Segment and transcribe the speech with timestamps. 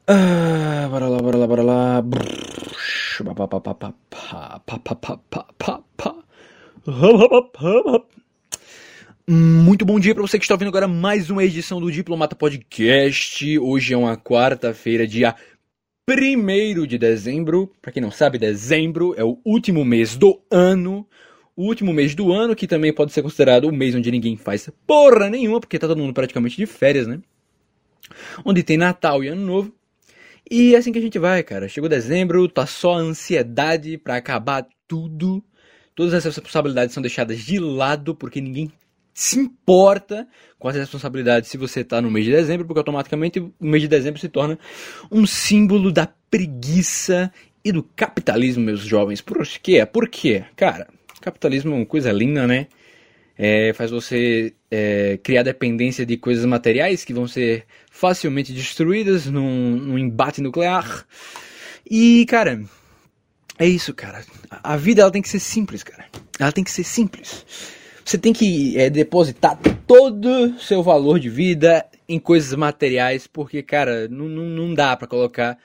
[0.06, 2.04] Ah, bora lá, bora lá, bora lá.
[9.28, 13.58] Muito bom dia para você que está ouvindo agora mais uma edição do Diplomata Podcast.
[13.58, 15.34] Hoje é uma quarta-feira, dia
[16.08, 17.72] 1 de dezembro.
[17.82, 21.08] Para quem não sabe, dezembro é o último mês do ano.
[21.56, 24.70] O último mês do ano, que também pode ser considerado o mês onde ninguém faz
[24.86, 27.20] porra nenhuma, porque tá todo mundo praticamente de férias, né?
[28.46, 29.74] Onde tem Natal e Ano Novo.
[30.50, 31.68] E é assim que a gente vai, cara.
[31.68, 35.44] Chegou dezembro, tá só ansiedade para acabar tudo.
[35.96, 38.72] Todas as responsabilidades são deixadas de lado porque ninguém
[39.18, 40.28] se importa
[40.60, 43.88] com as responsabilidades se você está no mês de dezembro, porque automaticamente o mês de
[43.88, 44.60] dezembro se torna
[45.10, 47.32] um símbolo da preguiça
[47.64, 49.22] e do capitalismo, meus jovens.
[49.22, 49.86] Por quê?
[49.86, 50.44] Por quê?
[50.54, 50.88] Cara,
[51.22, 52.68] capitalismo é uma coisa linda, né?
[53.38, 59.78] É, faz você é, criar dependência de coisas materiais que vão ser facilmente destruídas num,
[59.78, 61.06] num embate nuclear.
[61.90, 62.62] E, cara,
[63.58, 64.26] é isso, cara.
[64.50, 66.06] A vida ela tem que ser simples, cara.
[66.38, 67.46] Ela tem que ser simples.
[68.06, 69.58] Você tem que é, depositar
[69.88, 74.96] todo o seu valor de vida em coisas materiais, porque, cara, não, não, não dá
[74.96, 75.58] para colocar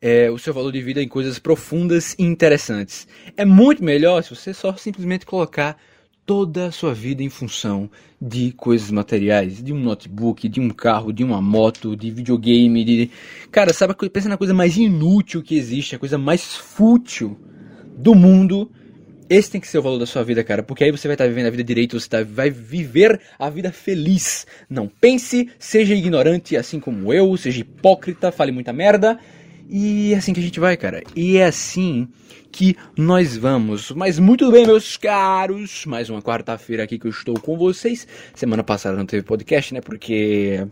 [0.00, 3.06] é, o seu valor de vida em coisas profundas e interessantes.
[3.36, 5.76] É muito melhor se você só simplesmente colocar
[6.24, 11.12] toda a sua vida em função de coisas materiais, de um notebook, de um carro,
[11.12, 13.10] de uma moto, de videogame, de
[13.50, 17.38] cara, sabe, pensa na coisa mais inútil que existe, a coisa mais fútil
[17.98, 18.70] do mundo.
[19.32, 21.26] Esse tem que ser o valor da sua vida, cara, porque aí você vai estar
[21.26, 24.46] vivendo a vida direito, você tá, vai viver a vida feliz.
[24.68, 29.18] Não pense, seja ignorante assim como eu, seja hipócrita, fale muita merda.
[29.70, 31.02] E é assim que a gente vai, cara.
[31.16, 32.10] E é assim
[32.50, 33.90] que nós vamos.
[33.92, 35.86] Mas muito bem, meus caros.
[35.86, 38.06] Mais uma quarta-feira aqui que eu estou com vocês.
[38.34, 39.80] Semana passada não teve podcast, né?
[39.80, 40.68] Porque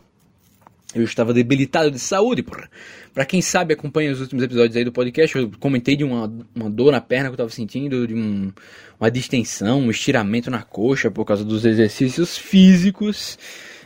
[0.95, 2.69] eu estava debilitado de saúde, porra.
[3.15, 6.71] Pra quem sabe, acompanha os últimos episódios aí do podcast, eu comentei de uma, uma
[6.71, 8.53] dor na perna que eu tava sentindo, de um,
[8.99, 13.39] uma distensão, um estiramento na coxa por causa dos exercícios físicos,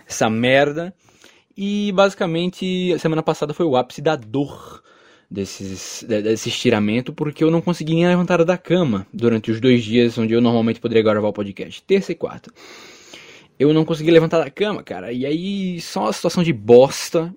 [0.06, 0.94] essa merda.
[1.56, 4.82] E basicamente, semana passada foi o ápice da dor
[5.30, 10.34] desses, desse estiramento, porque eu não conseguia levantar da cama durante os dois dias onde
[10.34, 12.50] eu normalmente poderia gravar o podcast, terça e quarta.
[13.58, 17.34] Eu não consegui levantar da cama, cara, e aí só uma situação de bosta.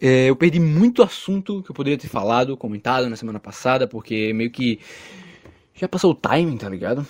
[0.00, 4.32] É, eu perdi muito assunto que eu poderia ter falado, comentado na semana passada, porque
[4.32, 4.78] meio que
[5.74, 7.06] já passou o timing, tá ligado?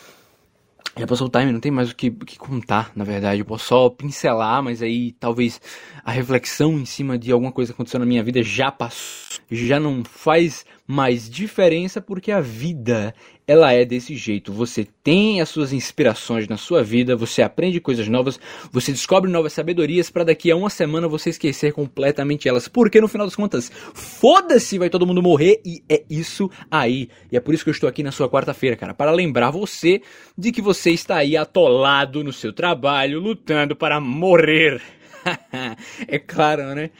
[0.96, 3.40] Já passou o time, não tem mais o que, o que, contar, na verdade.
[3.40, 5.60] Eu posso só pincelar, mas aí talvez
[6.04, 9.43] a reflexão em cima de alguma coisa que aconteceu na minha vida já passou.
[9.50, 13.14] Já não faz mais diferença porque a vida
[13.46, 14.52] ela é desse jeito.
[14.52, 18.40] Você tem as suas inspirações na sua vida, você aprende coisas novas,
[18.70, 22.68] você descobre novas sabedorias para daqui a uma semana você esquecer completamente elas.
[22.68, 27.08] Porque no final das contas, foda-se, vai todo mundo morrer e é isso aí.
[27.30, 30.00] E é por isso que eu estou aqui na sua quarta-feira, cara, para lembrar você
[30.36, 34.80] de que você está aí atolado no seu trabalho, lutando para morrer.
[36.08, 36.90] é claro, né?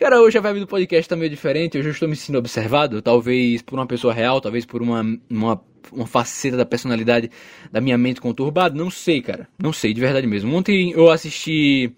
[0.00, 3.02] Cara, hoje a vibe do podcast tá meio diferente, hoje eu estou me sentindo observado,
[3.02, 5.62] talvez por uma pessoa real, talvez por uma, uma,
[5.92, 7.30] uma faceta da personalidade
[7.70, 10.56] da minha mente conturbada, não sei, cara, não sei, de verdade mesmo.
[10.56, 11.92] Ontem eu assisti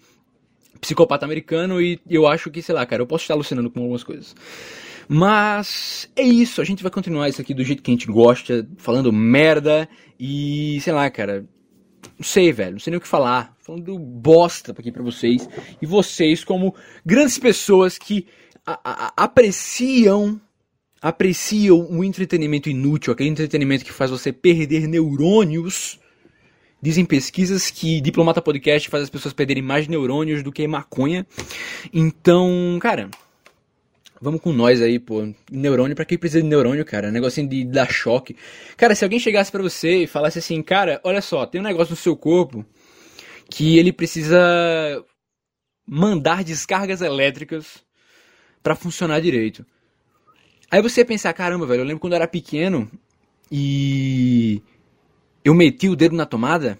[0.81, 4.03] Psicopata Americano e eu acho que, sei lá, cara, eu posso estar alucinando com algumas
[4.03, 4.35] coisas.
[5.07, 8.67] Mas é isso, a gente vai continuar isso aqui do jeito que a gente gosta,
[8.79, 9.87] falando merda
[10.19, 11.45] e, sei lá, cara,
[12.17, 13.55] não sei, velho, não sei nem o que falar.
[13.61, 15.47] Falando bosta aqui pra vocês.
[15.81, 16.75] E vocês, como
[17.05, 18.27] grandes pessoas que
[18.65, 20.39] a, a, apreciam
[21.01, 25.99] apreciam o entretenimento inútil, aquele entretenimento que faz você perder neurônios.
[26.81, 31.27] Dizem pesquisas que Diplomata Podcast faz as pessoas perderem mais neurônios do que maconha.
[31.93, 33.09] Então, cara,
[34.23, 35.27] Vamos com nós aí, pô.
[35.51, 37.11] Neurônio, pra quem precisa de neurônio, cara?
[37.11, 38.37] Negocinho de dar choque.
[38.77, 41.91] Cara, se alguém chegasse para você e falasse assim, cara, olha só, tem um negócio
[41.91, 42.65] no seu corpo
[43.51, 44.39] que ele precisa
[45.85, 47.83] mandar descargas elétricas
[48.63, 49.65] para funcionar direito.
[50.71, 52.89] Aí você ia pensar, caramba, velho, eu lembro quando eu era pequeno
[53.51, 54.61] e
[55.43, 56.79] eu meti o dedo na tomada,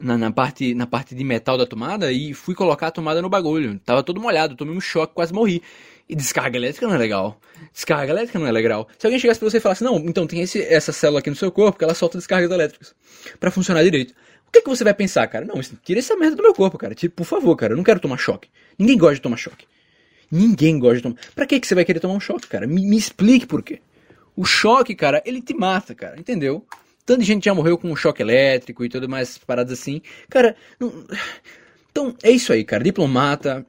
[0.00, 3.28] na, na, parte, na parte de metal da tomada, e fui colocar a tomada no
[3.28, 3.78] bagulho.
[3.84, 5.62] Tava todo molhado, tomei um choque, quase morri.
[6.08, 7.40] E descarga elétrica não é legal.
[7.72, 8.86] Descarga elétrica não é legal.
[8.98, 11.36] Se alguém chegasse pra você e falasse, não, então tem esse, essa célula aqui no
[11.36, 12.94] seu corpo que ela solta descargas elétricas
[13.40, 14.12] para funcionar direito.
[14.46, 15.44] O que, que você vai pensar, cara?
[15.44, 16.94] Não, tira essa merda do meu corpo, cara.
[16.94, 18.48] Tipo, por favor, cara, eu não quero tomar choque.
[18.78, 19.66] Ninguém gosta de tomar choque.
[20.30, 21.16] Ninguém gosta de tomar.
[21.34, 22.66] Pra que, que você vai querer tomar um choque, cara?
[22.66, 23.80] Me, me explique por quê.
[24.36, 26.66] O choque, cara, ele te mata, cara, entendeu?
[27.06, 30.02] Tanta gente já morreu com um choque elétrico e tudo mais paradas assim.
[30.28, 31.04] Cara, não...
[31.90, 32.84] então é isso aí, cara.
[32.84, 33.64] Diplomata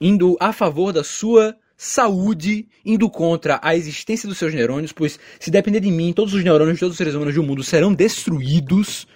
[0.00, 5.50] indo a favor da sua saúde, indo contra a existência dos seus neurônios, pois se
[5.50, 9.06] depender de mim, todos os neurônios de todos os seres humanos do mundo serão destruídos.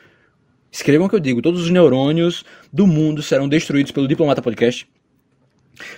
[0.71, 4.87] Escrevam o que eu digo, todos os neurônios do mundo serão destruídos pelo Diplomata Podcast.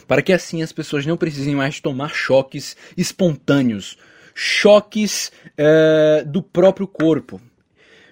[0.07, 3.99] Para que assim as pessoas não precisem mais tomar choques espontâneos,
[4.33, 7.41] choques é, do próprio corpo.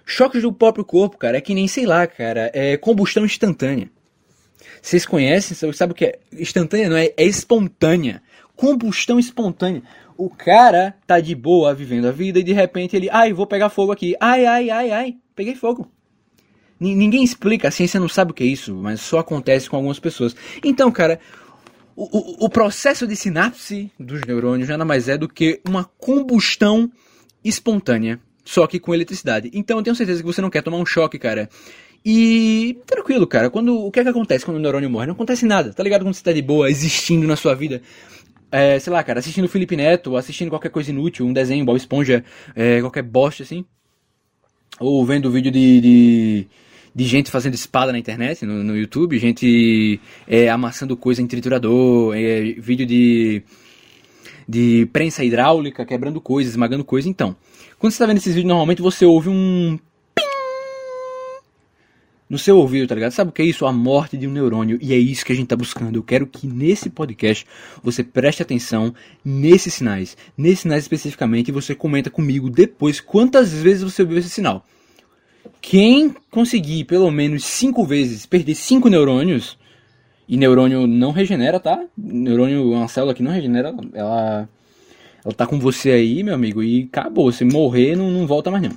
[0.05, 3.89] Choques do próprio corpo, cara, é que nem, sei lá, cara, é combustão instantânea.
[4.83, 6.19] Vocês conhecem, sabe o que é?
[6.33, 8.21] Instantânea não é, é espontânea.
[8.59, 9.85] Combustão espontânea.
[10.17, 13.69] O cara tá de boa vivendo a vida e de repente ele, ai, vou pegar
[13.69, 14.17] fogo aqui.
[14.19, 15.89] Ai, ai, ai, ai, peguei fogo.
[16.81, 19.77] N ninguém explica, a ciência não sabe o que é isso, mas só acontece com
[19.77, 20.35] algumas pessoas.
[20.65, 21.21] Então, cara,
[21.95, 26.91] o, o, o processo de sinapse dos neurônios nada mais é do que uma combustão
[27.45, 29.53] espontânea, só que com eletricidade.
[29.55, 31.49] Então eu tenho certeza que você não quer tomar um choque, cara.
[32.05, 33.51] E tranquilo, cara.
[33.51, 35.07] Quando o que é que acontece quando o neurônio morre?
[35.07, 35.73] Não acontece nada.
[35.73, 37.83] Tá ligado quando você tá de boa, existindo na sua vida?
[38.51, 42.25] É, sei lá, cara, assistindo Felipe Neto, assistindo qualquer coisa inútil, um desenho, Bob Esponja,
[42.55, 43.65] é, qualquer bosta assim.
[44.81, 46.47] Ou vendo vídeo de, de,
[46.95, 52.17] de, gente fazendo espada na internet, no, no YouTube, gente é, amassando coisa em triturador,
[52.17, 53.43] é, vídeo de,
[54.49, 57.11] de prensa hidráulica, quebrando coisas, esmagando coisas.
[57.11, 57.37] Então,
[57.79, 59.79] quando você tá vendo esses vídeos, normalmente você ouve um
[62.29, 63.13] no seu ouvido, tá ligado?
[63.13, 63.65] Sabe o que é isso?
[63.65, 64.79] A morte de um neurônio.
[64.83, 65.97] E é isso que a gente tá buscando.
[65.97, 67.47] Eu quero que nesse podcast
[67.83, 68.95] você preste atenção
[69.25, 70.17] nesses sinais.
[70.37, 74.65] Nesses sinais especificamente, e você comenta comigo depois quantas vezes você ouviu esse sinal.
[75.61, 79.59] Quem conseguir pelo menos cinco vezes perder cinco neurônios,
[80.29, 81.83] e neurônio não regenera, tá?
[81.97, 84.47] Neurônio é uma célula que não regenera, ela,
[85.25, 87.33] ela tá com você aí, meu amigo, e acabou.
[87.33, 88.77] Se morrer, não, não volta mais não.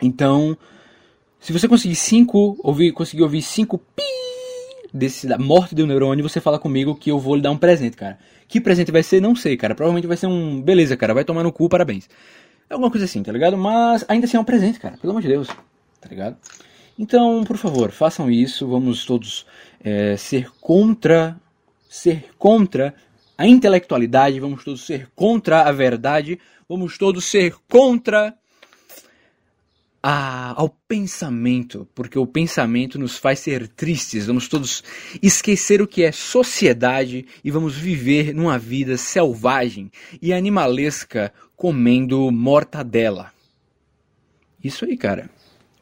[0.00, 0.56] Então,
[1.42, 4.02] se você conseguir cinco, ouvir, conseguir ouvir cinco pi
[4.94, 7.96] desse da morte do neurônio, você fala comigo que eu vou lhe dar um presente,
[7.96, 8.16] cara.
[8.46, 9.20] Que presente vai ser?
[9.20, 9.74] Não sei, cara.
[9.74, 10.62] Provavelmente vai ser um.
[10.62, 12.08] Beleza, cara, vai tomar no cu, parabéns.
[12.70, 13.58] É alguma coisa assim, tá ligado?
[13.58, 14.96] Mas ainda assim é um presente, cara.
[14.98, 15.48] Pelo amor de Deus,
[16.00, 16.36] tá ligado?
[16.96, 18.68] Então, por favor, façam isso.
[18.68, 19.44] Vamos todos
[19.82, 21.36] é, ser contra.
[21.88, 22.94] Ser contra
[23.36, 24.38] a intelectualidade.
[24.38, 26.38] Vamos todos ser contra a verdade.
[26.68, 28.32] Vamos todos ser contra
[30.02, 34.26] a, ao pensamento, porque o pensamento nos faz ser tristes.
[34.26, 34.82] Vamos todos
[35.22, 43.32] esquecer o que é sociedade e vamos viver numa vida selvagem e animalesca comendo mortadela.
[44.62, 45.30] Isso aí, cara.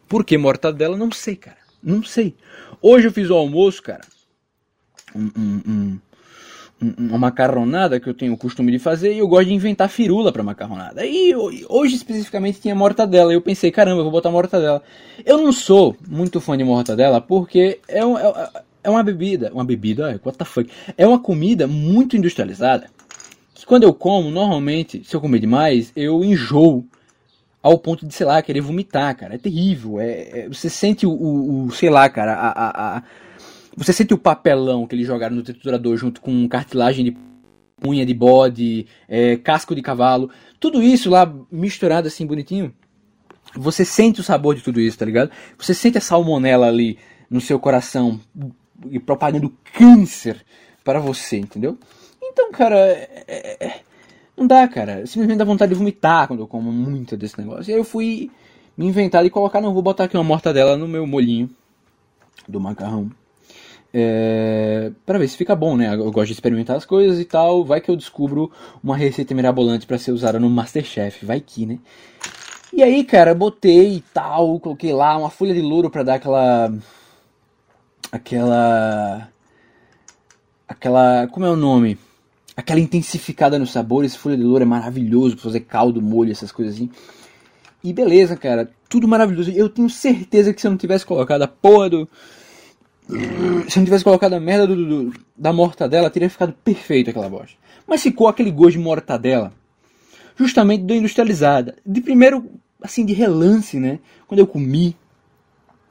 [0.06, 0.96] Por que mortadela?
[0.96, 1.58] Não sei, cara.
[1.82, 2.34] Não sei.
[2.82, 4.02] Hoje eu fiz o almoço, cara.
[5.14, 5.98] Um, um, um,
[6.98, 10.32] uma macarronada que eu tenho o costume de fazer e eu gosto de inventar firula
[10.32, 11.04] para macarronada.
[11.04, 11.34] E
[11.68, 13.32] hoje especificamente tinha mortadela.
[13.32, 14.82] E eu pensei, caramba, eu vou botar mortadela.
[15.24, 18.50] Eu não sou muito fã de mortadela porque é, um, é,
[18.82, 20.70] é uma bebida, uma bebida, what the fuck?
[20.96, 22.88] É uma comida muito industrializada.
[23.54, 26.86] Que quando eu como, normalmente, se eu comer demais, eu enjoo
[27.62, 29.34] ao ponto de, sei lá, querer vomitar, cara.
[29.34, 30.00] É terrível.
[30.00, 33.02] É, é você sente o, o, o, sei lá, cara, a, a, a
[33.76, 37.16] você sente o papelão que eles jogaram no triturador junto com cartilagem de
[37.86, 42.74] unha de bode, é, casco de cavalo, tudo isso lá misturado assim bonitinho.
[43.54, 45.30] Você sente o sabor de tudo isso, tá ligado?
[45.58, 46.98] Você sente a salmonela ali
[47.28, 48.20] no seu coração
[48.90, 50.44] e propagando câncer
[50.84, 51.78] para você, entendeu?
[52.22, 53.80] Então, cara, é, é,
[54.36, 55.06] não dá, cara.
[55.06, 57.70] Simplesmente dá vontade de vomitar quando eu como muito desse negócio.
[57.70, 58.30] E aí eu fui
[58.76, 61.50] me inventar e colocar, não, vou botar aqui uma mortadela no meu molhinho
[62.48, 63.10] do macarrão.
[63.92, 65.92] É, para ver se fica bom, né?
[65.94, 67.64] Eu gosto de experimentar as coisas e tal.
[67.64, 68.50] Vai que eu descubro
[68.82, 71.78] uma receita mirabolante para ser usada no Masterchef, vai que, né?
[72.72, 76.72] E aí, cara, botei e tal, coloquei lá uma folha de louro para dar aquela
[78.12, 79.28] aquela
[80.68, 81.98] aquela, como é o nome?
[82.56, 84.04] Aquela intensificada no sabor.
[84.04, 86.90] Esse folha de louro é maravilhoso para fazer caldo, molho, essas coisas assim.
[87.82, 89.50] E beleza, cara, tudo maravilhoso.
[89.50, 92.08] Eu tenho certeza que se eu não tivesse colocado a porra do
[93.68, 97.56] se não tivesse colocado a merda do, do, da mortadela, teria ficado perfeito aquela bosta.
[97.86, 99.52] Mas ficou aquele gosto de mortadela,
[100.36, 101.76] justamente da industrializada.
[101.84, 102.50] De primeiro,
[102.82, 103.98] assim, de relance, né?
[104.26, 104.96] Quando eu comi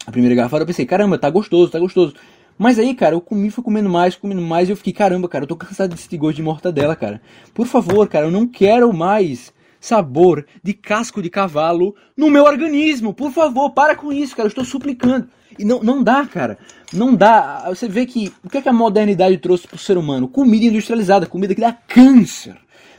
[0.06, 2.16] a primeira garfada, eu pensei, caramba, tá gostoso, tá gostoso.
[2.58, 5.44] Mas aí, cara, eu comi, fui comendo mais, comendo mais, e eu fiquei, caramba, cara,
[5.44, 7.22] eu tô cansado desse gosto de mortadela, cara.
[7.54, 13.14] Por favor, cara, eu não quero mais sabor de casco de cavalo no meu organismo.
[13.14, 15.30] Por favor, para com isso, cara, eu estou suplicando.
[15.60, 16.58] E não, não dá, cara.
[16.94, 17.66] Não dá.
[17.68, 20.28] Você vê que o que, é que a modernidade trouxe para o ser humano?
[20.28, 22.56] Comida industrializada, comida que dá câncer.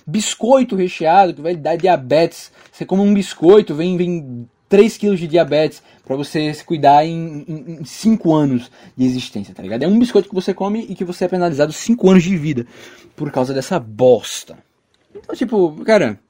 [0.07, 2.53] biscoito recheado que vai dar diabetes.
[2.71, 7.81] Você come um biscoito, vem, vem 3 quilos de diabetes para você se cuidar em
[7.85, 9.83] 5 anos de existência, tá ligado?
[9.83, 12.67] É um biscoito que você come e que você é penalizado 5 anos de vida
[13.17, 14.59] por causa dessa bosta.
[15.15, 16.21] Então, tipo, cara,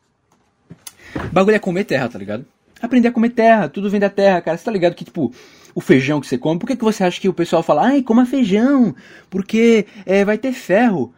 [1.32, 2.46] bagulho é comer terra, tá ligado?
[2.80, 4.56] Aprender a comer terra, tudo vem da terra, cara.
[4.56, 5.32] Você tá ligado que, tipo,
[5.74, 8.02] o feijão que você come, por que, que você acha que o pessoal fala, ai,
[8.02, 8.94] coma feijão,
[9.28, 11.14] porque é, vai ter ferro?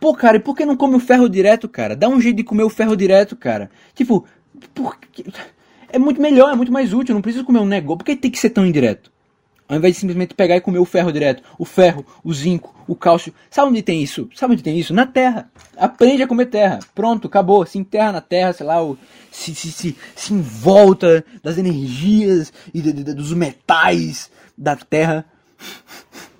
[0.00, 1.96] Pô, cara, e por que não come o ferro direto, cara?
[1.96, 3.70] Dá um jeito de comer o ferro direto, cara.
[3.94, 4.26] Tipo,
[4.74, 4.98] por...
[5.88, 7.98] é muito melhor, é muito mais útil, não precisa comer um negócio.
[7.98, 9.13] Por que tem que ser tão indireto?
[9.66, 11.42] Ao invés de simplesmente pegar e comer o ferro direto.
[11.58, 13.32] O ferro, o zinco, o cálcio.
[13.50, 14.28] Sabe onde tem isso?
[14.34, 14.92] Sabe onde tem isso?
[14.92, 15.50] Na terra.
[15.76, 16.80] Aprende a comer terra.
[16.94, 17.64] Pronto, acabou.
[17.64, 18.76] Se enterra na terra, sei lá,
[19.30, 25.24] se, se, se, se envolta das energias e de, de, dos metais da terra.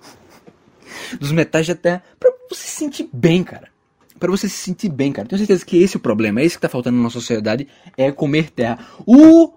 [1.19, 2.03] dos metais da terra.
[2.19, 3.69] Pra você se sentir bem, cara.
[4.19, 5.27] Pra você se sentir bem, cara.
[5.27, 6.41] Tenho certeza que esse é o problema.
[6.41, 7.67] É esse que tá faltando na nossa sociedade.
[7.97, 8.77] É comer terra.
[9.03, 9.51] O.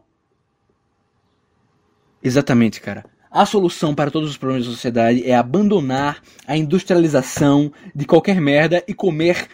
[2.23, 8.05] Exatamente, cara a solução para todos os problemas da sociedade é abandonar a industrialização de
[8.05, 9.49] qualquer merda e comer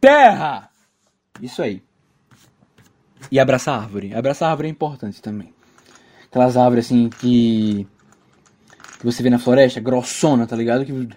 [0.00, 0.70] terra.
[1.42, 1.82] Isso aí.
[3.30, 4.14] E abraçar árvore.
[4.14, 5.52] Abraçar árvore é importante também.
[6.30, 7.86] Aquelas árvores assim que
[8.98, 10.84] que você vê na floresta, grossona, tá ligado?
[10.84, 11.08] Que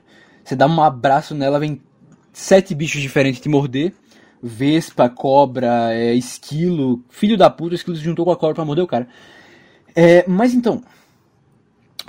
[0.44, 1.82] você dá um abraço nela, vem
[2.34, 3.94] sete bichos diferentes te morder.
[4.42, 8.66] Vespa, cobra, é, esquilo, filho da puta, o esquilo se juntou com a cobra pra
[8.66, 9.08] morder o cara.
[9.96, 10.82] É, mas então,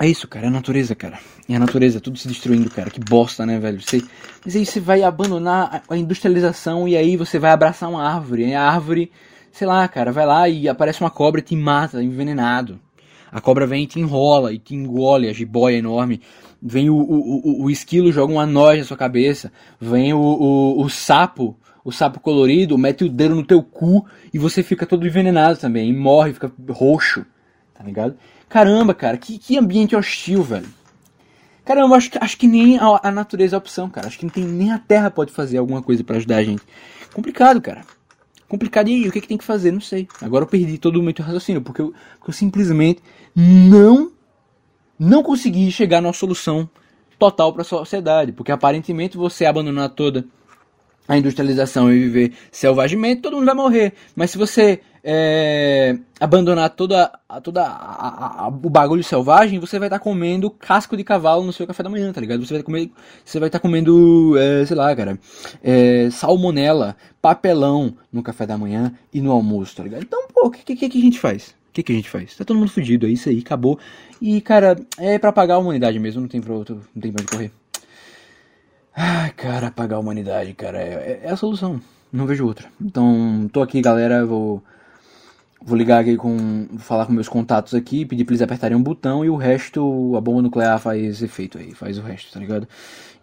[0.05, 1.19] é isso, cara, é a natureza, cara.
[1.47, 2.89] É a natureza, tudo se destruindo, cara.
[2.89, 3.79] Que bosta, né, velho?
[3.81, 4.03] Você...
[4.43, 8.47] Mas aí você vai abandonar a industrialização e aí você vai abraçar uma árvore.
[8.47, 9.11] E a árvore,
[9.51, 12.79] sei lá, cara, vai lá e aparece uma cobra e te mata, envenenado.
[13.31, 16.19] A cobra vem e te enrola e te engole, a jiboia enorme.
[16.61, 19.51] Vem o, o, o, o esquilo, joga uma noz na sua cabeça.
[19.79, 21.55] Vem o, o, o sapo,
[21.85, 25.89] o sapo colorido, mete o dedo no teu cu e você fica todo envenenado também.
[25.89, 27.25] E morre, fica roxo,
[27.73, 28.15] tá ligado?
[28.51, 30.67] Caramba, cara, que, que ambiente hostil, velho.
[31.63, 34.07] Caramba, acho acho que nem a, a natureza é a opção, cara.
[34.07, 36.61] Acho que tem, nem a Terra pode fazer alguma coisa para ajudar a gente.
[37.13, 37.85] Complicado, cara.
[38.49, 38.89] Complicado.
[38.89, 39.71] E aí, o que, que tem que fazer?
[39.71, 40.05] Não sei.
[40.21, 43.01] Agora eu perdi todo o meu raciocínio, porque eu, porque eu simplesmente
[43.33, 44.11] não,
[44.99, 46.69] não consegui chegar numa solução
[47.17, 48.33] total para a sociedade.
[48.33, 50.25] Porque aparentemente você abandonar toda
[51.07, 53.93] a industrialização e viver selvagemente, todo mundo vai morrer.
[54.15, 57.11] Mas se você é, abandonar toda,
[57.43, 61.51] toda a, a, o bagulho selvagem, você vai estar tá comendo casco de cavalo no
[61.51, 62.45] seu café da manhã, tá ligado?
[62.45, 62.91] Você vai comer,
[63.25, 65.19] você vai estar tá comendo, é, sei lá, cara,
[65.63, 70.03] é, salmonela, papelão no café da manhã e no almoço, tá ligado?
[70.03, 71.55] Então, pô, o que, que, que a gente faz?
[71.69, 72.35] O que, que a gente faz?
[72.35, 73.79] Tá todo mundo fudido, é isso aí, acabou.
[74.21, 77.21] E, cara, é para pagar a humanidade mesmo, não tem pra outro, não tem pra
[77.21, 77.60] onde correr.
[78.95, 81.81] Ai, cara, apagar a humanidade, cara, é, é, a solução.
[82.11, 82.67] Não vejo outra.
[82.79, 84.61] Então, tô aqui, galera, vou
[85.63, 86.65] Vou ligar aqui com.
[86.71, 90.15] Vou falar com meus contatos aqui, pedir pra eles apertarem um botão e o resto,
[90.17, 92.67] a bomba nuclear faz efeito aí, faz o resto, tá ligado?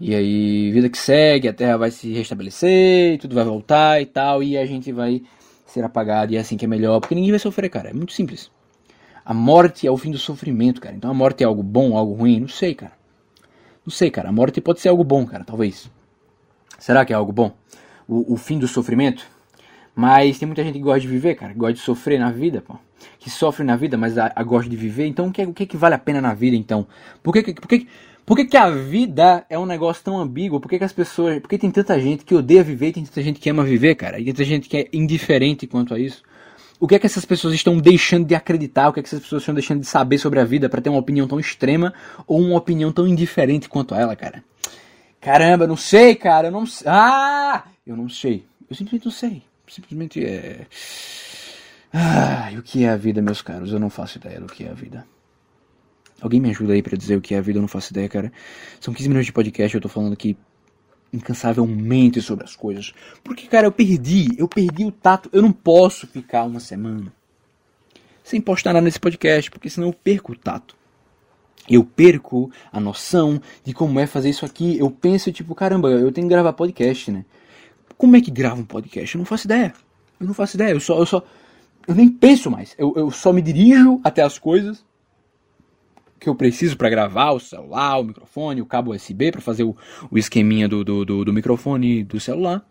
[0.00, 4.40] E aí, vida que segue, a Terra vai se restabelecer, tudo vai voltar e tal,
[4.40, 5.20] e a gente vai
[5.66, 7.90] ser apagado, e é assim que é melhor, porque ninguém vai sofrer, cara.
[7.90, 8.52] É muito simples.
[9.24, 10.94] A morte é o fim do sofrimento, cara.
[10.94, 12.38] Então a morte é algo bom, algo ruim?
[12.38, 12.92] Não sei, cara.
[13.88, 14.28] Não sei, cara.
[14.28, 15.90] A morte pode ser algo bom, cara, talvez.
[16.78, 17.56] Será que é algo bom?
[18.06, 19.26] O, o fim do sofrimento?
[19.96, 22.60] Mas tem muita gente que gosta de viver, cara, que gosta de sofrer na vida,
[22.60, 22.76] pô.
[23.18, 25.06] Que sofre na vida, mas a, a gosta de viver.
[25.06, 26.86] Então o que, o que, que vale a pena na vida, então?
[27.22, 27.88] Por que, por que,
[28.26, 30.60] por que, que a vida é um negócio tão ambíguo?
[30.60, 31.40] Por que, que as pessoas.
[31.40, 33.94] Por que tem tanta gente que odeia viver e tem tanta gente que ama viver,
[33.94, 34.20] cara?
[34.20, 36.22] E tem tanta gente que é indiferente quanto a isso?
[36.80, 38.88] O que é que essas pessoas estão deixando de acreditar?
[38.88, 40.90] O que é que essas pessoas estão deixando de saber sobre a vida para ter
[40.90, 41.92] uma opinião tão extrema
[42.26, 44.44] ou uma opinião tão indiferente quanto ela, cara?
[45.20, 46.86] Caramba, não sei, cara, eu não sei.
[46.88, 47.64] Ah!
[47.86, 48.46] Eu não sei.
[48.70, 49.42] Eu simplesmente não sei
[49.72, 50.66] simplesmente é.
[51.92, 53.72] Ah, o que é a vida, meus caros?
[53.72, 55.06] Eu não faço ideia do que é a vida.
[56.20, 57.58] Alguém me ajuda aí para dizer o que é a vida?
[57.58, 58.32] Eu não faço ideia, cara.
[58.80, 60.36] São 15 minutos de podcast, eu tô falando aqui
[61.12, 62.92] incansavelmente sobre as coisas.
[63.22, 65.28] Porque, cara, eu perdi, eu perdi o tato.
[65.32, 67.12] Eu não posso ficar uma semana
[68.22, 70.76] sem postar nada nesse podcast, porque senão eu perco o tato.
[71.68, 74.78] Eu perco a noção de como é fazer isso aqui.
[74.78, 77.24] Eu penso, tipo, caramba, eu tenho que gravar podcast, né?
[77.96, 79.14] Como é que grava um podcast?
[79.14, 79.74] Eu não faço ideia.
[80.20, 80.72] Eu não faço ideia.
[80.72, 80.98] Eu só.
[80.98, 81.22] Eu, só,
[81.86, 82.74] eu nem penso mais.
[82.78, 84.84] Eu, eu só me dirijo até as coisas
[86.18, 89.76] que eu preciso para gravar o celular, o microfone, o cabo USB para fazer o,
[90.10, 92.64] o esqueminha do, do, do, do microfone do celular.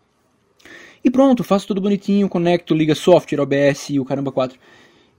[1.04, 4.58] E pronto, faço tudo bonitinho, conecto, liga software, OBS e o caramba 4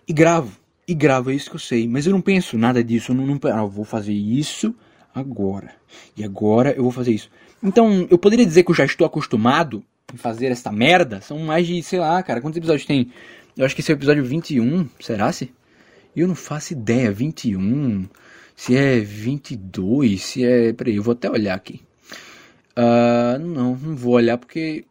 [0.08, 0.60] e gravo.
[0.88, 1.88] E gravo, é isso que eu sei.
[1.88, 3.12] Mas eu não penso nada disso.
[3.12, 4.74] Eu não, não ah, eu vou fazer isso
[5.14, 5.76] agora.
[6.18, 7.30] E agora eu vou fazer isso.
[7.62, 11.22] Então, eu poderia dizer que eu já estou acostumado em fazer esta merda.
[11.22, 13.12] São mais de, sei lá, cara, quantos episódios tem?
[13.56, 15.52] Eu acho que esse é o episódio 21, será se?
[16.20, 18.10] Eu não faço ideia, 21,
[18.54, 20.74] se é 22, se é...
[20.74, 21.82] Peraí, eu vou até olhar aqui.
[22.78, 24.84] Uh, não, não vou olhar porque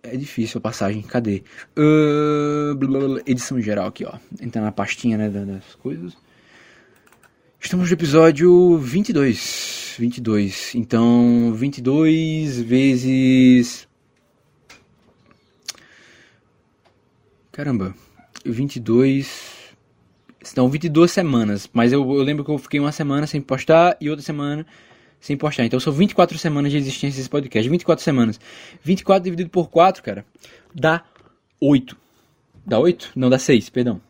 [0.00, 1.02] é difícil a passagem.
[1.02, 1.42] Cadê?
[1.76, 4.16] Uh, blá, blá, blá, edição geral aqui, ó.
[4.40, 6.16] Entra na pastinha, né, das coisas.
[7.60, 9.96] Estamos no episódio 22.
[9.98, 10.76] 22.
[10.76, 13.88] Então, 22 vezes...
[17.50, 17.92] Caramba.
[18.44, 19.55] 22...
[20.46, 21.68] Estão 22 semanas.
[21.72, 24.64] Mas eu, eu lembro que eu fiquei uma semana sem postar e outra semana
[25.20, 25.64] sem postar.
[25.64, 27.68] Então são 24 semanas de existência desse podcast.
[27.68, 28.40] 24 semanas.
[28.82, 30.24] 24 dividido por 4, cara,
[30.72, 31.02] dá
[31.60, 31.96] 8.
[32.64, 33.12] Dá 8?
[33.16, 34.00] Não, dá 6, perdão.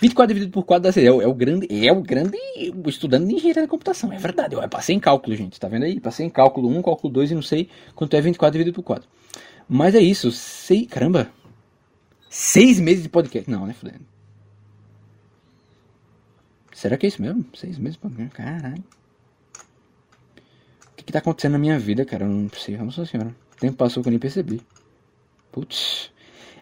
[0.00, 1.06] 24 dividido por 4 dá 6.
[1.06, 1.68] É o, é o grande.
[1.86, 2.38] É o grande
[2.86, 4.10] estudando de engenharia da computação.
[4.10, 4.54] É verdade.
[4.54, 5.60] Eu passei em cálculo, gente.
[5.60, 6.00] Tá vendo aí?
[6.00, 9.06] Passei em cálculo 1, cálculo 2 e não sei quanto é 24 dividido por 4.
[9.68, 10.32] Mas é isso.
[10.32, 10.86] Sei.
[10.86, 11.30] Caramba!
[12.30, 13.50] 6 meses de podcast.
[13.50, 14.19] Não, né, fudendo.
[16.80, 17.44] Será que é isso mesmo?
[17.54, 18.34] 6 meses de podcast?
[18.34, 18.84] Caralho
[21.00, 22.24] que, que tá acontecendo na minha vida, cara?
[22.24, 23.34] Eu não sei, nossa senhora.
[23.56, 24.60] O tempo passou que eu nem percebi.
[25.50, 26.12] Putz.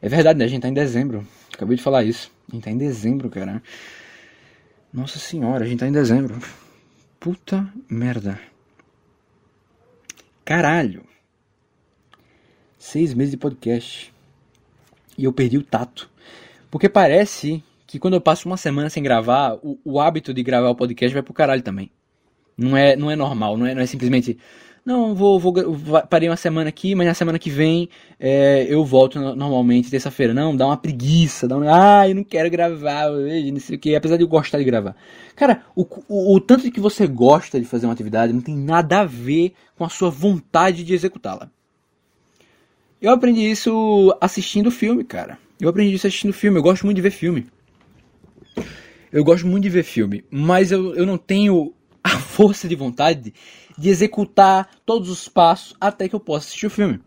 [0.01, 0.45] É verdade, né?
[0.45, 1.27] A gente tá em dezembro.
[1.53, 2.31] Acabei de falar isso.
[2.49, 3.63] A gente tá em dezembro, cara.
[4.93, 6.39] Nossa senhora, a gente tá em dezembro.
[7.19, 8.41] Puta merda.
[10.45, 11.05] Caralho.
[12.79, 14.15] Seis meses de podcast.
[15.17, 16.09] E eu perdi o tato.
[16.71, 20.68] Porque parece que quando eu passo uma semana sem gravar, o, o hábito de gravar
[20.68, 21.90] o podcast vai pro caralho também.
[22.57, 24.37] Não é, não é normal, não é, não é simplesmente.
[24.85, 25.54] Não, vou, vou,
[26.09, 27.88] parei uma semana aqui, mas na semana que vem
[28.21, 30.35] é, eu volto normalmente terça-feira.
[30.35, 33.97] Não, dá uma preguiça, dá um, ah, eu não quero gravar, não sei o que,
[33.97, 34.95] apesar de eu gostar de gravar.
[35.35, 39.00] Cara, o, o, o tanto que você gosta de fazer uma atividade não tem nada
[39.00, 41.50] a ver com a sua vontade de executá-la.
[43.00, 45.38] Eu aprendi isso assistindo filme, cara.
[45.59, 47.47] Eu aprendi isso assistindo filme, eu gosto muito de ver filme.
[49.12, 53.33] Eu gosto muito de ver filme, mas eu, eu não tenho a força de vontade
[53.77, 57.01] de executar todos os passos até que eu possa assistir o filme.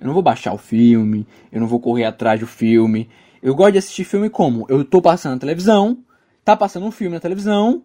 [0.00, 3.08] Eu não vou baixar o filme, eu não vou correr atrás do filme.
[3.42, 4.66] Eu gosto de assistir filme como?
[4.68, 5.98] Eu tô passando na televisão,
[6.44, 7.82] tá passando um filme na televisão,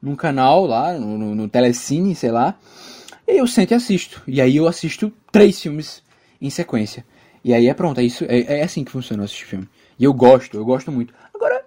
[0.00, 2.56] num canal lá, no, no, no Telecine, sei lá,
[3.26, 4.22] e eu sento e assisto.
[4.26, 6.02] E aí eu assisto três filmes
[6.40, 7.04] em sequência.
[7.44, 9.68] E aí é pronto, é, isso, é, é assim que funciona assistir filme.
[9.98, 11.12] E eu gosto, eu gosto muito.
[11.34, 11.57] Agora,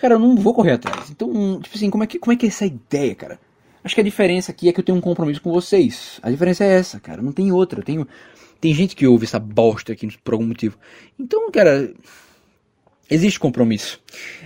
[0.00, 1.10] cara, eu não vou correr atrás.
[1.10, 3.38] Então, tipo assim, como é que, como é, que é essa ideia, cara?
[3.82, 6.18] Acho que a diferença aqui é que eu tenho um compromisso com vocês.
[6.22, 7.20] A diferença é essa, cara.
[7.22, 7.80] Não tem outra.
[7.80, 8.06] Eu tenho...
[8.60, 10.76] Tem gente que ouve essa bosta aqui por algum motivo.
[11.18, 11.92] Então, cara,
[13.08, 14.00] existe compromisso.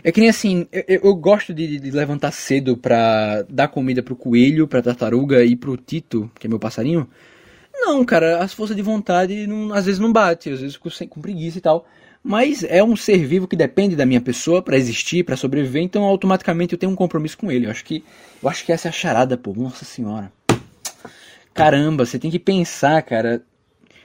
[0.04, 4.16] É que nem assim, eu, eu gosto de, de, levantar cedo pra dar comida pro
[4.16, 7.08] coelho, pra tartaruga e pro Tito, que é meu passarinho.
[7.72, 11.08] Não, cara, as forças de vontade não, às vezes não bate, às vezes fico sem,
[11.08, 11.86] com preguiça e tal.
[12.22, 16.04] Mas é um ser vivo que depende da minha pessoa para existir, para sobreviver, então
[16.04, 17.66] automaticamente eu tenho um compromisso com ele.
[17.66, 18.04] Eu acho que
[18.40, 19.52] eu acho que essa é a charada, pô.
[19.52, 20.32] Nossa senhora.
[21.52, 23.42] Caramba, você tem que pensar, cara.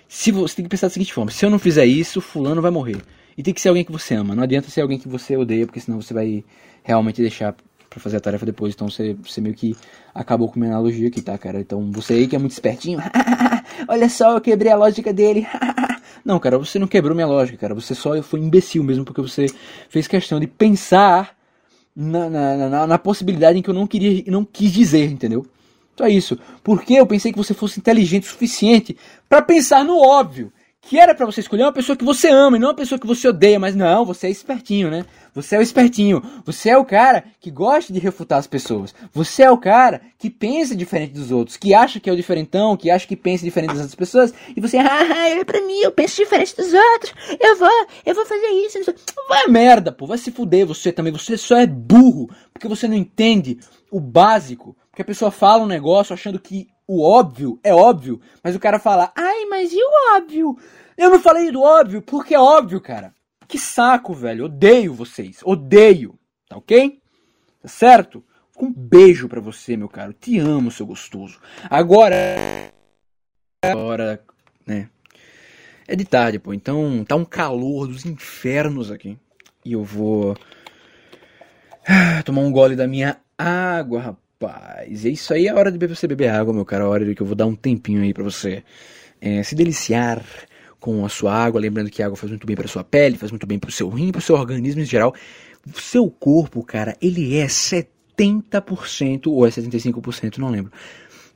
[0.07, 2.71] Se você tem que pensar da seguinte forma: se eu não fizer isso, fulano vai
[2.71, 2.97] morrer.
[3.37, 4.33] E tem que ser alguém que você ama.
[4.33, 6.43] Não adianta ser alguém que você odeia, porque senão você vai
[6.83, 7.55] realmente deixar
[7.87, 8.73] para fazer a tarefa depois.
[8.73, 9.75] Então você, você meio que
[10.13, 11.59] acabou com minha analogia aqui, tá, cara?
[11.59, 12.99] Então você aí que é muito espertinho,
[13.87, 15.45] olha só, eu quebrei a lógica dele.
[16.27, 17.73] Não, cara, você não quebrou minha lógica, cara.
[17.73, 19.45] Você só foi imbecil mesmo porque você
[19.87, 21.37] fez questão de pensar
[21.95, 25.45] na, na, na, na possibilidade em que eu não queria, não quis dizer, entendeu?
[25.93, 26.37] Então é isso.
[26.61, 28.97] Porque eu pensei que você fosse inteligente o suficiente
[29.29, 32.59] para pensar no óbvio que era para você escolher uma pessoa que você ama e
[32.59, 35.05] não uma pessoa que você odeia, mas não, você é espertinho, né?
[35.37, 36.19] Você é o espertinho.
[36.43, 38.93] Você é o cara que gosta de refutar as pessoas.
[39.13, 42.75] Você é o cara que pensa diferente dos outros, que acha que é o diferentão,
[42.75, 45.91] que acha que pensa diferente das outras pessoas, e você, ah, é pra mim, eu
[45.91, 47.13] penso diferente dos outros.
[47.39, 48.79] Eu vou, eu vou fazer isso.
[49.29, 51.13] Vai merda, pô, vai se fuder você também.
[51.13, 53.59] Você só é burro porque você não entende
[53.91, 54.75] o básico.
[54.89, 58.79] Porque a pessoa fala um negócio achando que o óbvio é óbvio, mas o cara
[58.79, 60.57] fala, ai, mas e o óbvio?
[60.97, 63.13] Eu não falei do óbvio, porque é óbvio, cara.
[63.47, 64.45] Que saco, velho.
[64.45, 65.39] Odeio vocês.
[65.43, 66.17] Odeio.
[66.49, 66.99] Tá ok?
[67.61, 68.23] Tá certo?
[68.59, 70.13] Um beijo para você, meu caro.
[70.13, 71.39] Te amo, seu gostoso.
[71.69, 72.17] Agora.
[73.63, 74.21] Agora,
[74.65, 74.89] né?
[75.87, 76.53] É de tarde, pô.
[76.53, 79.17] Então tá um calor dos infernos aqui.
[79.63, 80.35] E eu vou.
[82.25, 86.29] Tomar um gole da minha água, rapaz é isso aí, é hora de você beber
[86.29, 86.83] água, meu cara.
[86.83, 88.63] É hora de que eu vou dar um tempinho aí para você
[89.19, 90.23] é, se deliciar
[90.79, 91.61] com a sua água.
[91.61, 93.71] Lembrando que a água faz muito bem para sua pele, faz muito bem para o
[93.71, 95.13] seu rim, para o seu organismo em geral.
[95.65, 100.71] O seu corpo, cara, ele é 70% ou é 75%, não lembro.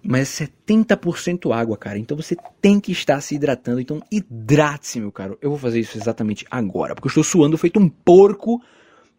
[0.04, 1.98] mas é 70% água, cara.
[2.00, 3.80] Então você tem que estar se hidratando.
[3.80, 5.38] Então hidrate-se, meu caro.
[5.42, 8.62] Eu vou fazer isso exatamente agora, porque eu estou suando feito um porco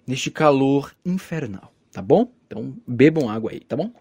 [0.06, 2.32] neste calor infernal, tá bom?
[2.46, 3.92] Então bebam água aí, tá bom?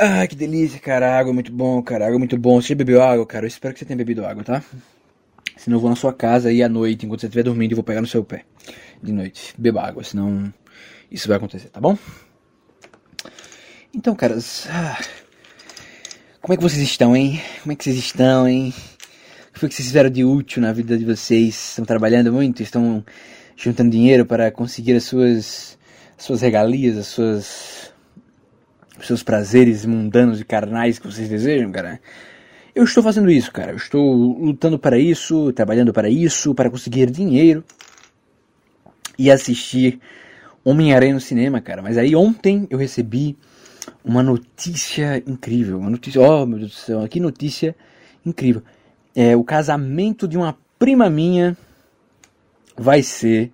[0.00, 1.18] Ah, que delícia, cara.
[1.18, 2.06] Água é muito bom, cara.
[2.06, 2.60] Água é muito bom.
[2.60, 3.44] Você já bebeu água, cara?
[3.44, 4.62] Eu espero que você tenha bebido água, tá?
[5.56, 7.84] Senão eu vou na sua casa aí à noite, enquanto você estiver dormindo, e vou
[7.84, 8.44] pegar no seu pé.
[9.02, 9.54] De noite.
[9.58, 10.52] Beba água, senão
[11.10, 11.98] isso vai acontecer, tá bom?
[13.94, 14.66] Então, caras.
[14.70, 14.98] Ah,
[16.40, 17.38] como é que vocês estão, hein?
[17.62, 18.72] Como é que vocês estão, hein?
[19.50, 21.70] O que foi que vocês fizeram de útil na vida de vocês?
[21.70, 22.62] Estão trabalhando muito?
[22.62, 23.04] Estão
[23.54, 25.78] juntando dinheiro para conseguir as suas,
[26.16, 27.79] as suas regalias, as suas,
[29.02, 32.00] os seus prazeres mundanos e carnais que vocês desejam, cara?
[32.74, 33.72] Eu estou fazendo isso, cara.
[33.72, 37.64] Eu estou lutando para isso, trabalhando para isso, para conseguir dinheiro
[39.18, 40.00] e assistir
[40.64, 41.82] Homem-Aranha no cinema, cara.
[41.82, 43.36] Mas aí ontem eu recebi
[44.04, 45.78] uma notícia incrível.
[45.78, 47.74] Uma notícia, oh meu Deus do céu, que notícia
[48.24, 48.62] incrível.
[49.14, 51.56] É, o casamento de uma prima minha
[52.76, 53.52] vai ser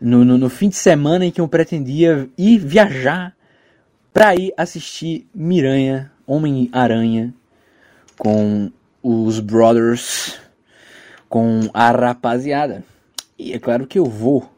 [0.00, 3.35] no, no, no fim de semana em que eu pretendia ir viajar
[4.16, 7.34] para ir assistir Miranha, Homem-Aranha,
[8.16, 10.40] com os brothers,
[11.28, 12.82] com a rapaziada.
[13.38, 14.50] E é claro que eu vou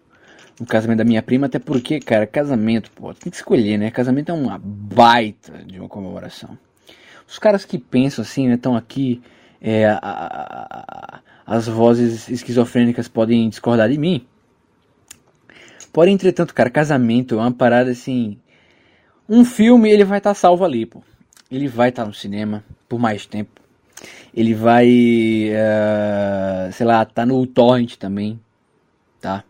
[0.61, 3.91] no casamento da minha prima, até porque, cara, casamento, pô, tem que escolher, né?
[3.91, 6.57] Casamento é uma baita de uma comemoração.
[7.27, 9.21] Os caras que pensam assim, né, estão aqui,
[9.61, 14.25] é, a, a, a, as vozes esquizofrênicas podem discordar de mim.
[15.93, 18.39] Porém, entretanto, cara, casamento é uma parada assim.
[19.29, 21.03] Um filme ele vai estar tá salvo ali, pô.
[21.51, 23.61] Ele vai estar tá no cinema por mais tempo.
[24.35, 24.89] Ele vai,
[25.51, 28.41] uh, sei lá, tá no torrent também,
[29.21, 29.45] tá?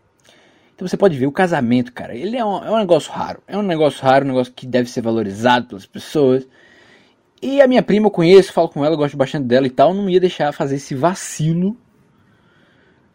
[0.75, 2.15] Então você pode ver o casamento, cara.
[2.15, 3.41] Ele é um, é um negócio raro.
[3.47, 6.47] É um negócio raro, um negócio que deve ser valorizado pelas pessoas.
[7.41, 9.93] E a minha prima eu conheço, falo com ela, gosto bastante dela e tal.
[9.93, 11.77] Não ia deixar fazer esse vacilo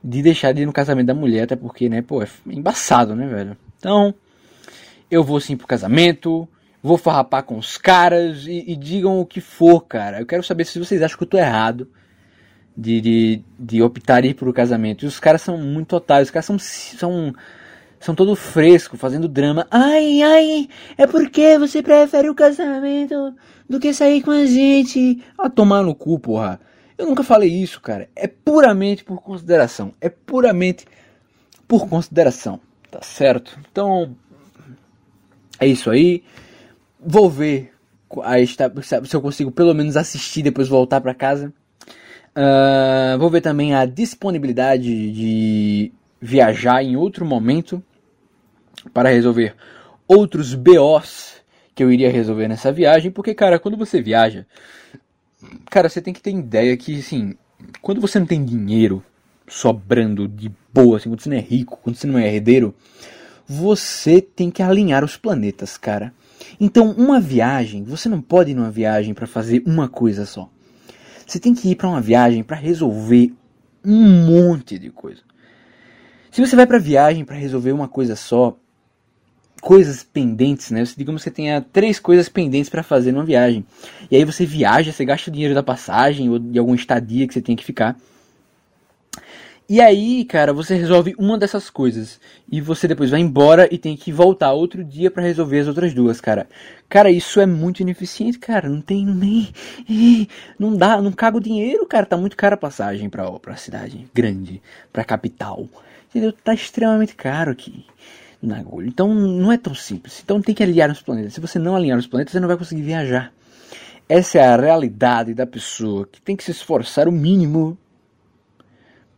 [0.02, 3.26] de deixar de ir no casamento da mulher, até porque, né, pô, é embaçado, né,
[3.26, 3.56] velho?
[3.78, 4.14] Então,
[5.10, 6.46] eu vou sim pro casamento,
[6.84, 10.20] vou farrapar com os caras e, e, digam o que for, cara.
[10.20, 11.88] Eu quero saber se vocês acham que eu tô errado
[12.76, 15.02] de, de, de optar ir pro casamento.
[15.02, 17.34] E os caras são muito otários, os caras são, são,
[17.98, 19.66] são todo fresco, fazendo drama.
[19.70, 20.68] Ai, ai,
[20.98, 23.34] é porque você prefere o casamento
[23.66, 25.24] do que sair com a gente.
[25.38, 26.60] A tomar no cu, porra.
[26.98, 28.10] Eu nunca falei isso, cara.
[28.14, 29.94] É puramente por consideração.
[30.02, 30.84] É puramente
[31.66, 32.60] por consideração.
[32.90, 33.58] Tá certo?
[33.72, 34.14] Então,
[35.58, 36.22] é isso aí.
[37.04, 37.72] Vou ver
[38.82, 41.52] se eu consigo pelo menos assistir depois voltar para casa.
[42.36, 47.82] Uh, vou ver também a disponibilidade de viajar em outro momento
[48.92, 49.54] para resolver
[50.06, 51.34] outros BOs
[51.74, 54.46] que eu iria resolver nessa viagem, porque cara, quando você viaja,
[55.70, 57.34] Cara, você tem que ter ideia que, assim,
[57.80, 59.04] quando você não tem dinheiro
[59.46, 62.74] sobrando de boa, assim, quando você não é rico, quando você não é herdeiro,
[63.46, 66.12] você tem que alinhar os planetas, cara.
[66.60, 70.50] Então, uma viagem, você não pode ir numa viagem para fazer uma coisa só.
[71.26, 73.32] Você tem que ir para uma viagem para resolver
[73.84, 75.22] um monte de coisa.
[76.30, 78.58] Se você vai para viagem para resolver uma coisa só,
[79.60, 80.84] coisas pendentes, né?
[80.84, 83.64] Você, digamos que você tenha três coisas pendentes para fazer numa viagem.
[84.10, 87.32] E aí você viaja, você gasta o dinheiro da passagem ou de alguma estadia que
[87.32, 87.96] você tem que ficar.
[89.66, 92.20] E aí, cara, você resolve uma dessas coisas
[92.52, 95.94] e você depois vai embora e tem que voltar outro dia para resolver as outras
[95.94, 96.46] duas, cara.
[96.86, 98.68] Cara, isso é muito ineficiente, cara.
[98.68, 99.48] Não tem nem
[100.58, 102.04] não dá, não caga o dinheiro, cara.
[102.04, 104.60] Tá muito cara a passagem para para cidade grande,
[104.92, 105.66] para capital.
[106.10, 106.30] Entendeu?
[106.30, 107.86] Tá extremamente caro aqui
[108.42, 108.86] na agulha.
[108.86, 110.20] Então não é tão simples.
[110.22, 111.32] Então tem que alinhar os planetas.
[111.32, 113.32] Se você não alinhar os planetas, você não vai conseguir viajar.
[114.06, 117.78] Essa é a realidade da pessoa que tem que se esforçar o mínimo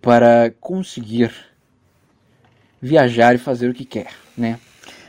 [0.06, 1.32] para conseguir
[2.80, 4.06] viajar e fazer o que quer,
[4.38, 4.56] né?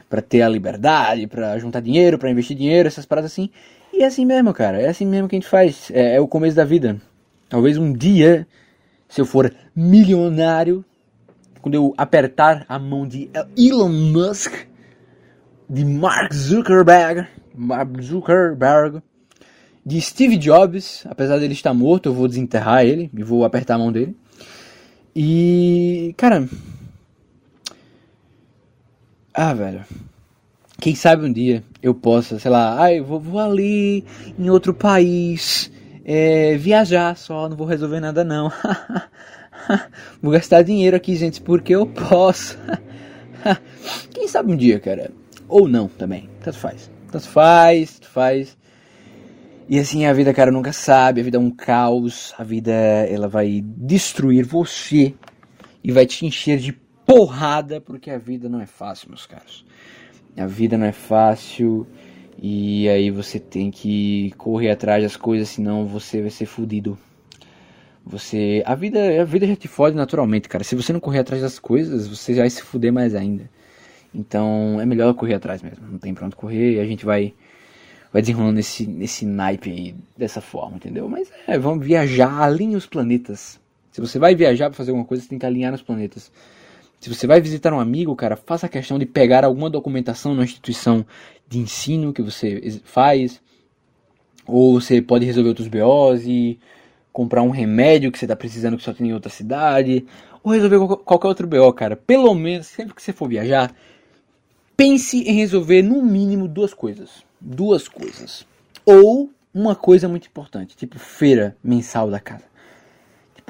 [0.09, 3.51] Para ter a liberdade, para juntar dinheiro, para investir dinheiro, essas paradas assim.
[3.93, 4.81] E é assim mesmo, cara.
[4.81, 5.91] É assim mesmo que a gente faz.
[5.91, 6.99] É, é o começo da vida.
[7.47, 8.47] Talvez um dia,
[9.07, 10.83] se eu for milionário,
[11.61, 14.51] quando eu apertar a mão de Elon Musk,
[15.69, 19.03] de Mark Zuckerberg, Mark Zuckerberg,
[19.85, 23.77] de Steve Jobs, apesar dele estar morto, eu vou desenterrar ele e vou apertar a
[23.77, 24.17] mão dele.
[25.19, 26.47] E, cara,
[29.33, 29.83] ah, velho,
[30.79, 34.05] quem sabe um dia eu possa, sei lá, ah, eu vou, vou ali
[34.37, 35.71] em outro país,
[36.05, 38.51] é, viajar só, não vou resolver nada não.
[40.21, 42.55] vou gastar dinheiro aqui, gente, porque eu posso.
[44.13, 45.09] quem sabe um dia, cara.
[45.49, 46.91] Ou não também, tanto faz.
[47.11, 48.55] Tanto faz, tanto faz.
[49.69, 53.27] E assim, a vida, cara, nunca sabe, a vida é um caos, a vida, ela
[53.27, 55.13] vai destruir você
[55.83, 56.71] e vai te encher de
[57.05, 59.65] porrada, porque a vida não é fácil, meus caros.
[60.37, 61.85] A vida não é fácil
[62.41, 66.97] e aí você tem que correr atrás das coisas, senão você vai ser fudido.
[68.05, 70.63] Você, a vida, a vida já te fode naturalmente, cara.
[70.63, 73.49] Se você não correr atrás das coisas, você vai se fuder mais ainda.
[74.15, 75.85] Então, é melhor correr atrás mesmo.
[75.91, 77.33] Não tem pra onde correr e a gente vai
[78.11, 81.07] vai desenrolando nesse, nesse naipe aí dessa forma, entendeu?
[81.09, 83.59] Mas é, vamos viajar, alinhe os planetas.
[83.91, 86.31] Se você vai viajar para fazer alguma coisa, você tem que alinhar nos planetas.
[86.99, 91.05] Se você vai visitar um amigo, cara, faça questão de pegar alguma documentação na instituição
[91.47, 93.41] de ensino que você faz.
[94.45, 96.59] Ou você pode resolver outros BOs e
[97.11, 100.05] comprar um remédio que você está precisando que só tem em outra cidade.
[100.43, 101.95] Ou resolver qualquer outro BO, cara.
[101.95, 103.73] Pelo menos, sempre que você for viajar,
[104.75, 107.26] pense em resolver no mínimo duas coisas.
[107.39, 108.45] Duas coisas.
[108.85, 112.45] Ou uma coisa muito importante, tipo feira mensal da casa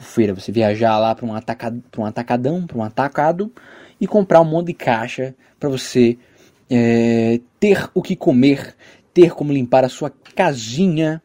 [0.01, 3.51] feira, você viajar lá para um, atacad, um atacadão, para um atacado
[3.99, 6.17] e comprar um monte de caixa para você
[6.69, 8.75] é, ter o que comer,
[9.13, 11.21] ter como limpar a sua casinha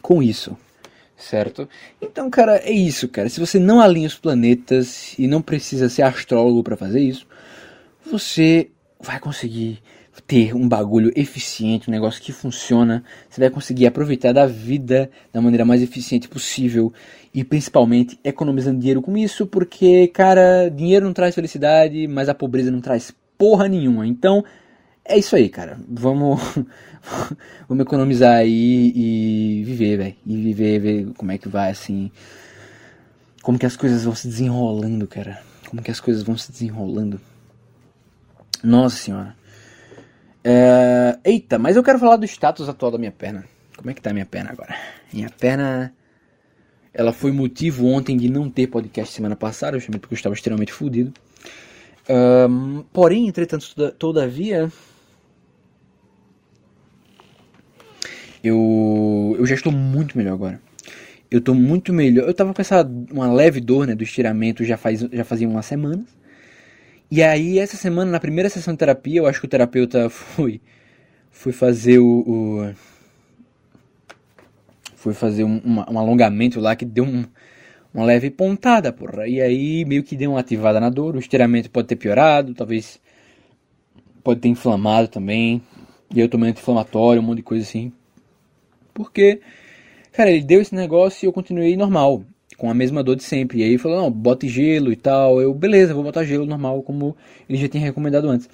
[0.00, 0.56] com isso,
[1.16, 1.68] certo?
[2.00, 3.28] Então, cara, é isso, cara.
[3.28, 7.26] Se você não alinha os planetas e não precisa ser astrólogo para fazer isso,
[8.10, 8.70] você
[9.00, 9.82] vai conseguir
[10.26, 15.40] ter um bagulho eficiente, um negócio que funciona, você vai conseguir aproveitar da vida da
[15.40, 16.92] maneira mais eficiente possível
[17.32, 22.70] e principalmente economizando dinheiro com isso, porque, cara, dinheiro não traz felicidade, mas a pobreza
[22.70, 24.06] não traz porra nenhuma.
[24.06, 24.44] Então,
[25.04, 25.78] é isso aí, cara.
[25.88, 26.40] Vamos
[27.68, 30.14] vamos economizar aí e viver, velho.
[30.26, 32.10] E viver, ver como é que vai assim.
[33.42, 35.40] Como que as coisas vão se desenrolando, cara.
[35.68, 37.20] Como que as coisas vão se desenrolando.
[38.64, 39.36] Nossa senhora.
[40.48, 41.18] É...
[41.24, 43.44] Eita, mas eu quero falar do status atual da minha perna.
[43.76, 44.76] Como é que tá minha perna agora?
[45.12, 45.92] Minha perna.
[46.94, 50.72] Ela foi motivo ontem de não ter podcast semana passada, justamente porque eu estava extremamente
[50.72, 51.12] fodido.
[52.92, 54.70] Porém, entretanto, todavia.
[58.42, 60.60] Eu, eu já estou muito melhor agora.
[61.28, 62.24] Eu estou muito melhor.
[62.24, 65.66] Eu estava com essa uma leve dor né, do estiramento já, faz, já fazia umas
[65.66, 66.06] semanas.
[67.08, 70.60] E aí, essa semana, na primeira sessão de terapia, eu acho que o terapeuta foi,
[71.30, 72.24] foi fazer o.
[72.26, 72.74] o
[74.96, 77.24] foi fazer um, um, alongamento lá que deu um,
[77.94, 79.28] uma leve pontada, porra.
[79.28, 81.14] E aí, meio que deu uma ativada na dor.
[81.14, 83.00] O estiramento pode ter piorado, talvez.
[84.24, 85.62] Pode ter inflamado também.
[86.12, 87.92] E eu tomei anti-inflamatório, um monte de coisa assim.
[88.92, 89.40] Porque,
[90.12, 92.24] cara, ele deu esse negócio e eu continuei normal
[92.56, 93.60] com a mesma dor de sempre.
[93.60, 95.40] E aí falou, não, bote gelo e tal.
[95.40, 97.16] Eu, beleza, vou botar gelo normal, como
[97.48, 98.48] ele já tinha recomendado antes.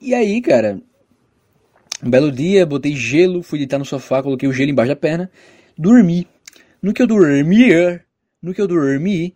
[0.00, 0.80] E aí, cara,
[2.02, 5.30] um belo dia, botei gelo, fui deitar no sofá, coloquei o gelo embaixo da perna,
[5.76, 6.26] dormi.
[6.82, 8.00] No que eu dormi,
[8.42, 9.34] no que eu dormi,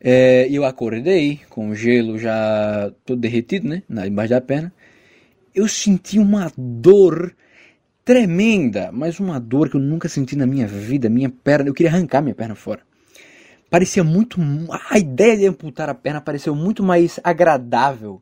[0.00, 4.72] é, eu acordei com o gelo já todo derretido, né, embaixo da perna.
[5.54, 7.34] Eu senti uma dor
[8.04, 11.10] tremenda, mas uma dor que eu nunca senti na minha vida.
[11.10, 12.87] Minha perna, eu queria arrancar minha perna fora
[13.70, 14.40] parecia muito.
[14.90, 18.20] A ideia de amputar a perna pareceu muito mais agradável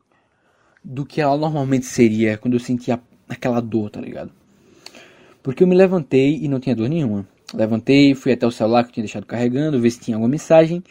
[0.83, 4.31] do que ela normalmente seria quando eu sentia aquela dor, tá ligado?
[5.43, 7.27] Porque eu me levantei e não tinha dor nenhuma.
[7.53, 10.83] Levantei, fui até o celular que eu tinha deixado carregando, ver se tinha alguma mensagem.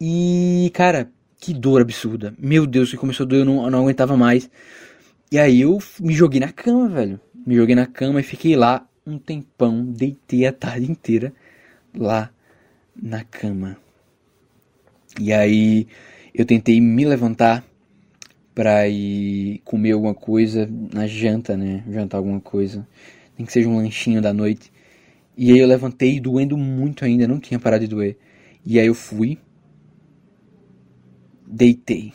[0.00, 2.34] E, cara, que dor absurda.
[2.38, 4.50] Meu Deus, que começou a doer, eu não, eu não aguentava mais.
[5.30, 7.20] E aí eu me joguei na cama, velho.
[7.46, 11.32] Me joguei na cama e fiquei lá um tempão, deitei a tarde inteira
[11.96, 12.30] lá
[13.00, 13.76] na cama.
[15.20, 15.86] E aí
[16.34, 17.64] eu tentei me levantar
[18.54, 21.84] para ir comer alguma coisa na janta, né?
[21.90, 22.86] Jantar alguma coisa.
[23.36, 24.72] Nem que seja um lanchinho da noite.
[25.36, 28.16] E aí eu levantei doendo muito ainda, não tinha parado de doer.
[28.64, 29.38] E aí eu fui,
[31.46, 32.12] deitei.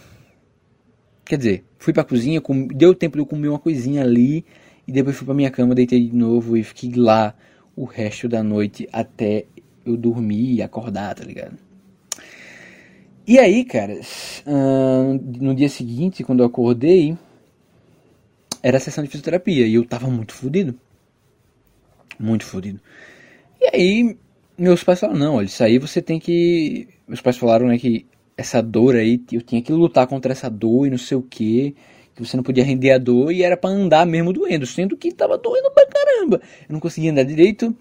[1.24, 4.44] Quer dizer, fui pra cozinha, com, deu tempo de eu comer uma coisinha ali,
[4.88, 7.36] e depois fui pra minha cama, deitei de novo e fiquei lá
[7.76, 9.46] o resto da noite até
[9.86, 11.58] eu dormir e acordar, tá ligado?
[13.28, 14.00] E aí, cara,
[15.40, 17.18] no dia seguinte, quando eu acordei,
[18.64, 20.76] era a sessão de fisioterapia e eu tava muito fodido.
[22.20, 22.80] Muito fodido.
[23.60, 24.18] E aí,
[24.58, 26.88] meus pais falaram: não, olha, isso aí você tem que.
[27.08, 28.06] Meus pais falaram né, que
[28.38, 31.76] essa dor aí, eu tinha que lutar contra essa dor e não sei o que,
[32.16, 35.12] que você não podia render a dor e era para andar mesmo doendo, sendo que
[35.14, 36.42] tava doendo pra caramba.
[36.68, 37.76] Eu não conseguia andar direito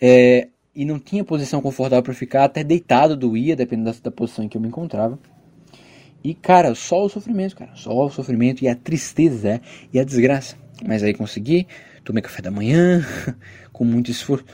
[0.00, 4.44] é, e não tinha posição confortável para ficar, até deitado doía, dependendo da, da posição
[4.44, 5.18] em que eu me encontrava.
[6.24, 9.60] E cara, só o sofrimento, cara, só o sofrimento e a tristeza
[9.92, 10.56] e a desgraça.
[10.86, 11.66] Mas aí consegui,
[12.04, 13.04] tomei café da manhã,
[13.72, 14.44] com muito esforço.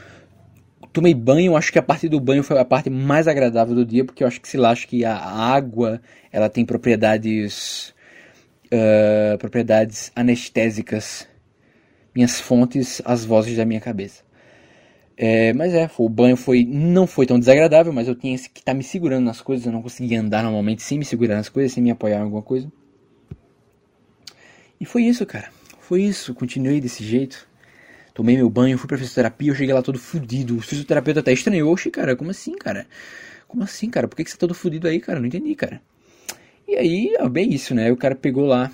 [0.93, 4.05] Tomei banho, acho que a parte do banho foi a parte mais agradável do dia,
[4.05, 6.01] porque eu acho que, sei lá, acho que a água,
[6.33, 7.95] ela tem propriedades,
[8.73, 11.29] uh, propriedades anestésicas.
[12.15, 14.28] Minhas fontes, as vozes da minha cabeça.
[15.21, 18.73] É, mas é, o banho foi não foi tão desagradável, mas eu tinha que estar
[18.73, 21.73] tá me segurando nas coisas, eu não conseguia andar normalmente sem me segurar nas coisas,
[21.73, 22.71] sem me apoiar em alguma coisa.
[24.81, 25.51] E foi isso, cara.
[25.81, 27.49] Foi isso, continuei desse jeito.
[28.15, 30.57] Tomei meu banho, fui pra fisioterapia, eu cheguei lá todo fudido.
[30.57, 32.87] O fisioterapeuta até estranhou, oxe, cara, como assim, cara?
[33.49, 34.07] Como assim, cara?
[34.07, 35.19] Por que, que você tá todo fudido aí, cara?
[35.19, 35.81] Não entendi, cara.
[36.67, 37.91] E aí, bem isso, né?
[37.91, 38.71] O cara pegou lá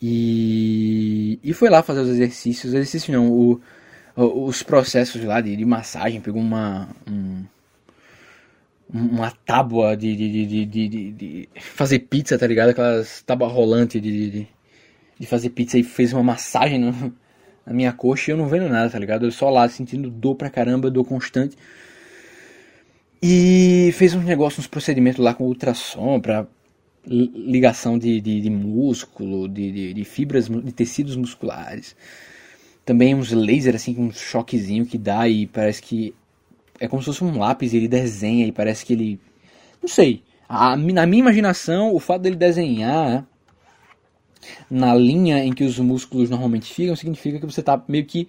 [0.00, 2.66] e, e foi lá fazer os exercícios.
[2.66, 3.60] Os exercícios não, o,
[4.16, 6.88] os processos lá de, de massagem, pegou uma.
[7.08, 7.44] Um,
[8.92, 12.68] uma tábua de, de, de, de, fazer pizza, tá ligado?
[12.68, 14.46] Aquelas tábuas rolantes de,
[15.18, 16.92] de, fazer pizza e fez uma massagem no,
[17.66, 19.24] na minha coxa e eu não vendo nada, tá ligado?
[19.24, 21.56] Eu só lá sentindo dor pra caramba, dor constante.
[23.22, 26.46] E fez uns negócios, uns procedimentos lá com ultrassom pra
[27.06, 31.96] ligação de, músculo, de, de fibras, de tecidos musculares.
[32.84, 36.14] Também uns lasers assim, um choquezinho que dá e parece que
[36.78, 39.20] é como se fosse um lápis, ele desenha e parece que ele.
[39.80, 40.22] Não sei.
[40.48, 43.26] A, na minha imaginação, o fato dele desenhar
[44.70, 48.28] na linha em que os músculos normalmente ficam significa que você está meio que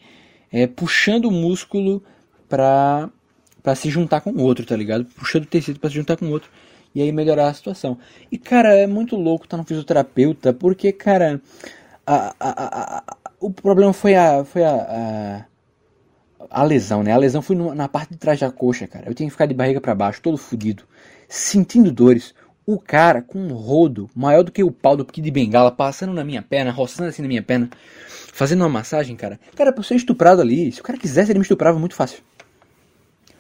[0.52, 2.02] é, puxando o músculo
[2.48, 3.10] para
[3.62, 5.06] para se juntar com o outro, tá ligado?
[5.06, 6.52] Puxando o tecido para se juntar com o outro
[6.94, 7.98] e aí melhorar a situação.
[8.32, 11.42] E cara, é muito louco estar tá no fisioterapeuta, porque cara,
[12.06, 13.04] a, a, a,
[13.46, 14.44] o problema foi a.
[14.44, 15.46] Foi a, a,
[16.50, 17.12] a lesão, né?
[17.12, 19.08] A lesão foi na parte de trás da coxa, cara.
[19.08, 20.84] Eu tinha que ficar de barriga para baixo, todo fodido,
[21.28, 22.34] sentindo dores.
[22.66, 26.14] O cara com um rodo maior do que o pau do Kid de Bengala passando
[26.14, 27.70] na minha perna, roçando assim na minha perna,
[28.34, 29.40] fazendo uma massagem, cara.
[29.56, 32.24] Cara, pra eu ser estuprado ali, se o cara quisesse, ele me estuprava muito fácil.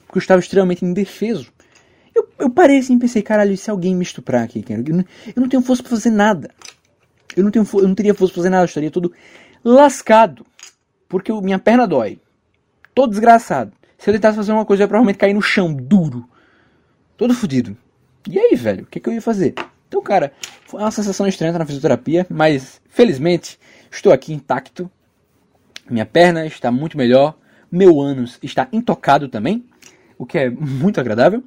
[0.05, 1.51] Porque eu estava extremamente indefeso.
[2.13, 5.05] Eu, eu parei assim e pensei, caralho, se alguém me estuprar aqui, cara, eu não,
[5.35, 6.51] eu não tenho força pra fazer nada.
[7.35, 9.11] Eu não, tenho, eu não teria força pra fazer nada, eu estaria todo
[9.65, 10.45] lascado.
[11.09, 12.19] Porque minha perna dói.
[12.93, 13.73] Todo desgraçado.
[13.97, 16.29] Se eu tentasse fazer uma coisa, eu ia provavelmente cair no chão, duro.
[17.17, 17.75] Todo fodido.
[18.29, 19.55] E aí, velho, o que, que eu ia fazer?
[19.87, 20.31] Então, cara,
[20.65, 23.59] foi uma sensação estranha na fisioterapia, mas felizmente
[23.91, 24.89] estou aqui intacto.
[25.89, 27.37] Minha perna está muito melhor.
[27.71, 29.65] Meu ânus está intocado também,
[30.17, 31.43] o que é muito agradável.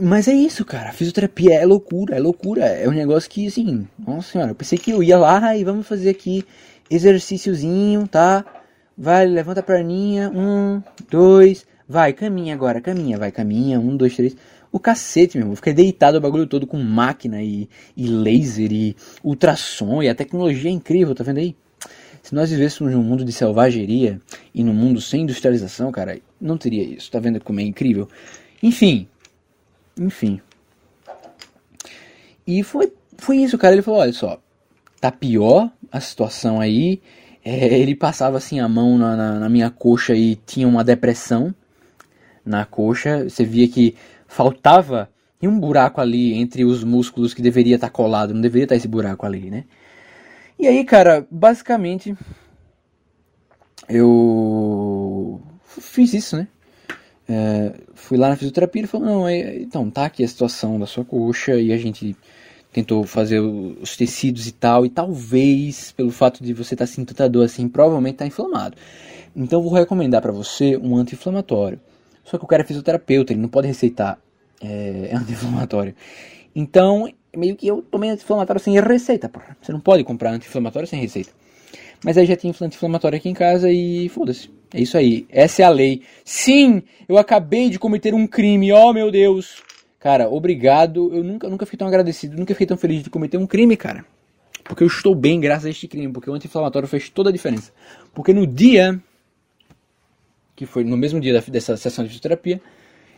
[0.00, 0.92] Mas é isso, cara.
[0.92, 2.64] Fisioterapia é loucura, é loucura.
[2.64, 5.86] É um negócio que, assim, nossa senhora, eu pensei que eu ia lá e vamos
[5.86, 6.44] fazer aqui
[6.90, 8.44] exercíciozinho, tá?
[8.96, 14.36] Vai, levanta a perninha, um, dois, vai, caminha agora, caminha, vai, caminha, um, dois, três.
[14.70, 15.56] O cacete, meu irmão.
[15.56, 20.70] Fiquei deitado o bagulho todo com máquina e, e laser e ultrassom e a tecnologia
[20.70, 21.56] é incrível, tá vendo aí?
[22.22, 24.20] Se nós vivêssemos num mundo de selvageria
[24.54, 27.10] e num mundo sem industrialização, cara, não teria isso.
[27.10, 28.08] Tá vendo como é incrível?
[28.62, 29.06] Enfim,
[30.00, 30.40] enfim.
[32.46, 33.74] E foi, foi isso, cara.
[33.74, 34.40] Ele falou: olha só,
[35.00, 37.00] tá pior a situação aí.
[37.44, 41.54] É, ele passava assim a mão na, na, na, minha coxa e tinha uma depressão
[42.44, 43.28] na coxa.
[43.28, 43.94] Você via que
[44.26, 45.08] faltava
[45.42, 48.34] um buraco ali entre os músculos que deveria estar tá colado.
[48.34, 49.64] Não deveria estar tá esse buraco ali, né?
[50.58, 52.16] E aí, cara, basicamente
[53.88, 56.48] eu fiz isso, né?
[57.28, 60.86] É, fui lá na fisioterapia e falou, não, é, então, tá aqui a situação da
[60.86, 62.16] sua coxa e a gente
[62.74, 67.06] tentou fazer os tecidos e tal, e talvez, pelo fato de você estar tá sentindo
[67.06, 68.76] tanta dor assim, provavelmente está inflamado.
[69.34, 71.80] Então vou recomendar para você um anti-inflamatório.
[72.24, 74.18] Só que o cara é fisioterapeuta, ele não pode receitar
[74.60, 75.94] é, anti-inflamatório.
[76.54, 79.56] Então, meio que eu tomei anti-inflamatório sem receita, porra.
[79.62, 81.30] Você não pode comprar anti-inflamatório sem receita.
[82.04, 84.50] Mas aí já tinha anti-inflamatório aqui em casa e foda-se.
[84.72, 85.26] É isso aí.
[85.30, 86.02] Essa é a lei.
[86.24, 88.72] Sim, eu acabei de cometer um crime.
[88.72, 89.62] Oh, meu Deus.
[90.04, 91.10] Cara, obrigado.
[91.14, 94.04] Eu nunca, nunca fiquei tão agradecido, nunca fiquei tão feliz de cometer um crime, cara.
[94.62, 97.72] Porque eu estou bem graças a este crime, porque o anti-inflamatório fez toda a diferença.
[98.12, 99.00] Porque no dia,
[100.54, 102.60] que foi no mesmo dia dessa sessão de fisioterapia,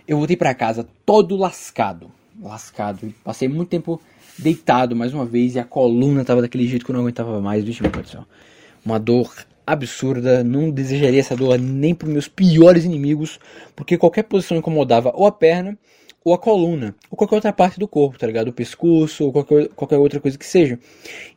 [0.06, 2.08] eu voltei para casa todo lascado.
[2.40, 3.12] Lascado.
[3.24, 4.00] Passei muito tempo
[4.38, 7.64] deitado mais uma vez e a coluna tava daquele jeito que eu não aguentava mais.
[7.64, 8.24] Vixe, meu Deus do céu.
[8.84, 9.34] Uma dor
[9.66, 13.40] absurda, não desejaria essa dor nem para meus piores inimigos,
[13.74, 15.76] porque qualquer posição incomodava ou a perna
[16.26, 18.48] ou a coluna, ou qualquer outra parte do corpo, tá ligado?
[18.48, 20.76] O pescoço, ou qualquer, qualquer outra coisa que seja.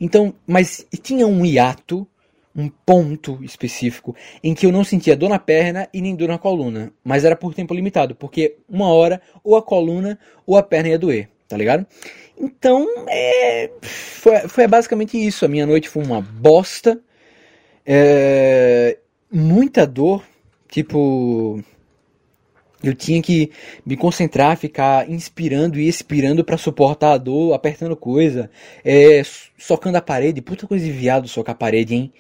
[0.02, 2.08] Então, mas tinha um hiato,
[2.56, 6.40] um ponto específico, em que eu não sentia dor na perna e nem dor na
[6.40, 6.92] coluna.
[7.04, 10.98] Mas era por tempo limitado, porque uma hora, ou a coluna, ou a perna ia
[10.98, 11.86] doer, tá ligado?
[12.36, 15.46] Então, é, foi, foi basicamente isso.
[15.46, 17.00] A minha noite foi uma bosta.
[17.86, 18.98] É,
[19.32, 20.24] muita dor.
[20.68, 21.64] Tipo,
[22.84, 23.52] eu tinha que
[23.86, 28.50] me concentrar, ficar inspirando e expirando para suportar a dor, apertando coisa,
[28.84, 29.22] é,
[29.58, 30.42] socando a parede.
[30.42, 32.14] Puta coisa de viado socar a parede, hein?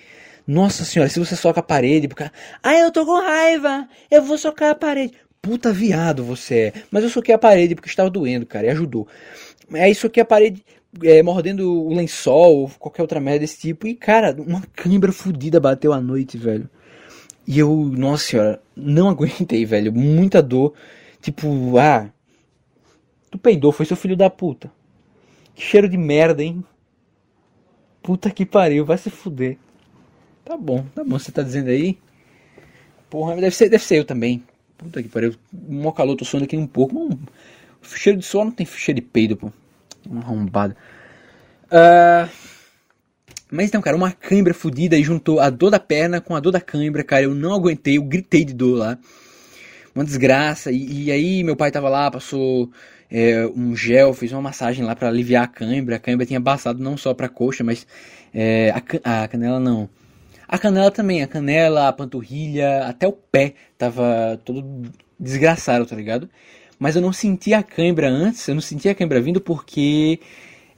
[0.45, 2.29] Nossa senhora, se você soca a parede, porque.
[2.63, 3.87] Ah, eu tô com raiva!
[4.09, 5.13] Eu vou socar a parede.
[5.41, 6.73] Puta viado você é.
[6.91, 9.07] Mas eu soquei a parede porque estava doendo, cara, e ajudou.
[9.71, 10.63] Aí soquei a parede
[11.03, 13.87] é, mordendo o lençol ou qualquer outra merda desse tipo.
[13.87, 16.69] E, cara, uma câimbra fodida bateu à noite, velho.
[17.49, 19.91] E eu, nossa senhora, não aguentei, velho.
[19.91, 20.75] Muita dor.
[21.19, 22.07] Tipo, ah.
[23.31, 24.71] Tu peidou, foi seu filho da puta.
[25.55, 26.63] Que cheiro de merda, hein?
[28.03, 29.57] Puta que pariu, vai se fuder.
[30.45, 31.97] Tá bom, tá bom, você tá dizendo aí?
[33.09, 34.43] Porra, deve ser, deve ser eu também.
[34.77, 35.33] Puta que pariu.
[35.51, 36.95] Mó calor, tô suando aqui um pouco.
[36.95, 37.17] Um,
[37.83, 39.51] cheiro de suor não tem cheiro de peido, pô.
[40.07, 40.77] Uma arrombada.
[41.65, 42.29] Uh,
[43.51, 46.51] mas então, cara, uma cãibra fodida e juntou a dor da perna com a dor
[46.51, 47.23] da cãibra, cara.
[47.23, 48.97] Eu não aguentei, eu gritei de dor lá.
[49.95, 50.71] Uma desgraça.
[50.71, 52.69] E, e aí meu pai tava lá, passou
[53.09, 55.95] é, um gel, fez uma massagem lá para aliviar a cãibra.
[55.95, 57.87] A cãibra tinha passado não só pra coxa, mas
[58.33, 58.71] é,
[59.03, 59.89] a, a canela não.
[60.47, 64.63] A canela também, a canela, a panturrilha, até o pé tava todo
[65.19, 66.29] desgraçado, tá ligado?
[66.79, 70.19] Mas eu não sentia a cãibra antes, eu não sentia a cãibra vindo porque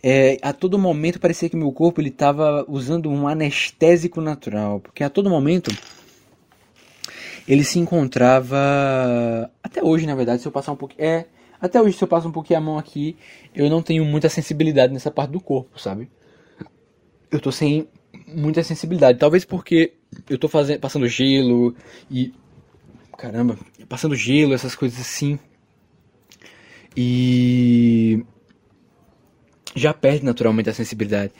[0.04, 5.04] é, a todo momento parecia que meu corpo ele estava usando um anestésico natural, porque
[5.04, 5.72] a todo momento
[7.48, 11.26] ele se encontrava até hoje, na verdade, se eu passar um pouquinho, é,
[11.60, 13.16] até hoje se eu passo um pouquinho a mão aqui,
[13.54, 16.10] eu não tenho muita sensibilidade nessa parte do corpo, sabe?
[17.30, 17.88] Eu tô sem
[18.28, 19.94] muita sensibilidade, talvez porque
[20.30, 21.76] eu tô fazendo, passando gelo
[22.10, 22.34] e
[23.18, 25.38] caramba, passando gelo, essas coisas assim.
[26.98, 28.26] E
[29.76, 31.32] já perde naturalmente a sensibilidade.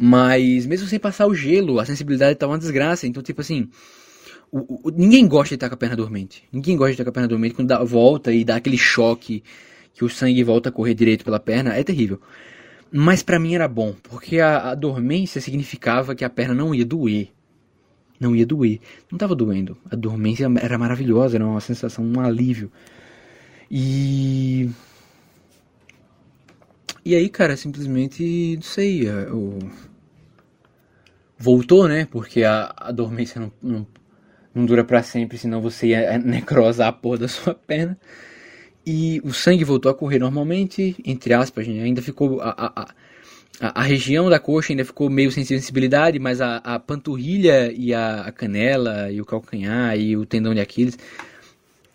[0.00, 3.06] Mas mesmo sem passar o gelo, a sensibilidade tá uma desgraça.
[3.06, 3.68] Então, tipo assim,
[4.50, 6.44] o, o, ninguém gosta de estar com a perna dormente.
[6.52, 9.42] Ninguém gosta de estar com a perna dormente quando dá, volta e dá aquele choque
[9.94, 11.74] que o sangue volta a correr direito pela perna.
[11.74, 12.20] É terrível.
[12.90, 16.84] Mas para mim era bom, porque a, a dormência significava que a perna não ia
[16.84, 17.30] doer.
[18.20, 18.78] Não ia doer.
[19.10, 19.76] Não estava doendo.
[19.90, 22.70] A dormência era maravilhosa, era uma sensação, um alívio.
[23.70, 24.68] E
[27.04, 29.58] e aí, cara, simplesmente, não sei, o...
[31.36, 32.06] voltou, né?
[32.10, 33.86] Porque a, a dormência não, não,
[34.54, 37.98] não dura para sempre, senão você ia necrosar a porra da sua perna.
[38.86, 41.82] E o sangue voltou a correr normalmente, entre aspas, né?
[41.82, 42.92] ainda ficou a, a,
[43.60, 47.94] a, a, região da coxa ainda ficou meio sem sensibilidade, mas a, a panturrilha e
[47.94, 50.98] a, a, canela e o calcanhar e o tendão de Aquiles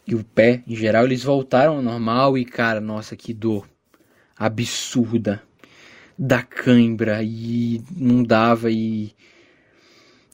[0.08, 3.68] e o pé em geral eles voltaram ao normal e cara, nossa, que dor
[4.38, 5.41] absurda
[6.17, 9.13] da cãibra e não dava e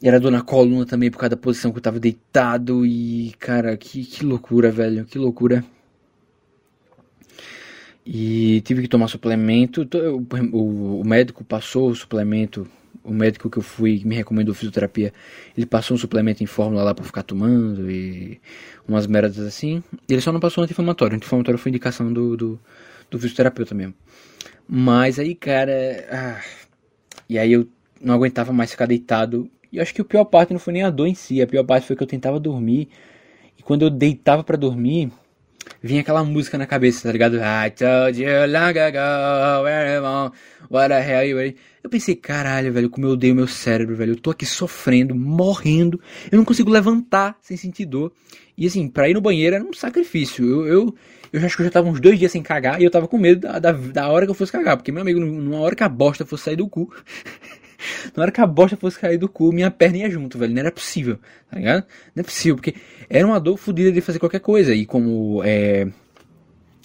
[0.01, 3.75] era dor na coluna também por causa da posição que eu tava deitado e cara,
[3.77, 5.63] que, que loucura, velho, que loucura.
[8.05, 9.87] E tive que tomar suplemento,
[10.51, 12.67] o, o, médico passou o suplemento,
[13.01, 15.13] o médico que eu fui, que me recomendou fisioterapia,
[15.55, 18.41] ele passou um suplemento em fórmula lá para ficar tomando e
[18.85, 19.81] umas merdas assim.
[20.09, 22.59] Ele só não passou anti-inflamatório, anti-inflamatório foi indicação do, do
[23.13, 23.93] do fisioterapeuta mesmo.
[24.67, 26.05] Mas aí, cara.
[26.11, 26.41] Ah,
[27.29, 27.67] e aí eu
[28.01, 29.49] não aguentava mais ficar deitado.
[29.71, 31.41] E acho que a pior parte não foi nem a dor em si.
[31.41, 32.89] A pior parte foi que eu tentava dormir.
[33.57, 35.11] E quando eu deitava para dormir,
[35.81, 37.37] vinha aquela música na cabeça, tá ligado?
[37.37, 40.01] I told you long ago, where
[40.69, 41.55] what the hell you.
[41.83, 44.13] Eu pensei, caralho, velho, como eu odeio meu cérebro, velho.
[44.13, 45.99] Eu tô aqui sofrendo, morrendo.
[46.31, 48.11] Eu não consigo levantar sem sentir dor.
[48.57, 50.45] E assim, pra ir no banheiro era um sacrifício.
[50.45, 50.95] Eu, eu,
[51.33, 53.17] eu acho que eu já tava uns dois dias sem cagar e eu tava com
[53.17, 54.77] medo da, da, da hora que eu fosse cagar.
[54.77, 56.93] Porque, meu amigo, numa hora que a bosta fosse sair do cu.
[58.15, 60.53] na hora que a bosta fosse cair do cu, minha perna ia junto, velho.
[60.53, 61.17] Não era possível,
[61.49, 61.85] tá ligado?
[62.15, 62.75] Não é possível, porque
[63.09, 64.75] era uma dor fodida de fazer qualquer coisa.
[64.75, 65.87] E como é,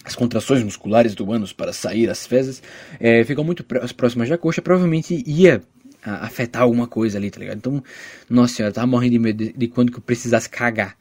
[0.02, 2.62] as contrações musculares do ânus para sair as fezes
[2.98, 5.62] é, ficam muito próximas da coxa, provavelmente ia
[6.02, 7.58] afetar alguma coisa ali, tá ligado?
[7.58, 7.84] Então,
[8.30, 10.96] nossa senhora, eu tava morrendo de medo de, de quando que eu precisasse cagar.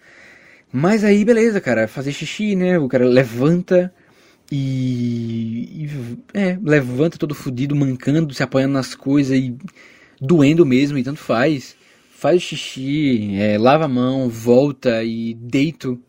[0.72, 2.78] Mas aí, beleza, cara, fazer xixi, né?
[2.78, 3.93] O cara levanta
[4.51, 5.89] e, e
[6.34, 9.55] é, levanta todo fudido, mancando, se apoiando nas coisas e
[10.20, 11.76] doendo mesmo, e tanto faz.
[12.11, 15.99] Faz xixi, é, lava a mão, volta e deito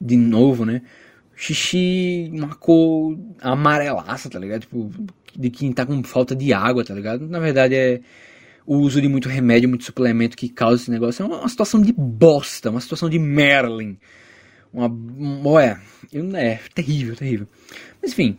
[0.00, 0.82] de novo, né?
[1.36, 4.62] xixi, uma cor amarelaça, tá ligado?
[4.62, 4.90] Tipo,
[5.36, 7.28] de quem tá com falta de água, tá ligado?
[7.28, 8.00] Na verdade é
[8.66, 11.22] o uso de muito remédio, muito suplemento que causa esse negócio.
[11.22, 13.96] É uma, situação de bosta, uma situação de Merlin.
[14.72, 14.90] Uma.
[15.44, 15.80] Olha,
[16.34, 17.46] é terrível, terrível.
[18.02, 18.36] Mas enfim.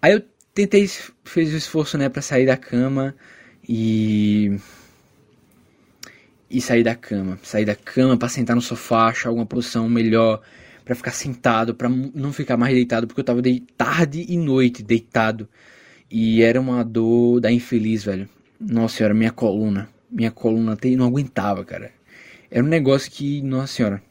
[0.00, 0.22] Aí eu
[0.54, 0.88] tentei,
[1.24, 3.14] fez o esforço, né, pra sair da cama
[3.68, 4.56] e.
[6.48, 7.38] E sair da cama.
[7.42, 10.40] Sair da cama pra sentar no sofá, achar alguma posição melhor
[10.84, 14.82] para ficar sentado, para não ficar mais deitado, porque eu tava de tarde e noite
[14.82, 15.48] deitado.
[16.10, 18.26] E era uma dor da infeliz, velho.
[18.60, 19.88] Nossa senhora, minha coluna.
[20.10, 21.92] Minha coluna não aguentava, cara.
[22.50, 24.02] Era um negócio que, nossa senhora.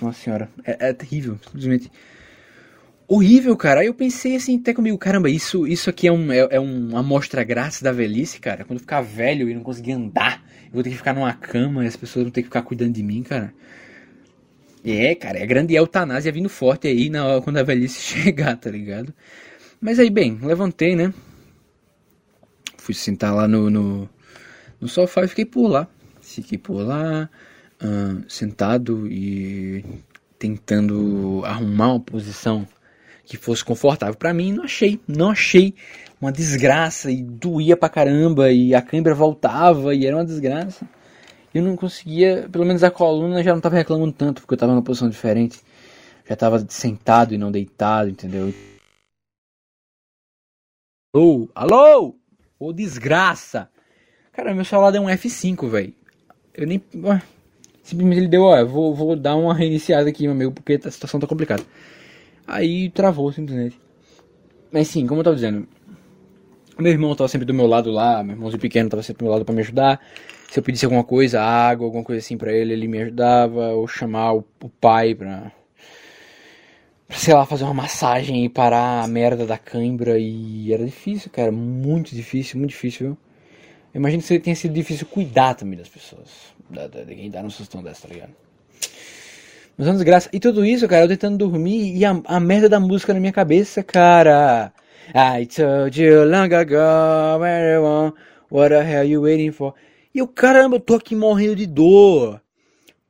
[0.00, 1.90] Nossa senhora, é, é terrível, simplesmente
[3.06, 3.80] horrível, cara.
[3.80, 7.00] Aí eu pensei assim, até comigo, caramba, isso, isso aqui é, um, é, é uma
[7.00, 8.64] amostra grátis da velhice, cara.
[8.64, 11.84] Quando eu ficar velho e não conseguir andar, eu vou ter que ficar numa cama
[11.84, 13.52] e as pessoas vão ter que ficar cuidando de mim, cara.
[14.84, 18.70] É, cara, é a grande eutanásia vindo forte aí na quando a velhice chegar, tá
[18.70, 19.12] ligado?
[19.80, 21.12] Mas aí, bem, levantei, né?
[22.88, 24.08] Fui sentar lá no, no,
[24.80, 25.86] no sofá e fiquei por lá.
[26.22, 27.28] Fiquei por lá,
[27.82, 29.84] uh, sentado e
[30.38, 32.66] tentando arrumar uma posição
[33.26, 34.54] que fosse confortável para mim.
[34.54, 35.74] Não achei, não achei
[36.18, 40.88] uma desgraça e doía pra caramba e a câimbra voltava e era uma desgraça.
[41.52, 44.72] Eu não conseguia, pelo menos a coluna já não tava reclamando tanto porque eu tava
[44.72, 45.60] numa posição diferente.
[46.26, 48.50] Já tava sentado e não deitado, entendeu?
[51.14, 51.50] Alô?
[51.54, 52.17] Alô?
[52.58, 53.68] Ô desgraça!
[54.32, 55.94] Cara, meu celular deu um F5, velho.
[56.54, 56.82] Eu nem.
[57.82, 61.20] Simplesmente ele deu, ó, vou, vou dar uma reiniciada aqui, meu amigo, porque a situação
[61.20, 61.62] tá complicada.
[62.46, 63.78] Aí travou simplesmente.
[64.72, 65.66] Mas sim, como eu tava dizendo,
[66.78, 69.32] meu irmão tava sempre do meu lado lá, meu irmãozinho pequeno tava sempre do meu
[69.32, 70.00] lado para me ajudar.
[70.50, 73.86] Se eu pedisse alguma coisa, água, alguma coisa assim para ele, ele me ajudava, ou
[73.86, 75.52] chamar o, o pai pra
[77.10, 80.18] sei lá, fazer uma massagem e parar a merda da cãibra.
[80.18, 81.50] E era difícil, cara.
[81.50, 83.18] Muito difícil, muito difícil, viu?
[83.94, 86.28] Eu imagino que tenha sido difícil cuidar também das pessoas.
[86.70, 88.32] Da, da, de quem dá numa situação dessa, tá ligado?
[89.76, 90.28] Mas é uma desgraça.
[90.32, 93.32] E tudo isso, cara, eu tentando dormir e a, a merda da música na minha
[93.32, 94.72] cabeça, cara.
[95.14, 98.12] I told you long ago, everyone,
[98.50, 99.74] what the hell you waiting for?
[100.14, 102.42] E eu, caramba, eu tô aqui morrendo de dor.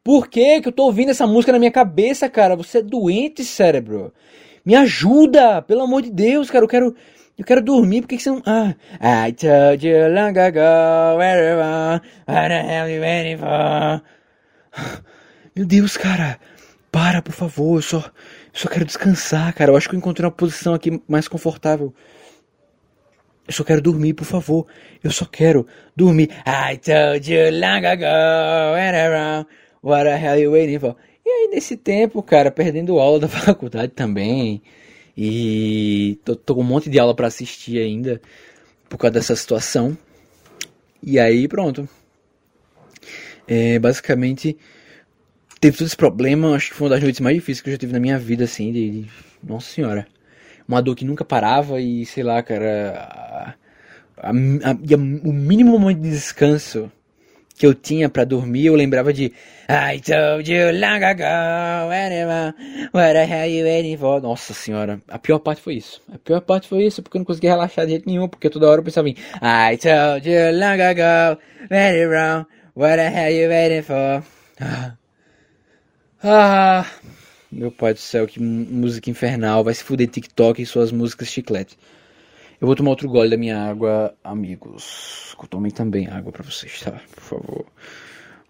[0.02, 2.56] Por que que eu tô ouvindo essa música na minha cabeça, cara?
[2.56, 4.12] Você é doente, cérebro.
[4.64, 6.64] Me ajuda, pelo amor de Deus, cara.
[6.64, 6.96] Eu quero,
[7.36, 8.02] eu quero dormir.
[8.02, 8.42] Por que, você não...
[8.46, 8.74] Ah,
[9.28, 14.02] I told you long ago, wherever, what the hell you waiting for?
[15.54, 16.38] Meu Deus, cara.
[16.90, 17.78] Para, por favor.
[17.78, 18.12] Eu só, eu
[18.52, 19.70] só quero descansar, cara.
[19.70, 21.94] Eu acho que eu encontrei uma posição aqui mais confortável.
[23.46, 24.66] Eu só quero dormir, por favor.
[25.02, 26.28] Eu só quero dormir.
[26.46, 29.46] I told you long ago, wherever,
[29.84, 30.96] Hell you waiting for?
[31.24, 34.62] E aí, nesse tempo, cara, perdendo aula da faculdade também.
[35.16, 38.20] E tô, tô com um monte de aula para assistir ainda
[38.88, 39.96] por causa dessa situação.
[41.02, 41.88] E aí, pronto.
[43.46, 44.56] É, basicamente,
[45.60, 46.54] teve todo esse problema.
[46.54, 48.44] Acho que foi uma das noites mais difíceis que eu já tive na minha vida,
[48.44, 48.72] assim.
[48.72, 49.10] De, de
[49.42, 50.06] nossa senhora.
[50.66, 53.54] Uma dor que nunca parava e, sei lá, cara.
[54.16, 56.90] A, a, a, o mínimo momento de descanso
[57.58, 59.32] que eu tinha para dormir, eu lembrava de
[59.68, 61.22] I told you long ago,
[61.88, 62.54] whatever,
[62.94, 64.22] what the hell you waiting for?
[64.22, 66.00] Nossa senhora, a pior parte foi isso.
[66.12, 68.68] A pior parte foi isso, porque eu não conseguia relaxar de jeito nenhum, porque toda
[68.68, 73.48] hora eu pensava em I told you long ago, very wrong, what the hell you
[73.48, 74.22] waiting for?
[74.60, 74.94] Ah,
[76.22, 76.86] ah
[77.50, 81.76] meu pai do céu, que música infernal, vai se fuder TikTok e suas músicas chiclete.
[82.60, 85.36] Eu vou tomar outro gole da minha água, amigos.
[85.48, 87.00] Tomem também água para vocês, tá?
[87.14, 87.66] Por favor.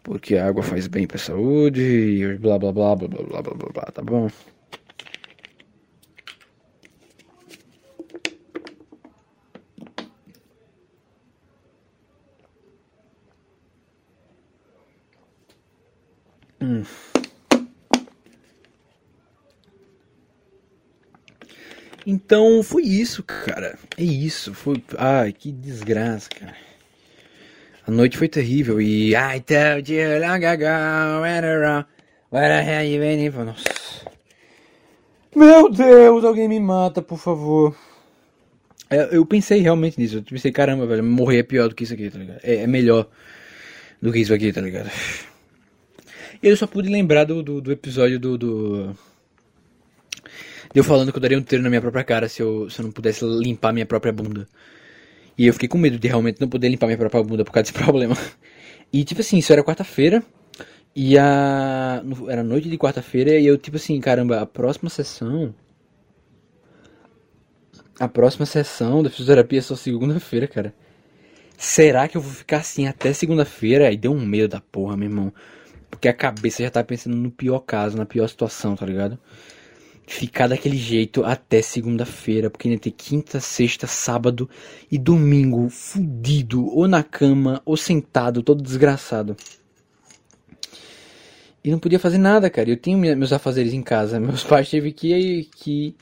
[0.03, 3.69] Porque a água faz bem pra saúde e blá blá blá blá blá blá blá,
[3.73, 4.29] blá tá bom?
[22.11, 23.79] Então foi isso, cara.
[23.99, 24.55] É isso.
[24.55, 24.83] Foi.
[24.97, 26.55] Ai, que desgraça, cara.
[27.87, 29.11] A noite foi terrível e.
[29.15, 30.65] I told you long ago,
[32.31, 33.45] what the hell you waiting for?
[33.45, 33.63] Nossa.
[35.37, 37.77] Meu Deus, alguém me mata, por favor.
[38.89, 40.17] É, eu pensei realmente nisso.
[40.17, 42.41] Eu pensei, caramba, velho, morrer é pior do que isso aqui, tá ligado?
[42.43, 43.07] É, é melhor
[44.01, 44.91] do que isso aqui, tá ligado?
[46.43, 48.97] Eu só pude lembrar do, do, do episódio do, do
[50.79, 52.85] eu falando que eu daria um tiro na minha própria cara se eu, se eu
[52.85, 54.47] não pudesse limpar minha própria bunda.
[55.37, 57.71] E eu fiquei com medo de realmente não poder limpar minha própria bunda por causa
[57.71, 58.17] desse problema.
[58.93, 60.23] E tipo assim, isso era quarta-feira.
[60.95, 62.03] E a.
[62.29, 65.55] Era noite de quarta-feira e eu, tipo assim, caramba, a próxima sessão.
[68.01, 70.75] A próxima sessão da fisioterapia é só segunda-feira, cara.
[71.57, 73.89] Será que eu vou ficar assim até segunda-feira?
[73.89, 75.33] Aí deu um medo da porra, meu irmão.
[75.91, 79.19] Porque a cabeça já tá pensando no pior caso, na pior situação, tá ligado?
[80.11, 84.49] Ficar daquele jeito até segunda-feira, porque ainda tem quinta, sexta, sábado
[84.91, 89.37] e domingo fudido, ou na cama, ou sentado, todo desgraçado.
[91.63, 92.71] E não podia fazer nada, cara.
[92.71, 94.19] Eu tinha meus afazeres em casa.
[94.19, 95.95] Meus pais teve que, que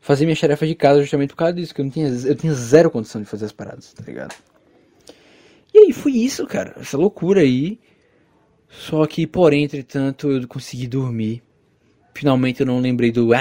[0.00, 1.72] fazer minhas tarefas de casa justamente por causa disso.
[1.72, 4.34] Que eu não tinha, eu tinha zero condição de fazer as paradas, tá ligado?
[5.72, 6.74] E aí foi isso, cara.
[6.80, 7.78] Essa loucura aí.
[8.68, 11.40] Só que, porém, entretanto, eu consegui dormir.
[12.14, 13.34] Finalmente eu não lembrei do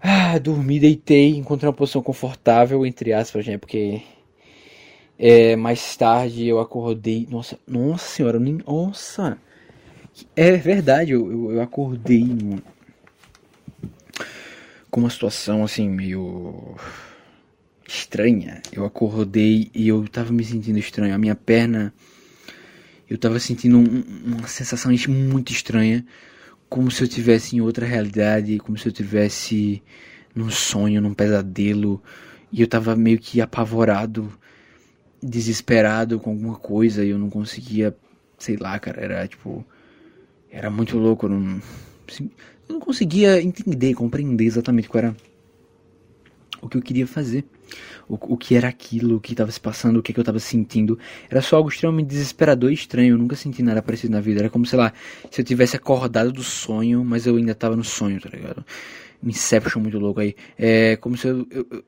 [0.00, 3.58] Ah, dormi, deitei, encontrei uma posição confortável, entre aspas, né?
[3.58, 4.02] Porque
[5.18, 7.26] é, mais tarde eu acordei.
[7.30, 8.58] Nossa, nossa senhora, nem.
[8.66, 9.38] Nossa!
[10.36, 12.24] É verdade, eu, eu, eu acordei
[14.90, 16.76] com uma situação assim meio
[17.88, 18.62] estranha.
[18.72, 21.14] Eu acordei e eu tava me sentindo estranho.
[21.14, 21.92] A minha perna.
[23.08, 26.04] Eu tava sentindo um, uma sensação muito estranha.
[26.68, 28.58] Como se eu tivesse em outra realidade.
[28.58, 29.82] Como se eu tivesse
[30.34, 32.02] num sonho, num pesadelo.
[32.52, 34.32] E eu tava meio que apavorado
[35.24, 37.96] desesperado com alguma coisa e eu não conseguia,
[38.38, 39.64] sei lá, cara, era tipo.
[40.50, 41.60] Era muito louco, eu não,
[42.08, 42.30] assim,
[42.68, 45.16] eu não conseguia entender, compreender exatamente qual era
[46.62, 47.44] o que eu queria fazer.
[48.08, 50.38] O, o que era aquilo, o que estava se passando, o que, que eu estava
[50.38, 50.98] sentindo.
[51.30, 53.14] Era só algo extremamente desesperador e estranho.
[53.14, 54.40] Eu nunca senti nada parecido na vida.
[54.40, 54.92] Era como, sei lá,
[55.30, 58.64] se eu tivesse acordado do sonho, mas eu ainda estava no sonho, tá ligado?
[59.22, 60.34] Inception muito louco aí.
[60.58, 61.84] É como se eu, eu,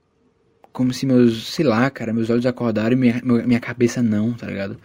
[0.76, 4.46] como se meus, sei lá, cara, meus olhos acordaram e minha, minha cabeça não, tá
[4.46, 4.78] ligado?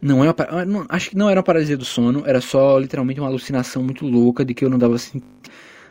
[0.00, 2.78] Não é uma, ah, não, acho que não era uma paralisia do sono, era só
[2.78, 5.20] literalmente uma alucinação muito louca de que eu não dava assim,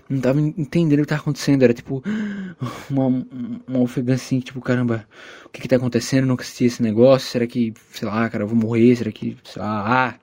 [0.10, 2.04] não tava entendendo o que tava acontecendo, era tipo
[2.90, 3.26] uma,
[3.68, 5.08] uma ofegância assim, tipo, caramba,
[5.46, 6.26] o que que tá acontecendo?
[6.26, 9.62] Nunca assisti esse negócio, será que, sei lá, cara, eu vou morrer, será que, sei
[9.62, 10.20] lá, ah.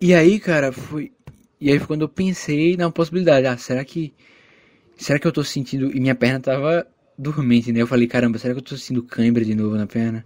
[0.00, 1.12] E aí, cara, foi,
[1.60, 4.14] e aí foi quando eu pensei na possibilidade, ah, será que
[4.96, 5.94] será que eu tô sentindo.
[5.94, 6.86] E minha perna tava
[7.16, 7.82] dormente, né?
[7.82, 10.24] Eu falei, caramba, será que eu tô sentindo cãibra de novo na perna?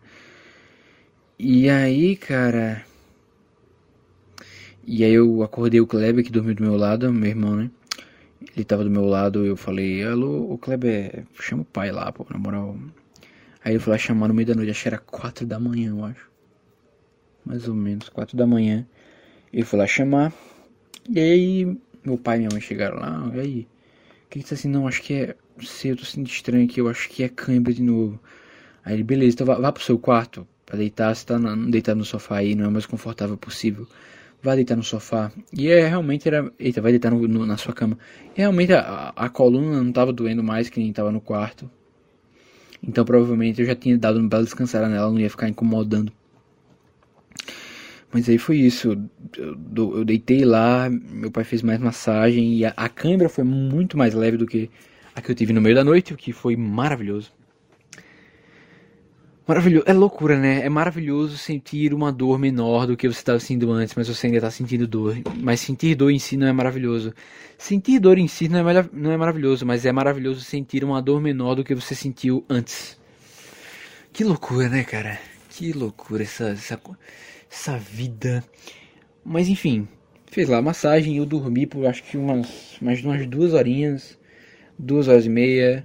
[1.39, 2.85] E aí, cara.
[4.87, 7.71] E aí eu acordei o Kleber que dormiu do meu lado, meu irmão, né?
[8.57, 12.27] Ele tava do meu lado, eu falei, alô, o Kleber, chama o pai lá, pô,
[12.31, 12.77] na moral.
[13.65, 15.91] Aí ele foi lá chamar no meio da noite, acho que era quatro da manhã,
[15.91, 16.31] eu acho.
[17.45, 18.87] Mais ou menos, quatro da manhã.
[19.53, 20.33] Ele foi lá chamar.
[21.09, 23.69] E aí, meu pai e minha mãe chegaram lá, e aí?
[24.31, 24.69] que que tá assim?
[24.69, 25.37] Não, acho que é.
[25.61, 28.19] Sei, eu tô sentindo estranho aqui, eu acho que é cãibra de novo.
[28.85, 31.15] Aí ele, beleza, então vá, vá pro seu quarto pra deitar.
[31.15, 31.37] Você tá
[31.69, 33.87] deitado no sofá aí, não é o mais confortável possível.
[34.43, 35.31] Vai deitar no sofá.
[35.53, 36.51] E é realmente era.
[36.59, 37.99] Eita, vai deitar no, no, na sua cama.
[38.35, 41.71] E realmente a, a coluna não tava doendo mais que nem tava no quarto.
[42.83, 46.13] Então provavelmente eu já tinha dado uma bela descansada nela, não ia ficar incomodando.
[48.13, 48.97] Mas aí foi isso.
[49.37, 53.97] Eu, eu, deitei lá, meu pai fez mais massagem e a, a câimbra foi muito
[53.97, 54.71] mais leve do que
[55.15, 57.33] a que eu tive no meio da noite, o que foi maravilhoso.
[59.51, 60.65] Maravilhoso, é loucura, né?
[60.65, 64.39] É maravilhoso sentir uma dor menor do que você estava sentindo antes, mas você ainda
[64.39, 65.17] está sentindo dor.
[65.43, 67.13] Mas sentir dor em si não é maravilhoso.
[67.59, 71.21] Sentir dor em si não é, não é maravilhoso, mas é maravilhoso sentir uma dor
[71.21, 72.97] menor do que você sentiu antes.
[74.13, 75.19] Que loucura, né, cara?
[75.49, 76.81] Que loucura essa, essa,
[77.51, 78.45] essa vida.
[79.25, 79.89] Mas enfim,
[80.31, 84.17] fez lá a massagem, eu dormi por acho que umas mais umas duas horinhas,
[84.79, 85.85] duas horas e meia.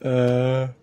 [0.00, 0.79] Uh,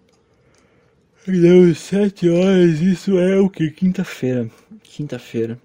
[1.32, 3.70] deu sete horas, isso é o que?
[3.72, 4.50] Quinta-feira.
[4.84, 5.60] Quinta-feira.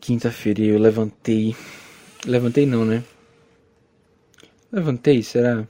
[0.00, 1.56] Quinta-feira eu levantei.
[2.26, 3.02] Levantei não, né?
[4.72, 5.66] Levantei, será?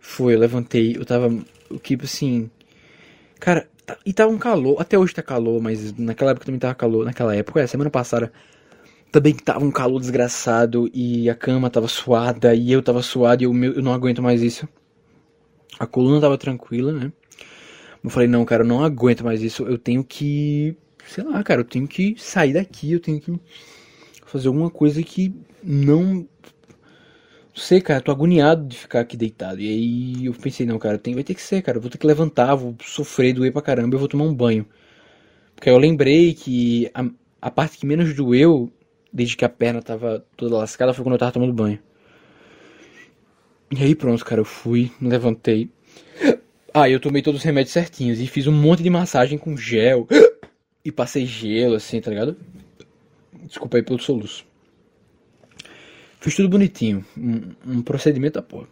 [0.00, 1.28] Foi, eu levantei, eu tava.
[1.70, 2.50] O que assim.
[3.40, 6.74] Cara, Tá, e tava um calor, até hoje tá calor, mas naquela época também tava
[6.74, 7.04] calor.
[7.04, 8.32] Naquela época, é, semana passada
[9.12, 13.46] também tava um calor desgraçado e a cama tava suada e eu tava suado e
[13.46, 14.68] eu, eu não aguento mais isso.
[15.78, 17.12] A coluna tava tranquila, né?
[18.02, 19.64] Eu falei, não, cara, eu não aguento mais isso.
[19.64, 20.76] Eu tenho que.
[21.06, 23.38] Sei lá, cara, eu tenho que sair daqui, eu tenho que
[24.24, 26.26] fazer alguma coisa que não
[27.54, 29.60] sei, cara, tô agoniado de ficar aqui deitado.
[29.60, 31.78] E aí eu pensei, não, cara, tem, vai ter que ser, cara.
[31.78, 34.66] Eu vou ter que levantar, vou sofrer, doer pra caramba, eu vou tomar um banho.
[35.54, 37.04] Porque aí eu lembrei que a,
[37.40, 38.70] a parte que menos doeu,
[39.12, 41.78] desde que a perna tava toda lascada, foi quando eu tava tomando banho.
[43.70, 45.70] E aí pronto, cara, eu fui, levantei.
[46.72, 50.06] Ah, eu tomei todos os remédios certinhos e fiz um monte de massagem com gel.
[50.84, 52.36] E passei gelo, assim, tá ligado?
[53.44, 54.44] Desculpa aí pelo soluço.
[56.20, 57.04] Fiz tudo bonitinho.
[57.16, 58.68] Um, um procedimento da porra.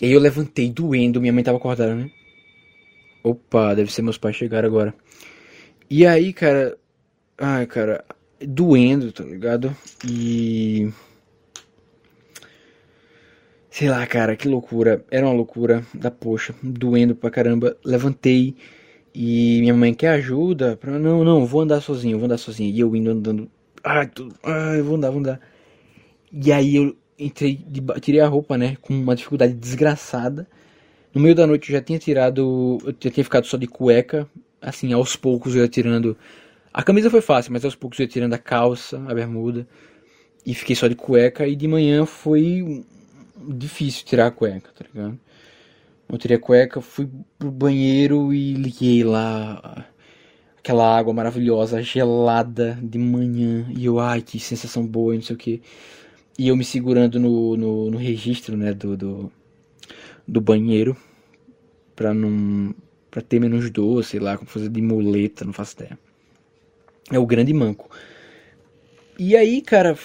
[0.00, 2.10] E aí eu levantei doendo, minha mãe tava acordada, né?
[3.22, 4.94] Opa, deve ser meus pais chegaram agora.
[5.88, 6.78] E aí, cara.
[7.36, 8.04] Ai, cara.
[8.40, 9.76] Doendo, tá ligado?
[10.06, 10.90] E.
[13.70, 15.04] Sei lá, cara, que loucura.
[15.10, 16.54] Era uma loucura da poxa.
[16.62, 17.76] Doendo pra caramba.
[17.84, 18.56] Levantei.
[19.14, 20.76] E minha mãe quer ajuda?
[20.76, 20.98] Pra...
[20.98, 22.70] Não, não, vou andar sozinho, vou andar sozinho.
[22.74, 23.50] E eu indo andando.
[23.84, 24.34] Ai, tudo.
[24.42, 25.40] Ai, vou andar, vou andar.
[26.32, 27.64] E aí eu entrei,
[28.00, 28.76] tirei a roupa, né?
[28.80, 30.48] Com uma dificuldade desgraçada.
[31.14, 32.78] No meio da noite eu já tinha tirado.
[32.84, 34.28] Eu já tinha ficado só de cueca.
[34.60, 36.16] Assim, aos poucos eu ia tirando.
[36.72, 39.66] A camisa foi fácil, mas aos poucos eu ia tirando a calça, a bermuda.
[40.44, 41.46] E fiquei só de cueca.
[41.46, 42.84] E de manhã foi
[43.48, 45.18] difícil tirar a cueca, tá ligado?
[46.08, 49.86] Eu tirei a cueca, fui pro banheiro e liguei lá
[50.58, 53.66] aquela água maravilhosa, gelada de manhã.
[53.76, 55.62] E eu, ai, que sensação boa, não sei o que.
[56.38, 59.32] E eu me segurando no, no, no registro, né, do, do,
[60.26, 60.96] do banheiro
[61.94, 62.74] pra não
[63.10, 65.98] para ter menos dor, sei lá, como fazer de muleta, não faço ideia.
[67.10, 67.90] É o grande manco.
[69.18, 69.98] E aí, cara,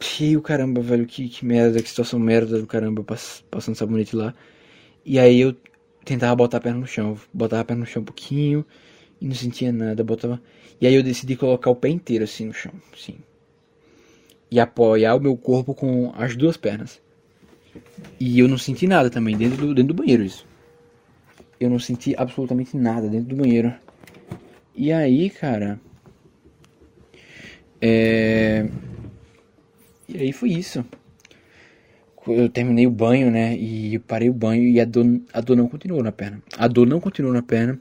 [0.00, 4.34] cheio caramba, velho, que, que merda, que situação merda do caramba, pass, passando sabonete lá.
[5.04, 5.54] E aí eu
[6.04, 8.64] tentava botar a perna no chão, botava a perna no chão um pouquinho
[9.20, 10.40] e não sentia nada, botava.
[10.80, 13.16] E aí eu decidi colocar o pé inteiro assim no chão, sim.
[14.50, 17.00] E apoiar o meu corpo com as duas pernas.
[18.18, 20.46] E eu não senti nada também dentro do, dentro do banheiro isso.
[21.60, 23.72] Eu não senti absolutamente nada dentro do banheiro.
[24.74, 25.78] E aí, cara.
[27.80, 28.66] É.
[30.12, 30.84] E aí foi isso.
[32.26, 33.56] Eu terminei o banho, né?
[33.56, 36.42] E parei o banho e a dor, a dor não continuou na perna.
[36.58, 37.80] A dor não continuou na perna.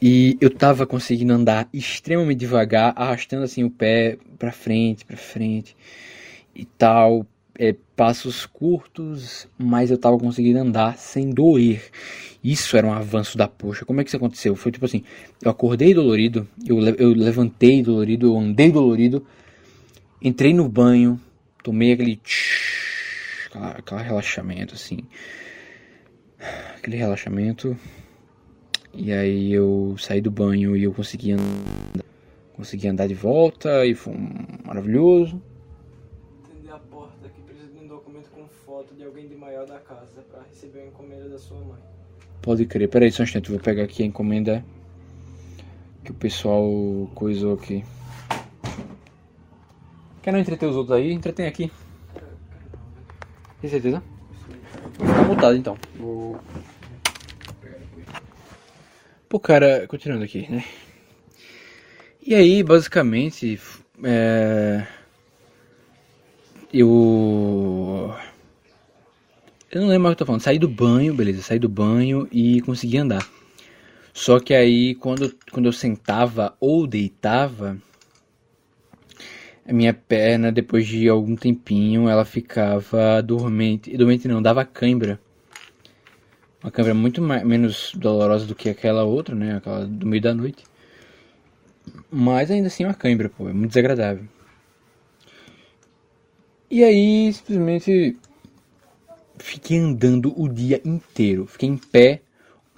[0.00, 5.76] E eu tava conseguindo andar extremamente devagar, arrastando assim o pé pra frente, pra frente
[6.54, 7.26] e tal.
[7.60, 11.82] É, passos curtos, mas eu tava conseguindo andar sem doer.
[12.42, 13.84] Isso era um avanço da poxa.
[13.84, 14.54] Como é que isso aconteceu?
[14.54, 15.02] Foi tipo assim:
[15.42, 19.26] eu acordei dolorido, eu, eu levantei dolorido, eu andei dolorido,
[20.20, 21.20] entrei no banho,
[21.62, 22.16] tomei aquele.
[22.16, 25.00] Tsh, aquela, aquela relaxamento assim.
[26.76, 27.76] Aquele relaxamento.
[28.94, 32.04] E aí eu saí do banho e eu consegui andar,
[32.54, 34.14] consegui andar de volta e foi
[34.64, 35.40] maravilhoso.
[36.44, 39.78] Atender a porta que precisa de um documento com foto de alguém de maior da
[39.78, 41.78] casa para receber a encomenda da sua mãe.
[42.42, 42.88] Pode crer.
[42.88, 44.64] Peraí só um instante, vou pegar aqui a encomenda
[46.02, 46.66] que o pessoal
[47.14, 47.84] coisou aqui.
[50.22, 51.12] Quer não entreter os outros aí?
[51.12, 51.70] Entretém aqui.
[53.60, 54.02] Tem certeza?
[54.98, 55.76] Vou ficar mutado então.
[55.96, 56.40] Vou...
[59.28, 60.64] Pô, cara, continuando aqui, né?
[62.24, 63.60] E aí, basicamente,
[64.02, 64.86] é...
[66.72, 68.14] eu.
[69.70, 70.40] Eu não lembro o que eu tô falando.
[70.40, 73.26] Saí do banho, beleza, saí do banho e consegui andar.
[74.14, 77.78] Só que aí, quando, quando eu sentava ou deitava,
[79.68, 83.94] a minha perna, depois de algum tempinho, ela ficava dormente.
[83.96, 85.20] Dormente não, dava cãibra.
[86.62, 89.56] Uma câmera muito mais, menos dolorosa do que aquela outra, né?
[89.56, 90.64] Aquela do meio da noite.
[92.10, 93.46] Mas ainda assim é uma câimbra, pô.
[93.46, 94.24] É muito desagradável.
[96.70, 98.16] E aí, simplesmente
[99.38, 101.46] fiquei andando o dia inteiro.
[101.46, 102.22] Fiquei em pé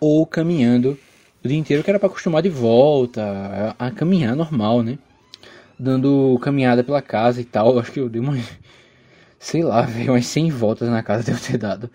[0.00, 0.98] ou caminhando
[1.44, 4.98] o dia inteiro, que era para acostumar de volta a, caminhar normal, né?
[5.80, 7.78] Dando caminhada pela casa e tal.
[7.78, 8.36] Acho que eu dei uma.
[9.38, 11.90] Sei lá, velho, umas 100 voltas na casa devo ter dado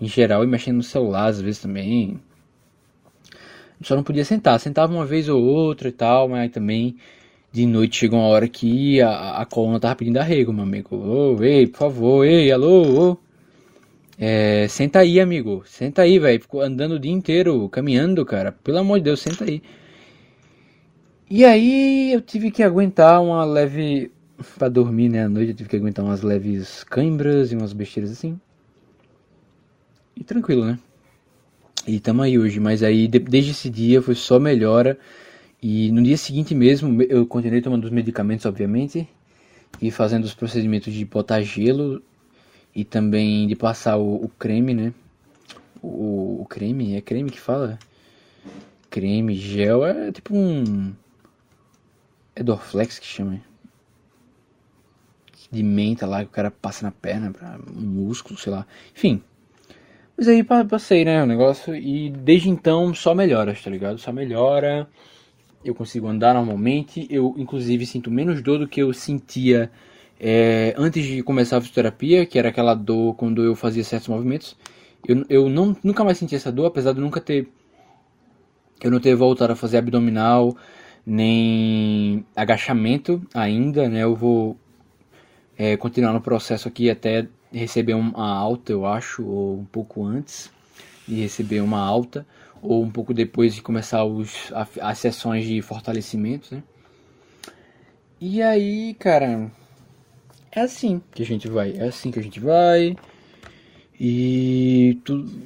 [0.00, 2.18] em geral e mexendo no celular às vezes também.
[3.82, 6.96] Só não podia sentar, sentava uma vez ou outra e tal, mas também
[7.52, 10.96] de noite chegou uma hora que a, a coluna tava pedindo arrego, meu amigo.
[10.96, 13.18] Ô, ei, por favor, ei, alô, ô.
[14.18, 15.62] É, senta aí, amigo.
[15.66, 16.40] Senta aí, velho.
[16.40, 18.52] Ficou andando o dia inteiro, caminhando, cara.
[18.52, 19.62] Pelo amor de Deus, senta aí.
[21.30, 24.10] E aí eu tive que aguentar uma leve.
[24.58, 25.24] para dormir, né?
[25.24, 28.40] À noite eu tive que aguentar umas leves cãibras e umas besteiras assim.
[30.16, 30.76] E tranquilo, né?
[31.86, 34.98] E tamo aí hoje, mas aí de, desde esse dia foi só melhora.
[35.62, 39.08] E no dia seguinte mesmo eu continuei tomando os medicamentos, obviamente,
[39.80, 42.02] e fazendo os procedimentos de botar gelo
[42.74, 44.92] e também de passar o, o creme, né?
[45.82, 47.78] O, o, creme, é creme que fala?
[48.90, 50.92] Creme, gel, é tipo um.
[52.40, 53.38] É Dorflex que chama.
[55.52, 58.66] De menta lá que o cara passa na perna, pra um músculo, sei lá.
[58.96, 59.22] Enfim,
[60.16, 63.98] Mas aí passei, né, o negócio, e desde então só melhora, tá ligado?
[63.98, 64.88] Só melhora,
[65.62, 69.70] eu consigo andar normalmente, eu inclusive sinto menos dor do que eu sentia
[70.18, 74.56] é, antes de começar a fisioterapia, que era aquela dor quando eu fazia certos movimentos.
[75.06, 77.48] Eu, eu não, nunca mais senti essa dor, apesar de nunca ter.
[78.82, 80.56] Eu não ter voltado a fazer abdominal,
[81.04, 84.02] nem agachamento ainda, né?
[84.02, 84.56] Eu vou
[85.56, 90.50] é, continuar no processo aqui até receber uma alta, eu acho, ou um pouco antes
[91.06, 92.26] de receber uma alta,
[92.62, 96.62] ou um pouco depois de começar os, as sessões de fortalecimento, né?
[98.20, 99.50] E aí, cara,
[100.52, 102.96] é assim que a gente vai, é assim que a gente vai.
[104.02, 104.98] E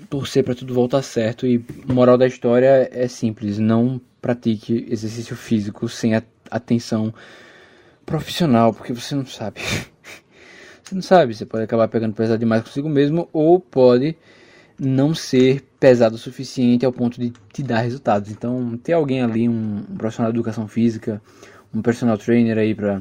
[0.09, 1.45] torcer para tudo voltar certo.
[1.45, 6.13] E moral da história é simples: não pratique exercício físico sem
[6.49, 7.13] atenção
[8.07, 9.61] profissional, porque você não sabe.
[10.85, 14.15] Você não sabe, você pode acabar pegando pesado demais consigo mesmo ou pode
[14.79, 18.31] não ser pesado o suficiente ao ponto de te dar resultados.
[18.31, 21.23] Então, ter alguém ali, um, um profissional de educação física,
[21.73, 23.01] um personal trainer aí para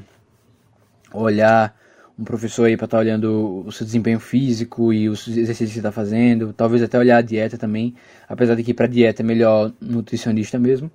[1.14, 1.76] olhar,
[2.18, 5.74] um professor aí para estar tá olhando o seu desempenho físico e os exercícios que
[5.76, 7.96] você está fazendo, talvez até olhar a dieta também,
[8.28, 10.92] apesar de que para dieta é melhor nutricionista mesmo.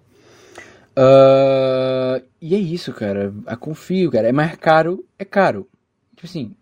[0.96, 3.32] Uh, e é isso, cara.
[3.46, 4.28] A confio, cara.
[4.28, 5.68] É mais caro, é caro.
[6.16, 6.56] Tipo assim,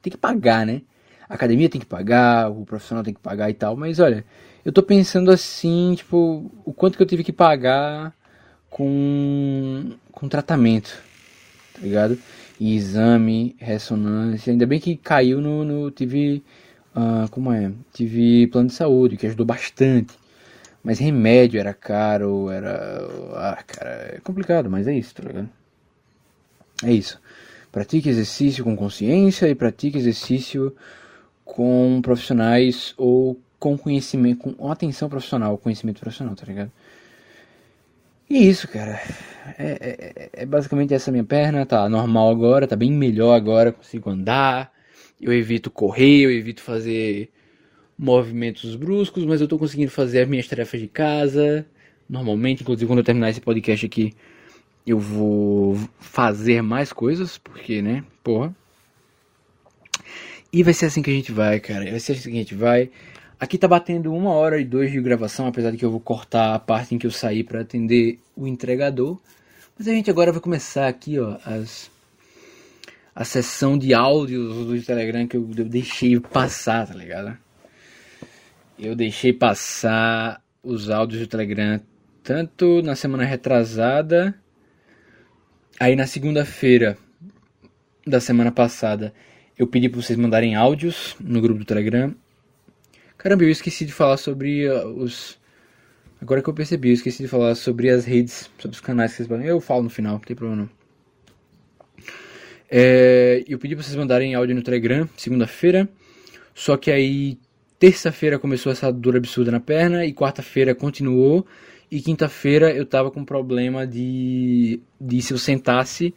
[0.00, 0.82] tem que pagar, né?
[1.28, 4.24] A academia tem que pagar, o profissional tem que pagar e tal, mas olha,
[4.64, 8.14] eu tô pensando assim, tipo, o quanto que eu tive que pagar
[8.68, 11.02] com, com tratamento,
[11.74, 12.18] tá ligado?
[12.70, 16.42] Exame, ressonância, ainda bem que caiu no, no tive,
[16.94, 17.72] uh, como é?
[17.92, 20.14] Tive plano de saúde, que ajudou bastante.
[20.82, 23.06] Mas remédio era caro, era.
[23.34, 25.48] Ah, cara, é complicado, mas é isso, tá ligado?
[26.84, 27.20] É isso.
[27.70, 30.74] Pratique exercício com consciência e pratique exercício
[31.44, 36.70] com profissionais ou com conhecimento, com atenção profissional, conhecimento profissional, tá ligado?
[38.32, 38.98] E isso, cara.
[39.58, 44.08] É, é, é, basicamente essa minha perna, tá normal agora, tá bem melhor agora, consigo
[44.08, 44.72] andar.
[45.20, 47.28] Eu evito correr, eu evito fazer
[47.98, 51.66] movimentos bruscos, mas eu tô conseguindo fazer as minhas tarefas de casa.
[52.08, 54.14] Normalmente, inclusive quando eu terminar esse podcast aqui,
[54.86, 58.56] eu vou fazer mais coisas, porque, né, porra.
[60.50, 61.84] E vai ser assim que a gente vai, cara.
[61.90, 62.90] Vai ser assim que a gente vai.
[63.42, 66.54] Aqui tá batendo uma hora e dois de gravação, apesar de que eu vou cortar
[66.54, 69.18] a parte em que eu saí para atender o entregador.
[69.76, 71.90] Mas a gente agora vai começar aqui, ó, as
[73.14, 77.36] a sessão de áudios do Telegram que eu, eu deixei passar, tá ligado?
[78.78, 81.80] Eu deixei passar os áudios do Telegram
[82.22, 84.34] tanto na semana retrasada
[85.80, 86.96] Aí na segunda-feira
[88.06, 89.12] da semana passada,
[89.58, 92.14] eu pedi para vocês mandarem áudios no grupo do Telegram.
[93.22, 95.38] Caramba, eu esqueci de falar sobre uh, os.
[96.20, 99.18] Agora que eu percebi, eu esqueci de falar sobre as redes, sobre os canais que
[99.18, 99.46] vocês podem.
[99.46, 102.04] Eu falo no final, não tem problema não.
[102.68, 105.88] É, eu pedi para vocês mandarem áudio no Telegram, segunda-feira.
[106.52, 107.38] Só que aí,
[107.78, 111.46] terça-feira começou essa dor absurda na perna e quarta-feira continuou.
[111.88, 116.12] E quinta-feira eu tava com problema de, de se eu sentasse,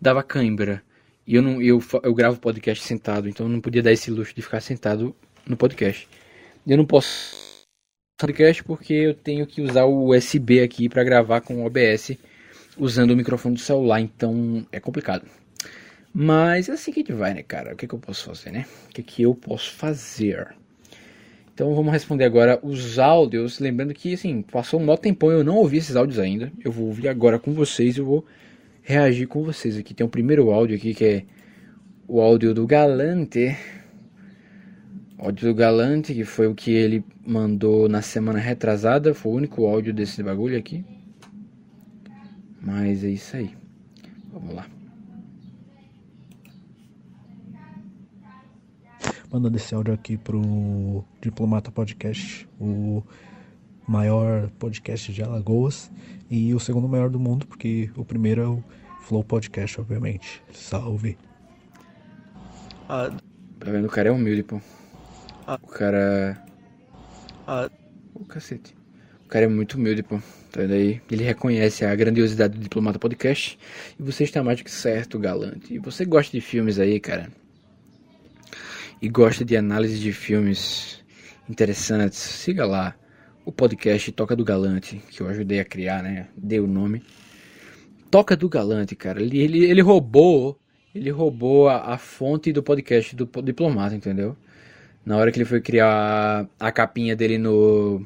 [0.00, 0.82] dava cãibra.
[1.26, 4.34] E eu não eu, eu gravo podcast sentado, então eu não podia dar esse luxo
[4.34, 5.14] de ficar sentado
[5.46, 6.08] no podcast.
[6.66, 7.64] Eu não posso
[8.18, 12.18] podcast porque eu tenho que usar o USB aqui para gravar com o OBS
[12.76, 15.24] usando o microfone do celular, então é complicado.
[16.12, 17.72] Mas é assim que a gente vai, né, cara?
[17.72, 18.66] O que, que eu posso fazer, né?
[18.86, 20.56] O que, que eu posso fazer?
[21.54, 23.60] Então vamos responder agora os áudios.
[23.60, 26.50] Lembrando que, assim, passou um maior tempão eu não ouvi esses áudios ainda.
[26.64, 27.96] Eu vou ouvir agora com vocês.
[27.96, 28.26] Eu vou
[28.82, 29.94] reagir com vocês aqui.
[29.94, 31.24] Tem o um primeiro áudio aqui que é
[32.08, 33.56] o áudio do Galante.
[35.18, 39.14] O áudio do Galante, que foi o que ele mandou na semana retrasada.
[39.14, 40.84] Foi o único áudio desse bagulho aqui.
[42.60, 43.54] Mas é isso aí.
[44.32, 44.66] Vamos lá.
[49.32, 53.02] mandando esse áudio aqui pro Diplomata Podcast, o
[53.86, 55.90] maior podcast de Alagoas
[56.30, 58.64] e o segundo maior do mundo, porque o primeiro é o
[59.02, 60.42] Flow Podcast, obviamente.
[60.52, 61.18] Salve!
[62.88, 63.10] Ah,
[63.58, 63.86] tá vendo?
[63.86, 64.60] O cara é humilde, pô.
[65.46, 66.42] Ah, o cara.
[67.46, 67.70] Ah,
[68.14, 68.76] o cacete.
[69.24, 70.18] O cara é muito humilde, pô.
[70.50, 71.00] Tá vendo aí?
[71.10, 73.58] Ele reconhece a grandiosidade do Diplomata Podcast.
[73.98, 75.74] E você está mais do que certo, galante.
[75.74, 77.30] E você gosta de filmes aí, cara?
[79.00, 81.00] e gosta de análise de filmes
[81.48, 82.94] interessantes, siga lá
[83.44, 86.28] o podcast Toca do Galante, que eu ajudei a criar, né?
[86.36, 87.02] Dei o nome.
[88.10, 89.22] Toca do Galante, cara.
[89.22, 90.58] Ele, ele, ele roubou,
[90.94, 94.36] ele roubou a, a fonte do podcast do Diplomata, entendeu?
[95.06, 98.04] Na hora que ele foi criar a capinha dele no.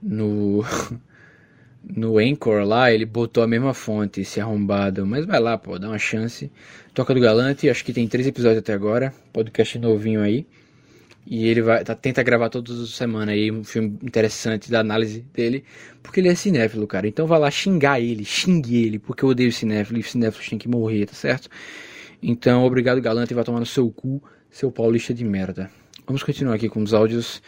[0.00, 0.64] No.
[1.84, 5.04] no Anchor lá, ele botou a mesma fonte, esse arrombado.
[5.04, 6.50] Mas vai lá, pô, dá uma chance.
[6.94, 9.12] Toca do Galante, acho que tem três episódios até agora.
[9.32, 10.46] Podcast novinho aí.
[11.26, 15.24] E ele vai tá, tenta gravar todas as semanas aí um filme interessante da análise
[15.32, 15.64] dele,
[16.02, 17.08] porque ele é cinéfilo, cara.
[17.08, 20.68] Então vai lá xingar ele, xingue ele, porque eu odeio cinéfilo e cinéfilos tem que
[20.68, 21.48] morrer, tá certo?
[22.22, 24.22] Então, obrigado Galante, vai tomar no seu cu,
[24.54, 25.68] seu paulista de merda.
[26.06, 27.42] Vamos continuar aqui com os áudios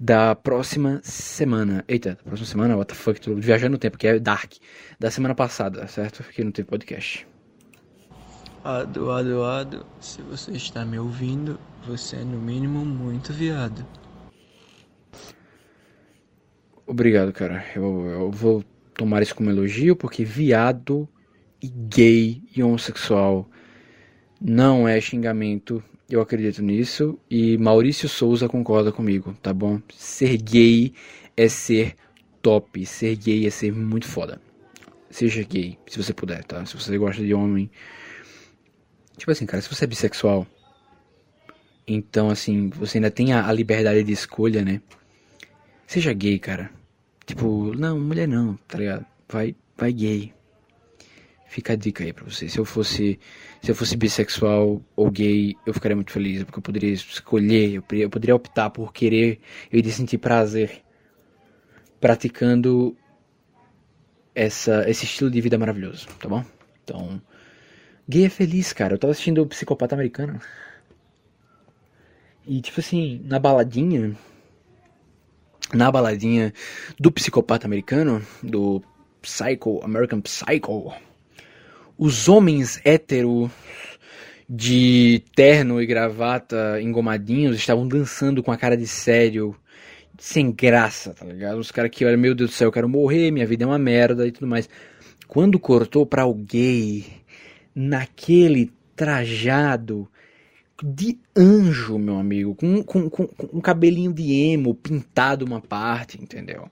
[0.00, 1.84] da próxima semana.
[1.86, 4.54] Eita, próxima semana, what the fuck, tô viajando no tempo, que é Dark.
[4.98, 6.24] Da semana passada, certo?
[6.24, 7.24] Porque não teve podcast.
[8.64, 13.86] Ado, ado, ado, se você está me ouvindo, você é no mínimo muito viado.
[16.84, 17.64] Obrigado, cara.
[17.76, 21.08] Eu, eu vou tomar isso como elogio, porque viado
[21.62, 23.48] e gay e homossexual
[24.40, 25.80] não é xingamento.
[26.10, 27.18] Eu acredito nisso.
[27.30, 29.80] E Maurício Souza concorda comigo, tá bom?
[29.94, 30.92] Ser gay
[31.36, 31.94] é ser
[32.42, 32.84] top.
[32.84, 34.40] Ser gay é ser muito foda.
[35.08, 36.64] Seja gay, se você puder, tá?
[36.66, 37.70] Se você gosta de homem.
[39.16, 40.46] Tipo assim, cara, se você é bissexual,
[41.86, 44.80] então, assim, você ainda tem a, a liberdade de escolha, né?
[45.86, 46.70] Seja gay, cara.
[47.26, 49.04] Tipo, não, mulher não, tá ligado?
[49.28, 50.32] Vai, vai gay.
[51.50, 52.48] Fica a dica aí pra você.
[52.48, 53.18] Se eu fosse,
[53.60, 57.82] se eu fosse bissexual ou gay, eu ficaria muito feliz, porque eu poderia escolher, eu
[57.82, 60.80] poderia, eu poderia optar por querer, eu iria sentir prazer
[62.00, 62.96] praticando
[64.32, 66.44] essa, esse estilo de vida maravilhoso, tá bom?
[66.84, 67.20] Então,
[68.08, 68.94] gay é feliz, cara.
[68.94, 70.40] Eu tava assistindo o Psicopata Americano.
[72.46, 74.16] E tipo assim, na baladinha,
[75.74, 76.54] na baladinha
[76.96, 78.80] do psicopata americano, do
[79.20, 80.92] Psycho, American Psycho,
[82.00, 83.50] os homens hétero
[84.48, 89.54] de terno e gravata engomadinhos estavam dançando com a cara de sério,
[90.18, 91.58] sem graça, tá ligado?
[91.58, 93.78] Os caras que olham, meu Deus do céu, eu quero morrer, minha vida é uma
[93.78, 94.66] merda e tudo mais.
[95.28, 97.04] Quando cortou pra o gay,
[97.74, 100.08] naquele trajado,
[100.82, 106.18] de anjo, meu amigo, com, com, com, com um cabelinho de emo pintado uma parte,
[106.18, 106.70] entendeu?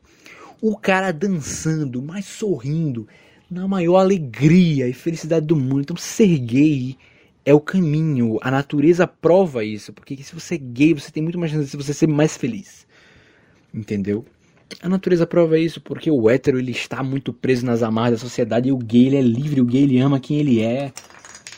[0.58, 3.06] O cara dançando, mas sorrindo,
[3.50, 5.80] na maior alegria e felicidade do mundo.
[5.80, 6.96] Então, ser gay
[7.44, 8.38] é o caminho.
[8.42, 11.76] A natureza prova isso, porque se você é gay, você tem muito mais chance de
[11.76, 12.86] você ser mais feliz.
[13.72, 14.24] Entendeu?
[14.82, 18.68] A natureza prova isso porque o hétero ele está muito preso nas amarras da sociedade
[18.68, 20.92] e o gay ele é livre, o gay ele ama quem ele é.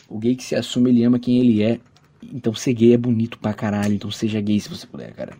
[0.07, 1.79] O gay que se assume, ele ama quem ele é.
[2.23, 3.93] Então ser gay é bonito pra caralho.
[3.93, 5.33] Então seja gay se você puder, cara.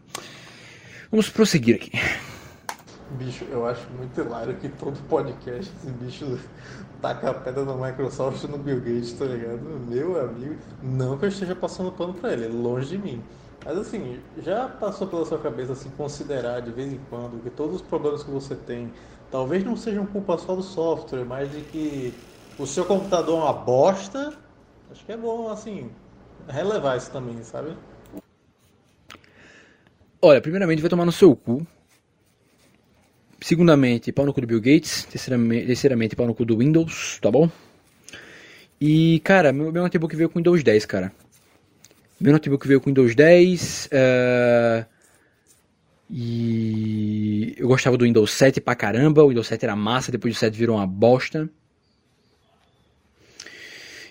[1.09, 1.91] Vamos prosseguir aqui.
[3.17, 6.39] Bicho, eu acho muito hilário que todo podcast esse bicho
[7.01, 9.61] taca a pedra na Microsoft no Bill Gates, tá ligado?
[9.87, 13.21] Meu amigo, não que eu esteja passando pano pra ele, é longe de mim.
[13.65, 17.75] Mas assim, já passou pela sua cabeça assim considerar de vez em quando que todos
[17.77, 18.91] os problemas que você tem
[19.29, 22.13] talvez não sejam culpa só do software, mas de que
[22.57, 24.33] o seu computador é uma bosta?
[24.89, 25.91] Acho que é bom assim
[26.47, 27.75] relevar isso também, sabe?
[30.21, 31.65] Olha, primeiramente vai tomar no seu cu.
[33.43, 35.03] Segundamente, pau no cu do Bill Gates.
[35.05, 37.49] Terceiramente, terceiramente pau no cu do Windows, tá bom?
[38.79, 41.11] E, cara, meu, meu notebook veio com Windows 10, cara.
[42.19, 43.89] Meu notebook veio com Windows 10.
[43.91, 44.85] Uh,
[46.07, 49.23] e eu gostava do Windows 7 pra caramba.
[49.23, 51.49] O Windows 7 era massa, depois do 7 virou uma bosta.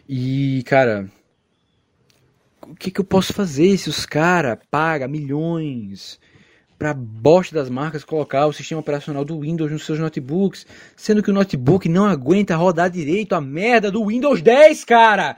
[0.09, 1.09] E, cara,
[2.63, 6.19] o que, que eu posso fazer se os caras pagam milhões
[6.81, 10.67] para bosta das marcas colocar o sistema operacional do Windows nos seus notebooks,
[10.97, 15.37] sendo que o notebook não aguenta rodar direito a merda do Windows 10, cara?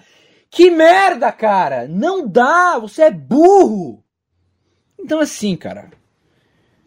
[0.48, 1.88] Que merda, cara!
[1.88, 4.04] Não dá, você é burro!
[4.96, 5.90] Então assim, cara,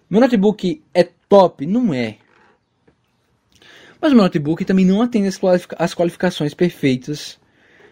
[0.10, 1.66] meu notebook é top?
[1.66, 2.16] Não é.
[4.00, 5.28] Mas o meu notebook também não atende
[5.78, 7.38] as qualificações perfeitas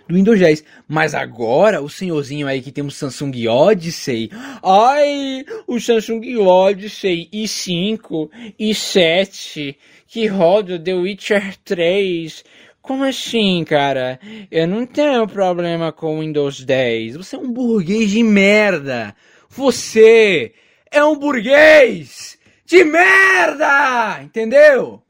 [0.07, 0.63] do Windows 10.
[0.87, 4.29] Mas agora, o senhorzinho aí que tem um Samsung Odyssey,
[4.63, 8.29] ai, o Samsung Odyssey i5,
[8.59, 9.75] i7,
[10.07, 12.43] que roda The Witcher 3.
[12.81, 14.19] Como assim, cara?
[14.51, 17.15] Eu não tenho problema com o Windows 10.
[17.15, 19.15] Você é um burguês de merda.
[19.49, 20.53] Você
[20.91, 24.21] é um burguês de merda!
[24.21, 25.01] Entendeu?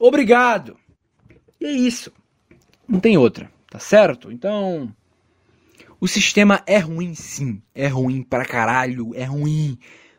[0.00, 0.76] Obrigado.
[1.60, 2.12] E é isso.
[2.88, 3.50] Não tem outra.
[3.72, 4.30] Tá certo?
[4.30, 4.94] Então.
[5.98, 7.62] O sistema é ruim sim.
[7.74, 9.12] É ruim pra caralho.
[9.14, 9.78] É ruim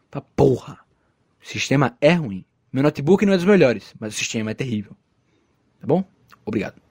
[0.09, 0.79] pra porra.
[1.39, 2.43] O sistema é ruim.
[2.71, 4.93] Meu notebook não é dos melhores, mas o sistema é terrível.
[5.79, 6.03] Tá bom?
[6.43, 6.81] Obrigado.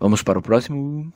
[0.00, 1.12] Vamos para o próximo.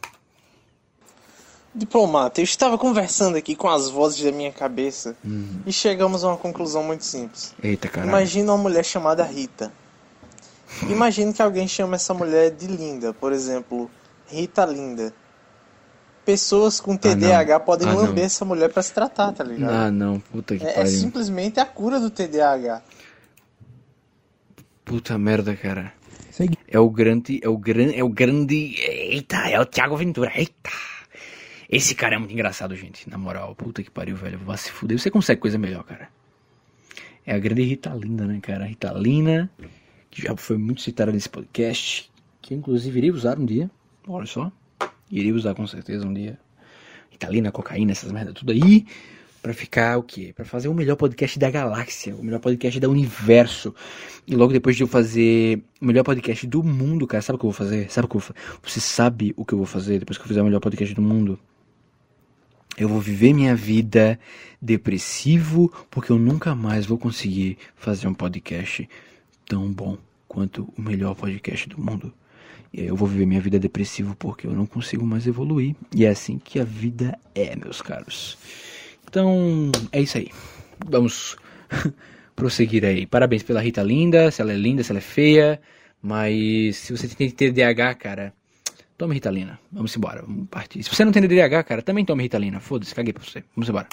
[1.74, 5.60] Diplomata, eu estava conversando aqui com as vozes da minha cabeça Hum.
[5.66, 7.54] e chegamos a uma conclusão muito simples.
[7.62, 8.10] Eita, caralho.
[8.10, 9.72] Imagina uma mulher chamada Rita.
[10.82, 13.90] Imagine que alguém chama essa mulher de linda, por exemplo,
[14.28, 15.12] Rita Linda.
[16.24, 18.02] Pessoas com TDAH podem Ah, não.
[18.02, 19.70] lamber essa mulher pra se tratar, tá ligado?
[19.72, 20.18] Ah, não.
[20.18, 20.90] Puta que é, é pariu.
[20.90, 22.82] simplesmente a cura do TDAH.
[24.84, 25.92] Puta merda, cara.
[26.30, 27.40] Segui- É o grande.
[27.42, 27.94] É o grande.
[27.98, 28.74] É o grande.
[28.78, 30.32] Eita, é o Thiago Ventura.
[30.34, 30.70] Eita.
[31.70, 33.08] Esse cara é muito engraçado, gente.
[33.08, 34.38] Na moral, puta que pariu, velho.
[34.38, 34.98] Vai se fuder.
[34.98, 36.08] Você consegue coisa melhor, cara.
[37.24, 38.64] É a grande Ritalina, né, cara?
[38.66, 39.50] Ritalina,
[40.10, 42.10] que já foi muito citada nesse podcast.
[42.40, 43.70] Que inclusive irei usar um dia.
[44.06, 44.50] Olha só.
[45.10, 46.38] Irei usar com certeza um dia.
[47.10, 48.86] Ritalina, cocaína, essas merdas tudo aí.
[49.42, 50.32] Pra ficar o quê?
[50.34, 52.14] Pra fazer o melhor podcast da galáxia.
[52.16, 53.74] O melhor podcast da universo.
[54.26, 57.46] E logo depois de eu fazer o melhor podcast do mundo, cara, sabe o que
[57.46, 57.90] eu vou fazer?
[57.90, 58.60] Sabe o que eu vou fazer?
[58.62, 61.02] Você sabe o que eu vou fazer depois que eu fizer o melhor podcast do
[61.02, 61.38] mundo?
[62.76, 64.18] Eu vou viver minha vida
[64.60, 68.88] depressivo porque eu nunca mais vou conseguir fazer um podcast
[69.46, 69.96] tão bom
[70.28, 72.12] quanto o melhor podcast do mundo.
[72.72, 75.74] E aí eu vou viver minha vida depressivo porque eu não consigo mais evoluir.
[75.94, 78.36] E é assim que a vida é, meus caros.
[79.08, 80.30] Então, é isso aí.
[80.86, 81.36] Vamos
[82.36, 83.06] prosseguir aí.
[83.06, 85.60] Parabéns pela Rita linda, se ela é linda, se ela é feia.
[86.02, 88.34] Mas se você tem TDAH, cara,
[88.98, 89.58] tome Ritalina.
[89.72, 90.82] Vamos embora, vamos partir.
[90.82, 92.60] Se você não tem TDAH, cara, também tome Ritalina.
[92.60, 93.42] Foda-se, caguei pra você.
[93.54, 93.88] Vamos embora.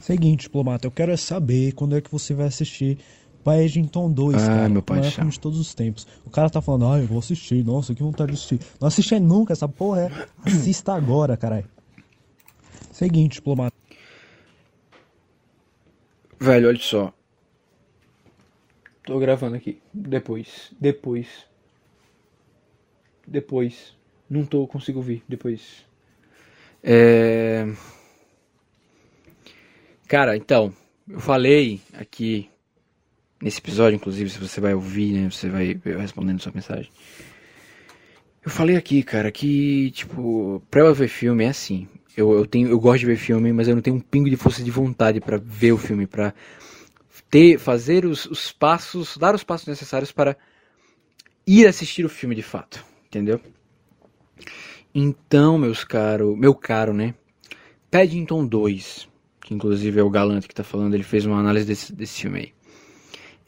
[0.00, 2.98] Seguinte, diplomata, eu quero é saber quando é que você vai assistir
[3.46, 4.68] Paddington 2, Ah, cara.
[4.68, 5.14] meu pai o do maior céu.
[5.20, 6.04] filme de todos os tempos.
[6.24, 8.58] O cara tá falando, ah, eu vou assistir, nossa, que vontade de assistir.
[8.80, 10.10] Não assisti nunca essa porra, é.
[10.44, 11.64] Assista agora, caralho.
[12.90, 13.76] Seguinte, diplomata.
[16.40, 17.12] Velho, olha só.
[19.04, 19.80] Tô gravando aqui.
[19.94, 20.72] Depois.
[20.80, 21.46] Depois.
[23.24, 23.94] Depois.
[24.28, 25.22] Não tô, consigo ouvir.
[25.28, 25.86] Depois.
[26.82, 27.64] É...
[30.08, 30.74] Cara, então.
[31.08, 32.50] Eu falei aqui.
[33.40, 35.30] Nesse episódio, inclusive, se você vai ouvir, né?
[35.30, 36.90] Você vai respondendo sua mensagem.
[38.44, 41.88] Eu falei aqui, cara, que, tipo, pra eu ver filme é assim.
[42.16, 44.36] Eu, eu, tenho, eu gosto de ver filme, mas eu não tenho um pingo de
[44.36, 46.32] força de vontade pra ver o filme, pra
[47.30, 50.36] ter, fazer os, os passos, dar os passos necessários para
[51.46, 53.40] ir assistir o filme de fato, entendeu?
[54.94, 57.14] Então, meus caro, meu caro, né?
[57.90, 59.08] Paddington 2,
[59.42, 62.38] que inclusive é o Galante que tá falando, ele fez uma análise desse, desse filme
[62.38, 62.55] aí.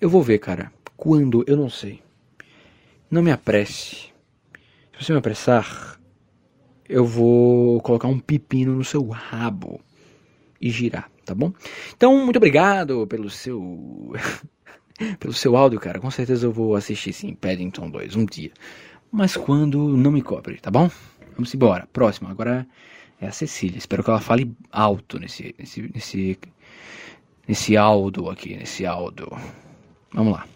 [0.00, 0.72] Eu vou ver, cara.
[0.96, 1.44] Quando?
[1.46, 2.00] Eu não sei.
[3.10, 4.12] Não me apresse.
[4.92, 5.98] Se você me apressar,
[6.88, 9.80] eu vou colocar um pepino no seu rabo
[10.60, 11.52] e girar, tá bom?
[11.96, 14.12] Então, muito obrigado pelo seu
[15.18, 15.98] pelo seu áudio, cara.
[15.98, 18.52] Com certeza eu vou assistir sim Paddington 2 um dia.
[19.10, 20.90] Mas quando não me cobre, tá bom?
[21.34, 21.88] Vamos embora.
[21.92, 22.66] Próximo, agora
[23.20, 23.78] é a Cecília.
[23.78, 26.38] Espero que ela fale alto nesse nesse nesse
[27.46, 29.28] nesse áudio aqui, nesse áudio.
[30.12, 30.46] Vamos lá.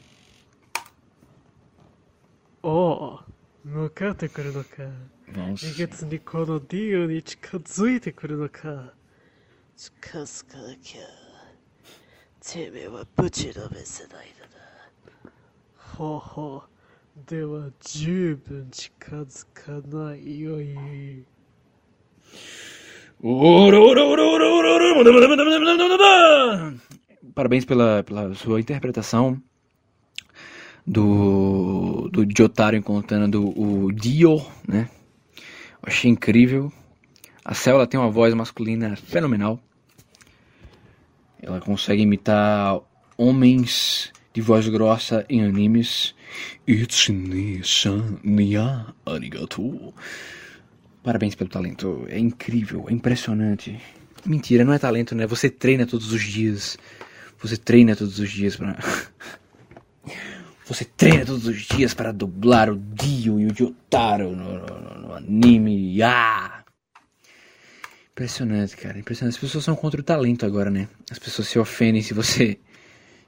[2.62, 3.20] おお
[3.64, 4.68] 向かってくるのか。
[5.32, 5.56] Vamos.
[5.56, 8.92] 二月にこのディオに近づいてくるのか。
[9.76, 11.00] 近づかなきゃ。
[12.40, 14.46] てめえはぶちのめせないだ。
[15.26, 15.32] な
[15.76, 17.30] ほうほう。
[17.30, 20.74] では十分近づかないよい
[27.34, 29.40] Parabéns pela, pela sua interpretação
[30.86, 34.88] do, do Jotaro encontrando o Dio, né?
[35.82, 36.72] Eu achei incrível.
[37.44, 39.58] A Cell ela tem uma voz masculina fenomenal.
[41.40, 42.78] Ela consegue imitar
[43.16, 46.14] homens de voz grossa em animes.
[51.02, 52.04] Parabéns pelo talento.
[52.08, 53.80] É incrível, é impressionante.
[54.24, 55.26] Mentira, não é talento, né?
[55.26, 56.78] Você treina todos os dias.
[57.42, 58.76] Você treina todos os dias para.
[60.66, 65.12] Você treina todos os dias para dublar o Dio e o Jotaro no, no- no
[65.14, 66.00] anime.
[66.02, 66.64] Ah!
[68.12, 68.98] Impressionante, cara.
[68.98, 69.34] Impressionante.
[69.34, 70.88] As pessoas são contra o talento agora, né?
[71.10, 72.58] As pessoas se ofendem se você.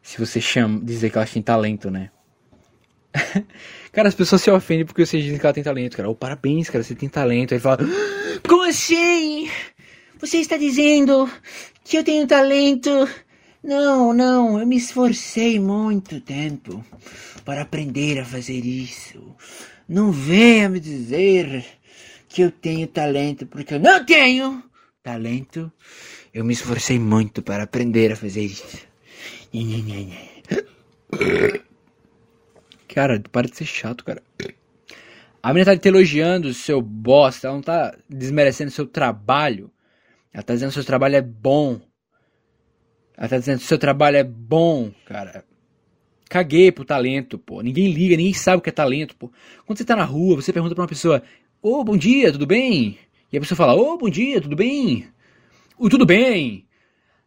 [0.03, 2.11] Se você chama, dizer que elas têm talento, né?
[3.91, 6.09] cara, as pessoas se ofendem porque você diz que ela tem talento, cara.
[6.11, 7.53] Oh, parabéns, cara, você tem talento.
[7.53, 7.78] Aí ele fala,
[8.47, 9.49] como assim?
[10.20, 11.28] Você está dizendo
[11.85, 13.09] que eu tenho talento?
[13.65, 16.85] Não, não, eu me esforcei muito tempo
[17.47, 19.35] para aprender a fazer isso.
[19.89, 21.65] Não venha me dizer
[22.28, 24.62] que eu tenho talento, porque eu não tenho
[25.03, 25.73] talento.
[26.35, 28.86] Eu me esforcei muito para aprender a fazer isso.
[32.86, 34.23] Cara, para de ser chato, cara.
[35.43, 39.70] A menina tá te elogiando, seu bosta, ela não tá desmerecendo seu trabalho.
[40.35, 41.81] Ela tá dizendo que seu trabalho é bom.
[43.16, 45.45] Ela tá dizendo seu trabalho é bom, cara.
[46.28, 47.61] Caguei pro talento, pô.
[47.61, 49.31] Ninguém liga, ninguém sabe o que é talento, pô.
[49.65, 51.23] Quando você tá na rua, você pergunta pra uma pessoa:
[51.62, 52.99] Ô, bom dia, tudo bem?
[53.32, 55.07] E a pessoa fala: Ô, bom dia, tudo bem?
[55.78, 56.66] O tudo bem.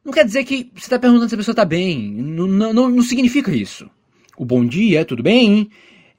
[0.04, 2.12] Não quer dizer que você tá perguntando se a pessoa tá bem.
[2.12, 3.90] Não, não, não, não significa isso.
[4.38, 5.70] O bom dia, tudo bem,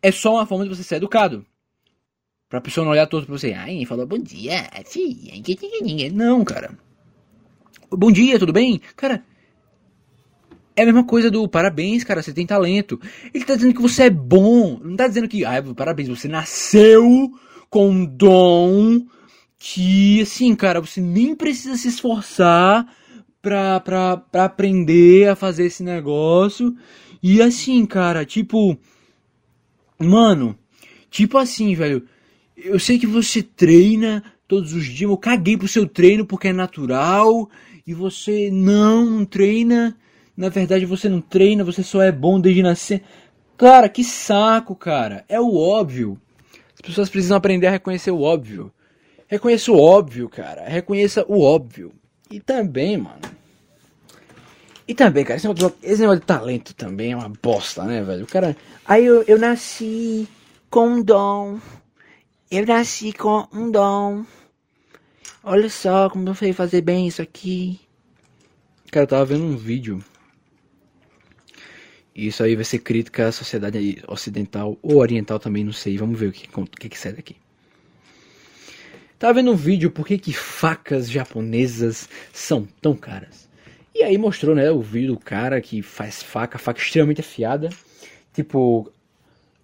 [0.02, 1.46] é só uma forma de você ser educado.
[2.48, 3.52] Pra pessoa não olhar todo pra você.
[3.52, 4.68] Ai, falou bom dia.
[4.84, 5.30] sim,
[6.12, 6.78] Não, cara.
[7.90, 8.80] Bom dia, tudo bem?
[8.96, 9.24] Cara,
[10.78, 13.00] é a mesma coisa do parabéns, cara, você tem talento.
[13.34, 14.78] Ele tá dizendo que você é bom.
[14.82, 17.30] Não tá dizendo que, ah, parabéns, você nasceu
[17.68, 19.04] com um dom
[19.58, 22.86] que, assim, cara, você nem precisa se esforçar
[23.42, 26.74] pra, pra, pra aprender a fazer esse negócio.
[27.22, 28.78] E assim, cara, tipo.
[29.98, 30.56] Mano,
[31.10, 32.06] tipo assim, velho.
[32.56, 35.10] Eu sei que você treina todos os dias.
[35.10, 37.50] Eu caguei pro seu treino porque é natural.
[37.86, 39.96] E você não treina.
[40.38, 43.02] Na verdade, você não treina, você só é bom desde nascer.
[43.56, 45.24] Cara, que saco, cara.
[45.28, 46.16] É o óbvio.
[46.76, 48.72] As pessoas precisam aprender a reconhecer o óbvio.
[49.26, 50.68] Reconheça o óbvio, cara.
[50.68, 51.92] Reconheça o óbvio.
[52.30, 53.18] E também, mano.
[54.86, 58.22] E também, cara, esse negócio, esse negócio de talento também é uma bosta, né, velho?
[58.22, 58.56] O cara.
[58.86, 60.28] Aí eu, eu nasci
[60.70, 61.58] com um dom.
[62.48, 64.24] Eu nasci com um dom.
[65.42, 67.80] Olha só como eu sei fazer bem isso aqui.
[68.92, 70.00] Cara, eu tava vendo um vídeo.
[72.18, 75.96] E isso aí vai ser crítica à sociedade ocidental ou oriental também, não sei.
[75.96, 77.36] Vamos ver o que, o que, que sai daqui.
[79.20, 83.48] Tava vendo um vídeo por que, que facas japonesas são tão caras.
[83.94, 87.70] E aí mostrou, né, o vídeo do cara que faz faca, faca extremamente afiada.
[88.34, 88.92] Tipo,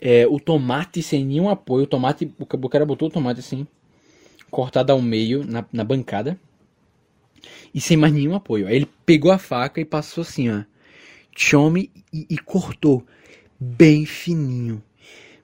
[0.01, 1.83] é, o tomate sem nenhum apoio.
[1.83, 3.67] O tomate, o cara botou o tomate assim,
[4.49, 6.39] cortado ao meio na, na bancada.
[7.75, 8.69] E sem mais nenhum apoio.
[8.69, 10.63] Aí ele pegou a faca e passou assim, ó.
[11.35, 13.05] Chome e, e cortou.
[13.59, 14.83] Bem fininho.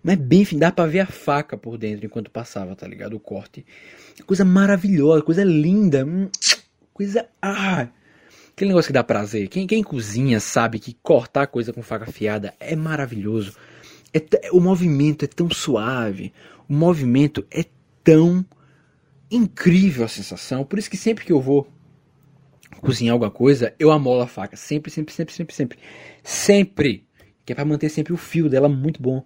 [0.02, 0.60] Mas bem fininho.
[0.60, 3.14] Dá pra ver a faca por dentro enquanto passava, tá ligado?
[3.14, 3.64] O corte.
[4.26, 6.04] Coisa maravilhosa, coisa linda.
[6.04, 6.28] Hum,
[6.92, 7.28] coisa.
[7.40, 7.88] Ah!
[8.52, 9.48] Aquele negócio que dá prazer.
[9.48, 13.56] Quem, quem cozinha sabe que cortar coisa com faca afiada é maravilhoso.
[14.12, 14.22] É,
[14.52, 16.32] o movimento é tão suave.
[16.68, 17.64] O movimento é
[18.04, 18.44] tão
[19.30, 20.64] incrível a sensação.
[20.64, 21.66] Por isso que sempre que eu vou
[22.80, 24.56] cozinhar alguma coisa, eu amolo a faca.
[24.56, 25.78] Sempre, sempre, sempre, sempre, sempre.
[26.22, 27.06] Sempre.
[27.44, 29.24] Que é pra manter sempre o fio dela muito bom.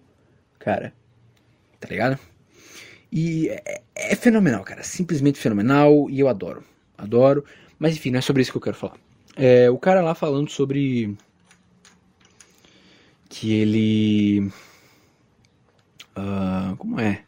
[0.59, 0.93] Cara.
[1.79, 2.19] Tá ligado?
[3.11, 4.83] E é, é fenomenal, cara.
[4.83, 6.09] Simplesmente fenomenal.
[6.09, 6.63] E eu adoro.
[6.97, 7.45] Adoro.
[7.79, 8.97] Mas enfim, não é sobre isso que eu quero falar.
[9.35, 11.17] É, o cara lá falando sobre
[13.29, 14.51] que ele.
[16.17, 17.23] Uh, como é?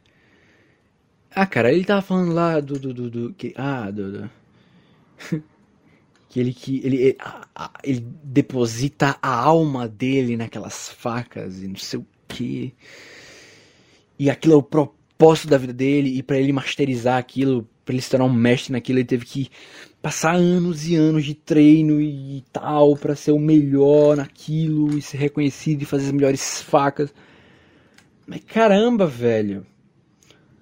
[1.31, 2.79] Ah, cara, ele tava falando lá do.
[2.79, 4.11] do, do, do que, ah, do.
[4.11, 4.29] do
[6.37, 7.17] que ele que ele,
[7.83, 12.73] ele, deposita a alma dele naquelas facas e não sei o que.
[14.19, 18.01] E aquilo é o propósito da vida dele e para ele masterizar aquilo, para ele
[18.01, 19.49] se tornar um mestre naquilo, ele teve que
[20.01, 25.17] passar anos e anos de treino e tal para ser o melhor naquilo e ser
[25.17, 27.13] reconhecido e fazer as melhores facas.
[28.27, 29.65] Mas caramba, velho.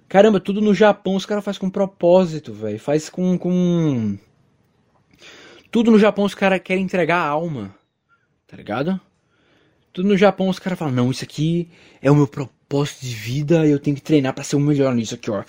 [0.08, 2.80] Caramba, tudo no Japão os caras fazem com propósito, velho.
[2.80, 4.18] Faz com, com.
[5.76, 7.76] Tudo no Japão os caras querem entregar a alma.
[8.48, 8.98] Tá ligado?
[9.92, 11.68] Tudo no Japão os caras falam, não, isso aqui
[12.02, 15.16] é o meu propósito de vida, eu tenho que treinar para ser o melhor nisso
[15.16, 15.44] aqui, ó.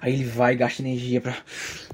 [0.00, 1.36] Aí ele vai, gasta energia pra.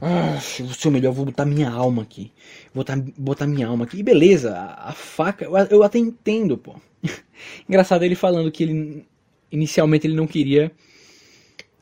[0.01, 2.32] Ah, eu vou ser o melhor, vou botar minha alma aqui.
[2.73, 3.98] Vou botar, botar minha alma aqui.
[3.98, 6.77] E beleza, a, a faca, eu, eu, até entendo, pô.
[7.69, 9.07] Engraçado ele falando que ele.
[9.53, 10.73] Inicialmente ele não queria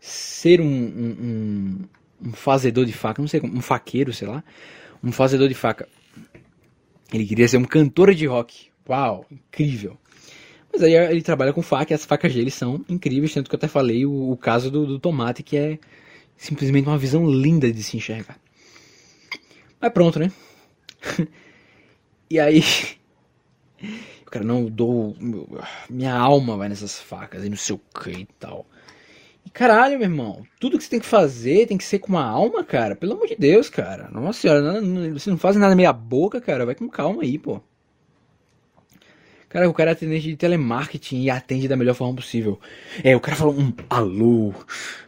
[0.00, 1.16] ser um, um,
[2.20, 4.42] um, um fazedor de faca, não sei, um faqueiro, sei lá.
[5.04, 5.86] Um fazedor de faca.
[7.12, 8.68] Ele queria ser um cantor de rock.
[8.88, 9.98] Uau, incrível.
[10.72, 13.58] Mas aí ele trabalha com faca e as facas dele são incríveis, tanto que eu
[13.58, 15.78] até falei o, o caso do, do, tomate, que é
[16.36, 18.40] simplesmente uma visão linda de se enxergar.
[19.80, 20.32] Mas pronto, né?
[22.30, 22.64] e aí.
[24.22, 25.14] O cara, não, dou.
[25.88, 28.66] Minha alma vai nessas facas e não sei o que e tal.
[29.52, 32.64] Caralho, meu irmão, tudo que você tem que fazer tem que ser com uma alma,
[32.64, 32.96] cara.
[32.96, 34.08] Pelo amor de Deus, cara.
[34.10, 36.66] Nossa senhora, não, você não faz nada meia boca, cara.
[36.66, 37.60] Vai com calma aí, pô.
[39.48, 42.58] Cara, o cara é atendente de telemarketing e atende da melhor forma possível.
[43.04, 44.52] É, o cara fala um alô,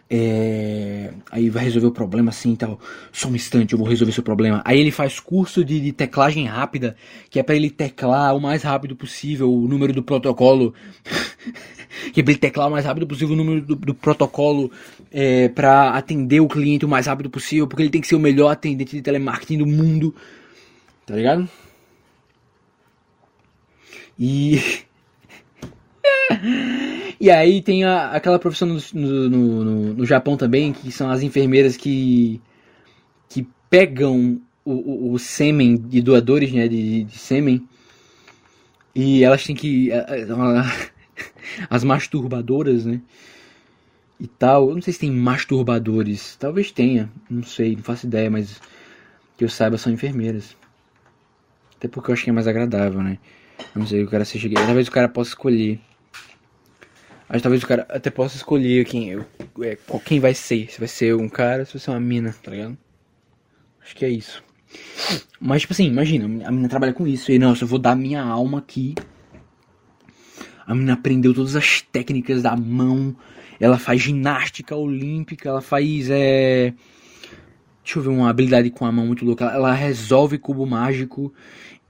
[0.08, 2.78] É, aí vai resolver o problema assim e tal.
[3.12, 4.62] Só um instante, eu vou resolver seu problema.
[4.64, 6.96] Aí ele faz curso de, de teclagem rápida,
[7.28, 10.72] que é para ele teclar o mais rápido possível o número do protocolo.
[12.12, 14.70] que é pra ele teclar o mais rápido possível o número do, do protocolo
[15.10, 18.20] é, para atender o cliente o mais rápido possível, porque ele tem que ser o
[18.20, 20.14] melhor atendente de telemarketing do mundo.
[21.06, 21.48] Tá ligado?
[24.18, 24.60] E.
[27.18, 31.22] E aí tem a, aquela profissão no, no, no, no, Japão também, que são as
[31.22, 32.42] enfermeiras que,
[33.26, 37.66] que pegam o, o, o sêmen de doadores né, de, de sêmen
[38.96, 39.90] e elas têm que.
[41.70, 43.00] As masturbadoras, né?
[44.18, 44.68] E tal.
[44.68, 46.36] Eu não sei se tem masturbadores.
[46.36, 47.10] Talvez tenha.
[47.28, 48.60] Não sei, não faço ideia, mas
[49.36, 50.56] que eu saiba são enfermeiras.
[51.76, 53.18] Até porque eu acho que é mais agradável, né?
[53.74, 54.56] Não sei, o cara seja gay.
[54.56, 55.80] Talvez o cara possa escolher.
[57.28, 60.70] Acho talvez o cara até possa escolher quem, é, quem vai ser.
[60.70, 62.78] Se vai ser um cara, se vai ser uma mina, tá ligado?
[63.82, 64.42] Acho que é isso.
[65.40, 67.30] Mas, tipo assim, imagina, a menina trabalha com isso.
[67.30, 68.94] E, nossa, eu vou dar minha alma aqui.
[70.66, 73.14] A menina aprendeu todas as técnicas da mão.
[73.60, 75.48] Ela faz ginástica olímpica.
[75.48, 76.74] Ela faz, é...
[77.84, 79.44] Deixa eu ver uma habilidade com a mão muito louca.
[79.44, 81.32] Ela resolve cubo mágico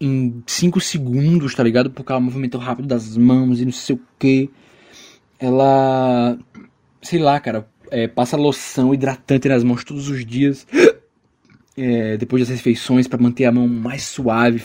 [0.00, 1.90] em 5 segundos, tá ligado?
[1.90, 4.50] Porque ela movimentou rápido das mãos e não sei o que
[5.38, 6.38] ela,
[7.02, 10.66] sei lá, cara, é, passa loção hidratante nas mãos todos os dias.
[11.76, 14.62] É, depois das refeições para manter a mão mais suave,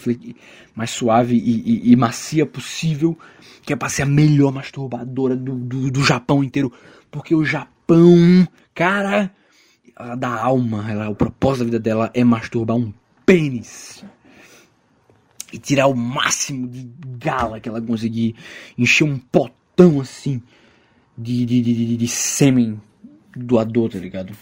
[0.73, 3.17] mais suave e, e, e, macia possível,
[3.61, 6.71] que é para ser a melhor masturbadora do, do, do, Japão inteiro,
[7.11, 9.29] porque o Japão, cara,
[9.99, 12.93] ela dá alma, ela, o propósito da vida dela é masturbar um
[13.25, 14.05] pênis.
[15.51, 18.35] E tirar o máximo de gala que ela conseguir,
[18.77, 20.41] encher um potão assim
[21.17, 22.81] de, de, de, de, de sêmen
[23.35, 24.33] doador, tá ligado?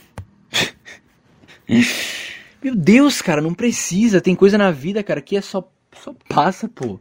[2.61, 4.21] Meu Deus, cara, não precisa.
[4.21, 6.99] Tem coisa na vida, cara, que é só, só passa, pô.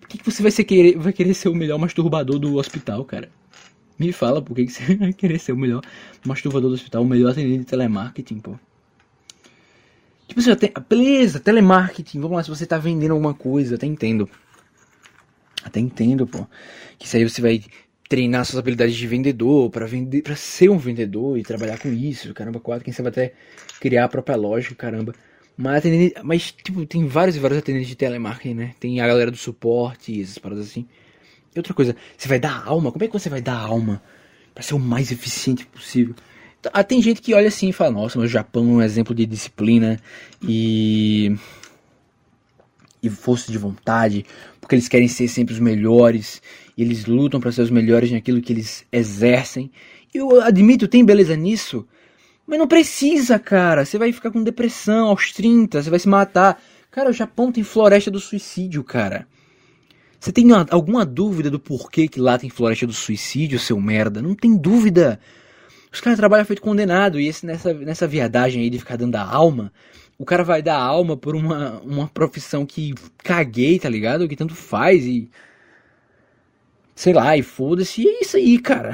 [0.00, 3.04] Por que, que você vai, ser querer, vai querer ser o melhor masturbador do hospital,
[3.04, 3.30] cara?
[3.98, 5.82] Me fala, por que, que você vai querer ser o melhor
[6.24, 8.58] masturbador do hospital, o melhor atendente de telemarketing, pô?
[10.26, 10.72] Tipo, você tem.
[10.88, 14.28] Beleza, telemarketing, vamos lá, se você tá vendendo alguma coisa, até entendo.
[15.64, 16.46] Até entendo, pô.
[16.98, 17.62] Que isso aí você vai
[18.10, 22.34] treinar suas habilidades de vendedor, para vender, para ser um vendedor e trabalhar com isso,
[22.34, 23.32] caramba, quatro, quem sabe até
[23.78, 25.14] criar a própria loja, caramba.
[25.56, 25.84] Mas,
[26.24, 28.74] mas tipo, tem vários e vários atendentes de telemarketing, né?
[28.80, 30.88] Tem a galera do suporte, essas paradas assim.
[31.54, 32.90] E outra coisa, você vai dar alma?
[32.90, 34.02] Como é que você vai dar alma
[34.52, 36.16] para ser o mais eficiente possível?
[36.58, 38.82] Então, ah, tem gente que olha assim e fala, nossa, mas o Japão é um
[38.82, 40.00] exemplo de disciplina
[40.42, 41.36] e
[43.02, 44.24] e força de vontade,
[44.60, 46.42] porque eles querem ser sempre os melhores
[46.76, 49.70] e eles lutam para ser os melhores naquilo que eles exercem.
[50.12, 51.86] Eu admito, tem beleza nisso,
[52.46, 53.84] mas não precisa, cara.
[53.84, 56.60] Você vai ficar com depressão aos 30, você vai se matar.
[56.90, 59.26] Cara, o Japão tem floresta do suicídio, cara.
[60.18, 64.20] Você tem uma, alguma dúvida do porquê que lá tem floresta do suicídio, seu merda?
[64.20, 65.18] Não tem dúvida.
[65.92, 69.22] Os caras trabalham feito condenado e esse, nessa, nessa viadagem aí de ficar dando a
[69.22, 69.72] alma,
[70.20, 74.28] o cara vai dar alma por uma, uma profissão que caguei, tá ligado?
[74.28, 75.30] Que tanto faz e
[76.94, 78.92] sei lá, e foda-se, e é isso aí, cara.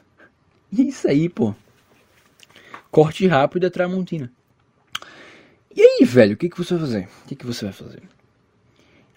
[0.72, 1.54] e é isso aí, pô.
[2.90, 4.32] Corte rápido da Tramontina.
[5.76, 7.08] E aí, velho, o que, que você vai fazer?
[7.24, 8.02] O que, que você vai fazer?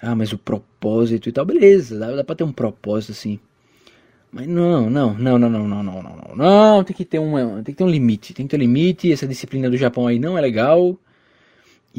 [0.02, 3.40] Ah, mas o propósito e tal, beleza, dá, dá pra ter um propósito assim.
[4.34, 7.74] Mas não, não, não, não, não, não, não, não, não, tem que ter um, tem
[7.74, 10.38] que ter um limite, tem que ter um limite, essa disciplina do Japão aí não
[10.38, 10.99] é legal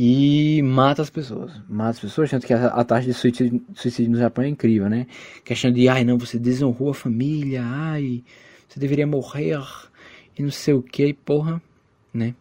[0.00, 1.50] e mata as pessoas.
[1.68, 4.88] Mata as pessoas, tanto que a, a taxa de suicídio, suicídio, no Japão é incrível,
[4.88, 5.08] né?
[5.44, 8.22] Questão de, ai não, você desonrou a família, ai,
[8.68, 9.58] você deveria morrer,
[10.38, 11.60] e não sei o que, porra,
[12.14, 12.36] né?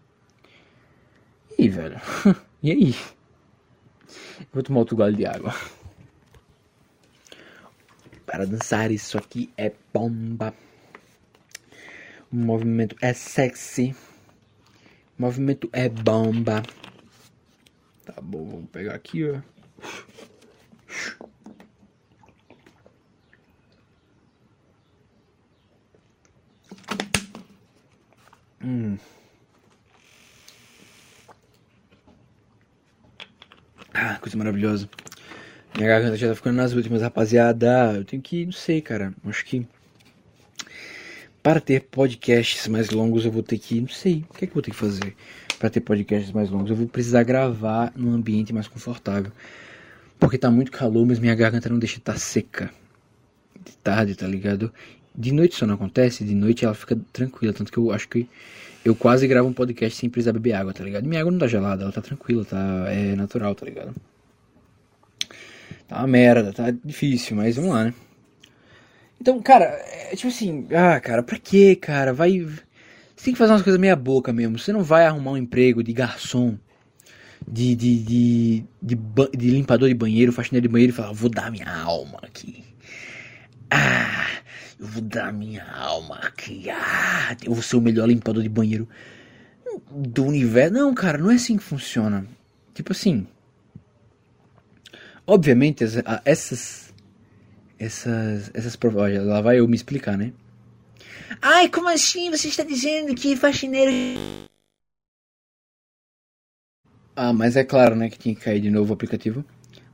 [1.57, 1.99] E aí, velho?
[2.61, 2.95] e aí?
[4.53, 5.51] Vou tomar outro gole de água.
[8.23, 10.53] Para dançar, isso aqui é bomba.
[12.31, 13.95] O movimento é sexy.
[15.17, 16.61] O movimento é bomba.
[18.07, 19.41] Tá bom, vamos pegar aqui, ó.
[28.63, 28.97] Hum.
[33.93, 34.89] Ah, coisa maravilhosa.
[35.75, 37.93] Minha garganta já tá ficando nas últimas, rapaziada.
[37.97, 39.13] Eu tenho que, não sei, cara.
[39.25, 39.67] Acho que
[41.43, 44.51] para ter podcasts mais longos eu vou ter que, não sei, o que é que
[44.51, 45.15] eu vou ter que fazer?
[45.59, 46.69] Para ter podcasts mais longos.
[46.69, 49.31] Eu vou precisar gravar num ambiente mais confortável.
[50.19, 52.71] Porque tá muito calor, mas minha garganta não deixa de estar tá seca.
[53.63, 54.71] De tarde, tá ligado?
[55.15, 58.29] De noite isso não acontece, de noite ela fica tranquila, tanto que eu acho que
[58.85, 61.07] eu quase gravo um podcast sem precisar beber água, tá ligado?
[61.07, 63.95] Minha água não tá gelada, ela tá tranquila, tá é natural, tá ligado?
[65.87, 67.93] Tá uma merda, tá difícil, mas vamos lá, né?
[69.19, 69.65] Então, cara,
[70.11, 72.13] é tipo assim, ah, cara, pra quê, cara?
[72.13, 72.47] Vai.
[73.17, 74.59] Você tem que fazer umas coisas meia boca mesmo.
[74.59, 76.55] Você não vai arrumar um emprego de garçom,
[77.47, 81.67] de, de, de, de, limpador de banheiro, faxineiro de banheiro e falar, vou dar minha
[81.67, 82.63] alma aqui.
[83.71, 84.27] Ah,
[84.79, 86.69] eu vou dar minha alma aqui.
[86.69, 88.87] Ah, eu vou ser o melhor limpador de banheiro
[89.91, 90.73] do universo.
[90.75, 92.23] Não, cara, não é assim que funciona.
[92.75, 93.25] Tipo assim.
[95.25, 96.93] Obviamente, essas.
[97.79, 98.51] Essas.
[98.53, 98.77] Essas.
[98.95, 100.33] Olha, lá vai eu me explicar, né?
[101.41, 102.29] Ai, como assim?
[102.31, 103.91] Você está dizendo que faxineiro.
[107.15, 109.43] Ah, mas é claro, né, que tinha que cair de novo o aplicativo.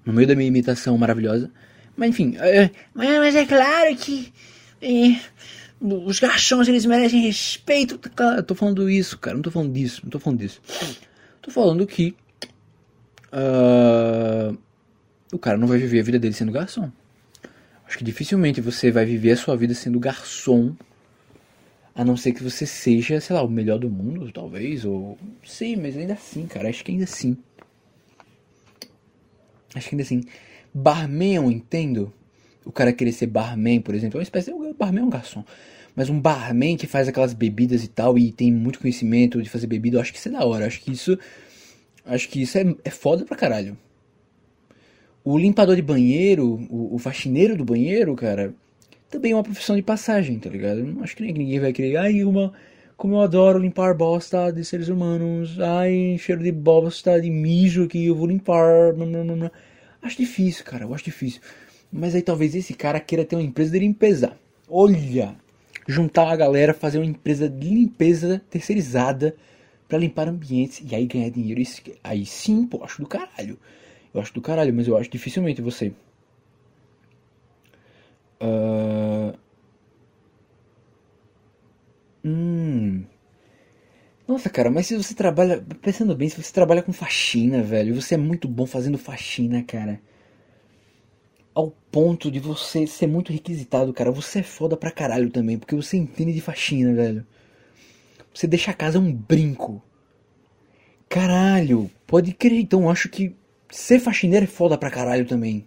[0.06, 1.50] No meio da minha imitação maravilhosa.
[1.96, 4.34] Mas enfim, é, mas, mas é claro que.
[4.82, 5.20] é,
[5.80, 8.00] os garçons eles merecem respeito.
[8.38, 9.36] Eu tô falando isso, cara.
[9.36, 10.02] Não tô falando disso.
[10.04, 10.62] Não tô falando disso.
[11.42, 12.16] Tô falando que.
[13.32, 14.54] ah,
[15.32, 16.92] o cara não vai viver a vida dele sendo garçom.
[17.88, 20.76] Acho que dificilmente você vai viver a sua vida sendo garçom.
[21.96, 24.84] A não ser que você seja, sei lá, o melhor do mundo, talvez.
[24.84, 25.18] Ou.
[25.46, 26.70] Sim, mas ainda assim, cara.
[26.70, 27.38] Acho que ainda assim.
[29.76, 30.24] Acho que ainda assim.
[30.74, 32.12] Barman eu entendo.
[32.66, 34.18] O cara querer ser barman, por exemplo.
[34.18, 34.74] É uma espécie de.
[34.74, 35.46] Barman é um garçom.
[35.96, 38.18] Mas um barman que faz aquelas bebidas e tal.
[38.18, 39.98] E tem muito conhecimento de fazer bebida.
[39.98, 40.66] Eu acho que isso é da hora.
[40.66, 41.18] Acho que isso.
[42.06, 43.78] Acho que isso é, é foda pra caralho.
[45.24, 48.54] O limpador de banheiro, o, o faxineiro do banheiro, cara,
[49.14, 50.84] também é uma profissão de passagem, tá ligado?
[50.84, 51.98] Não acho que ninguém vai querer.
[51.98, 52.52] Ai, uma.
[52.98, 55.60] Como eu adoro limpar bosta de seres humanos.
[55.60, 58.96] Ai, cheiro de bosta, de mijo que eu vou limpar.
[60.02, 60.86] Acho difícil, cara.
[60.86, 61.42] Eu acho difícil.
[61.92, 64.34] Mas aí talvez esse cara queira ter uma empresa de limpeza.
[64.68, 65.36] Olha!
[65.88, 69.36] Juntar a galera, fazer uma empresa de limpeza terceirizada
[69.88, 71.62] pra limpar ambientes e aí ganhar dinheiro.
[72.04, 73.60] Aí sim, pô, acho do caralho.
[74.12, 75.92] Eu acho do caralho, mas eu acho dificilmente você.
[78.44, 79.34] Ah,
[82.24, 83.06] Hum.
[84.28, 85.62] Nossa, cara, mas se você trabalha.
[85.82, 90.00] Pensando bem, se você trabalha com faxina, velho, você é muito bom fazendo faxina, cara.
[91.56, 94.12] Ao ponto de você ser muito requisitado, cara.
[94.12, 97.26] Você é foda pra caralho também, porque você entende de faxina, velho.
[98.34, 99.82] Você deixa a casa um brinco.
[101.10, 102.60] Caralho, pode crer.
[102.60, 103.36] Então acho que
[103.70, 105.66] ser faxineiro é foda pra caralho também.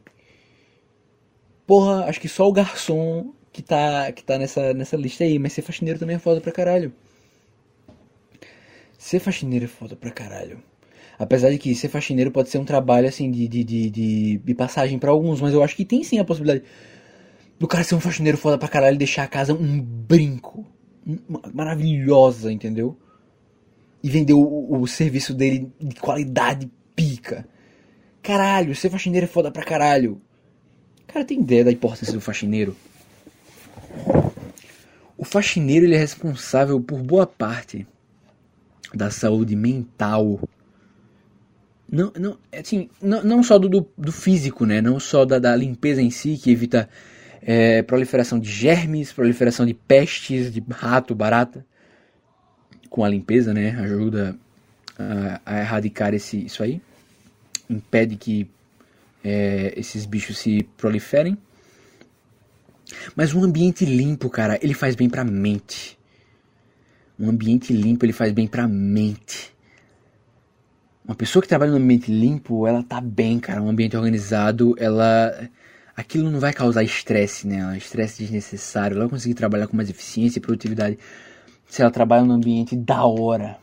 [1.66, 5.52] Porra, acho que só o garçom que tá, que tá nessa, nessa lista aí, mas
[5.52, 6.92] ser faxineiro também é foda pra caralho.
[8.98, 10.62] Ser faxineiro é foda pra caralho.
[11.18, 14.54] Apesar de que ser faxineiro pode ser um trabalho assim de, de, de, de, de
[14.54, 16.64] passagem pra alguns, mas eu acho que tem sim a possibilidade
[17.58, 20.64] do cara ser um faxineiro foda pra caralho e deixar a casa um brinco.
[21.54, 22.96] Maravilhosa, entendeu?
[24.02, 27.48] E vender o, o serviço dele de qualidade pica.
[28.22, 30.20] Caralho, ser faxineiro é foda pra caralho.
[31.06, 32.76] Cara, tem ideia da importância do faxineiro?
[35.16, 37.86] O faxineiro ele é responsável por boa parte
[38.92, 40.40] da saúde mental.
[41.90, 44.80] Não, não, assim, não, não só do, do, do físico, né?
[44.80, 46.88] Não só da, da limpeza em si, que evita
[47.40, 51.64] é, proliferação de germes, proliferação de pestes, de rato, barata.
[52.90, 53.70] Com a limpeza, né?
[53.80, 54.36] Ajuda
[54.98, 56.80] a, a erradicar esse, isso aí.
[57.70, 58.50] Impede que
[59.26, 61.36] é, esses bichos se proliferem.
[63.16, 65.98] Mas um ambiente limpo, cara, ele faz bem pra mente.
[67.18, 69.52] Um ambiente limpo, ele faz bem pra mente.
[71.04, 73.60] Uma pessoa que trabalha num ambiente limpo, ela tá bem, cara.
[73.60, 75.50] Um ambiente organizado, ela.
[75.96, 78.94] Aquilo não vai causar estresse nela, estresse desnecessário.
[78.94, 80.98] Ela vai conseguir trabalhar com mais eficiência e produtividade
[81.66, 83.58] se ela trabalha num ambiente da hora.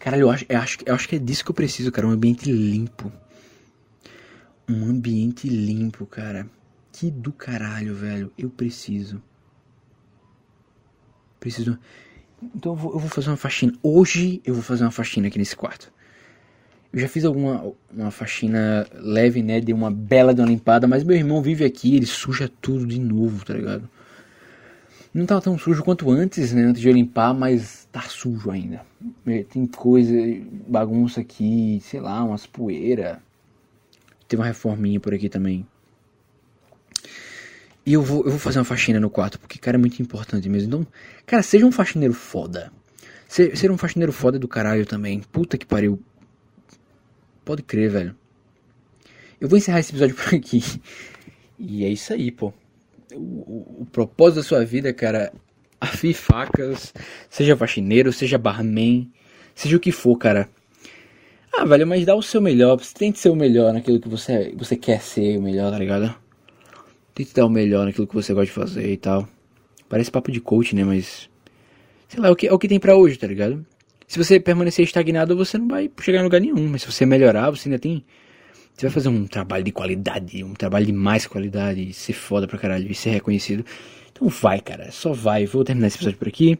[0.00, 2.08] Caralho, eu acho, eu, acho, eu acho que é disso que eu preciso, cara.
[2.08, 3.12] Um ambiente limpo.
[4.68, 6.46] Um ambiente limpo, cara.
[6.92, 8.32] Que do caralho, velho.
[8.36, 9.22] Eu preciso.
[11.40, 11.78] Preciso.
[12.54, 13.72] Então eu vou, eu vou fazer uma faxina.
[13.82, 15.92] Hoje eu vou fazer uma faxina aqui nesse quarto.
[16.92, 19.60] Eu já fiz alguma uma faxina leve, né?
[19.60, 23.00] Dei uma bela de uma limpada, mas meu irmão vive aqui, ele suja tudo de
[23.00, 23.88] novo, tá ligado?
[25.14, 26.62] Não tava tão sujo quanto antes, né?
[26.62, 28.84] Antes de eu limpar, mas tá sujo ainda.
[29.50, 30.14] Tem coisa,
[30.66, 33.18] bagunça aqui, sei lá, umas poeiras.
[34.32, 35.66] Tem uma reforminha por aqui também.
[37.84, 40.48] E eu vou, eu vou fazer uma faxina no quarto, porque, cara, é muito importante
[40.48, 40.68] mesmo.
[40.68, 40.86] Então,
[41.26, 42.72] cara, seja um faxineiro foda.
[43.28, 45.20] Ser, ser um faxineiro foda do caralho também.
[45.20, 46.00] Puta que pariu.
[47.44, 48.16] Pode crer, velho.
[49.38, 50.62] Eu vou encerrar esse episódio por aqui.
[51.58, 52.54] E é isso aí, pô.
[53.14, 55.30] o, o- o propósito da sua vida, cara,
[55.78, 56.94] afie facas,
[57.28, 59.12] seja faxineiro, seja barman,
[59.54, 60.48] seja o que for, cara.
[61.54, 64.54] Ah, velho, mas dá o seu melhor, você tente ser o melhor naquilo que você,
[64.56, 66.14] você quer ser o melhor, tá ligado?
[67.14, 69.28] Tente dar o melhor naquilo que você gosta de fazer e tal.
[69.88, 71.28] Parece papo de coach, né, mas...
[72.08, 73.64] Sei lá, é o que, é o que tem pra hoje, tá ligado?
[74.08, 77.50] Se você permanecer estagnado, você não vai chegar em lugar nenhum, mas se você melhorar,
[77.50, 78.04] você ainda tem...
[78.74, 82.48] Você vai fazer um trabalho de qualidade, um trabalho de mais qualidade, e ser foda
[82.48, 83.64] pra caralho e ser reconhecido.
[84.10, 85.44] Então vai, cara, só vai.
[85.44, 86.58] Vou terminar esse episódio por aqui.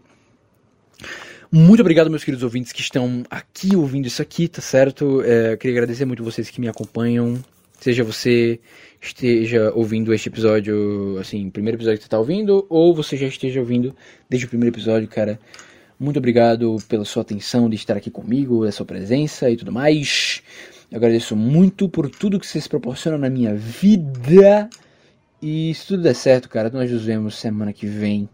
[1.54, 5.20] Muito obrigado, meus queridos ouvintes que estão aqui ouvindo isso aqui, tá certo?
[5.20, 7.44] É, queria agradecer muito vocês que me acompanham.
[7.78, 8.58] Seja você
[9.02, 13.60] esteja ouvindo este episódio, assim, primeiro episódio que você tá ouvindo, ou você já esteja
[13.60, 13.94] ouvindo
[14.30, 15.38] desde o primeiro episódio, cara.
[16.00, 20.42] Muito obrigado pela sua atenção de estar aqui comigo, da sua presença e tudo mais.
[20.90, 24.70] Eu agradeço muito por tudo que vocês proporcionam na minha vida.
[25.42, 28.26] E se tudo der certo, cara, nós nos vemos semana que vem.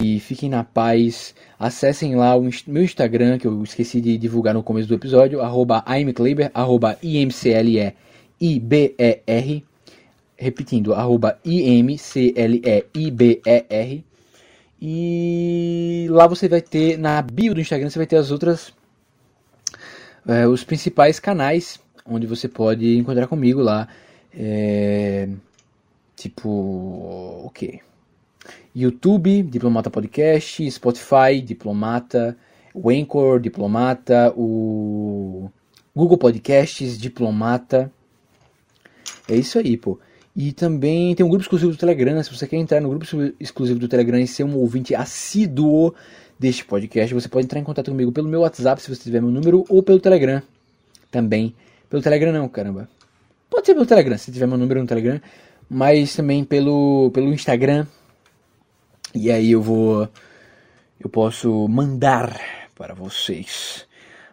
[0.00, 1.34] E fiquem na paz.
[1.58, 5.84] Acessem lá o meu Instagram, que eu esqueci de divulgar no começo do episódio, arroba
[5.88, 7.94] imcleber, arroba imcleibr.
[10.36, 11.98] Repetindo, arroba imcleibr.
[14.80, 18.72] E lá você vai ter, na bio do Instagram, você vai ter as outras,
[20.26, 23.88] é, os principais canais onde você pode encontrar comigo lá.
[24.32, 25.28] É,
[26.16, 27.80] tipo, o quê?
[28.74, 32.36] YouTube, Diplomata Podcast, Spotify, Diplomata,
[32.74, 35.50] o Anchor, Diplomata, o
[35.94, 37.90] Google Podcasts, Diplomata.
[39.28, 39.98] É isso aí, pô.
[40.36, 42.22] E também tem um grupo exclusivo do Telegram.
[42.22, 45.92] Se você quer entrar no grupo exclu- exclusivo do Telegram e ser um ouvinte assíduo
[46.38, 49.32] deste podcast, você pode entrar em contato comigo pelo meu WhatsApp, se você tiver meu
[49.32, 50.40] número, ou pelo Telegram.
[51.10, 51.54] Também.
[51.90, 52.88] Pelo Telegram não, caramba.
[53.50, 55.20] Pode ser pelo Telegram, se tiver meu número no Telegram.
[55.68, 57.86] Mas também pelo, pelo Instagram.
[59.14, 60.08] E aí eu vou.
[61.00, 62.38] Eu posso mandar
[62.74, 63.86] para vocês.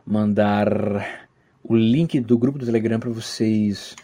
[0.06, 0.68] Mandar
[1.64, 3.95] o link do grupo do Telegram para vocês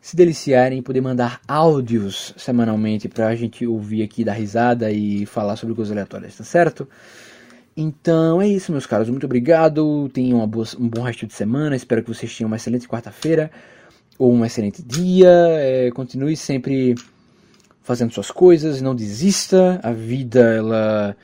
[0.00, 5.56] se deliciarem e poder mandar áudios semanalmente pra gente ouvir aqui, dar risada e falar
[5.56, 6.88] sobre coisas aleatórias, tá certo?
[7.76, 9.08] Então é isso, meus caros.
[9.08, 10.08] Muito obrigado.
[10.12, 11.76] Tenham boa- um bom resto de semana.
[11.76, 13.50] Espero que vocês tenham uma excelente quarta-feira
[14.18, 15.30] ou um excelente dia.
[15.30, 16.94] É, continue sempre
[17.82, 18.80] fazendo suas coisas.
[18.80, 19.80] Não desista.
[19.82, 21.16] A vida ela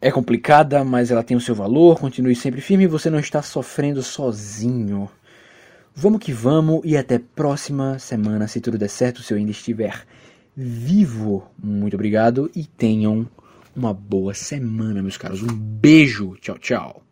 [0.00, 1.98] é complicada, mas ela tem o seu valor.
[1.98, 2.86] Continue sempre firme.
[2.86, 5.08] Você não está sofrendo sozinho.
[5.94, 10.06] Vamos que vamos e até próxima semana, se tudo der certo, se eu ainda estiver
[10.56, 11.46] vivo.
[11.62, 13.28] Muito obrigado e tenham
[13.74, 15.42] uma boa semana, meus caros.
[15.42, 16.36] Um beijo.
[16.40, 17.09] Tchau, tchau.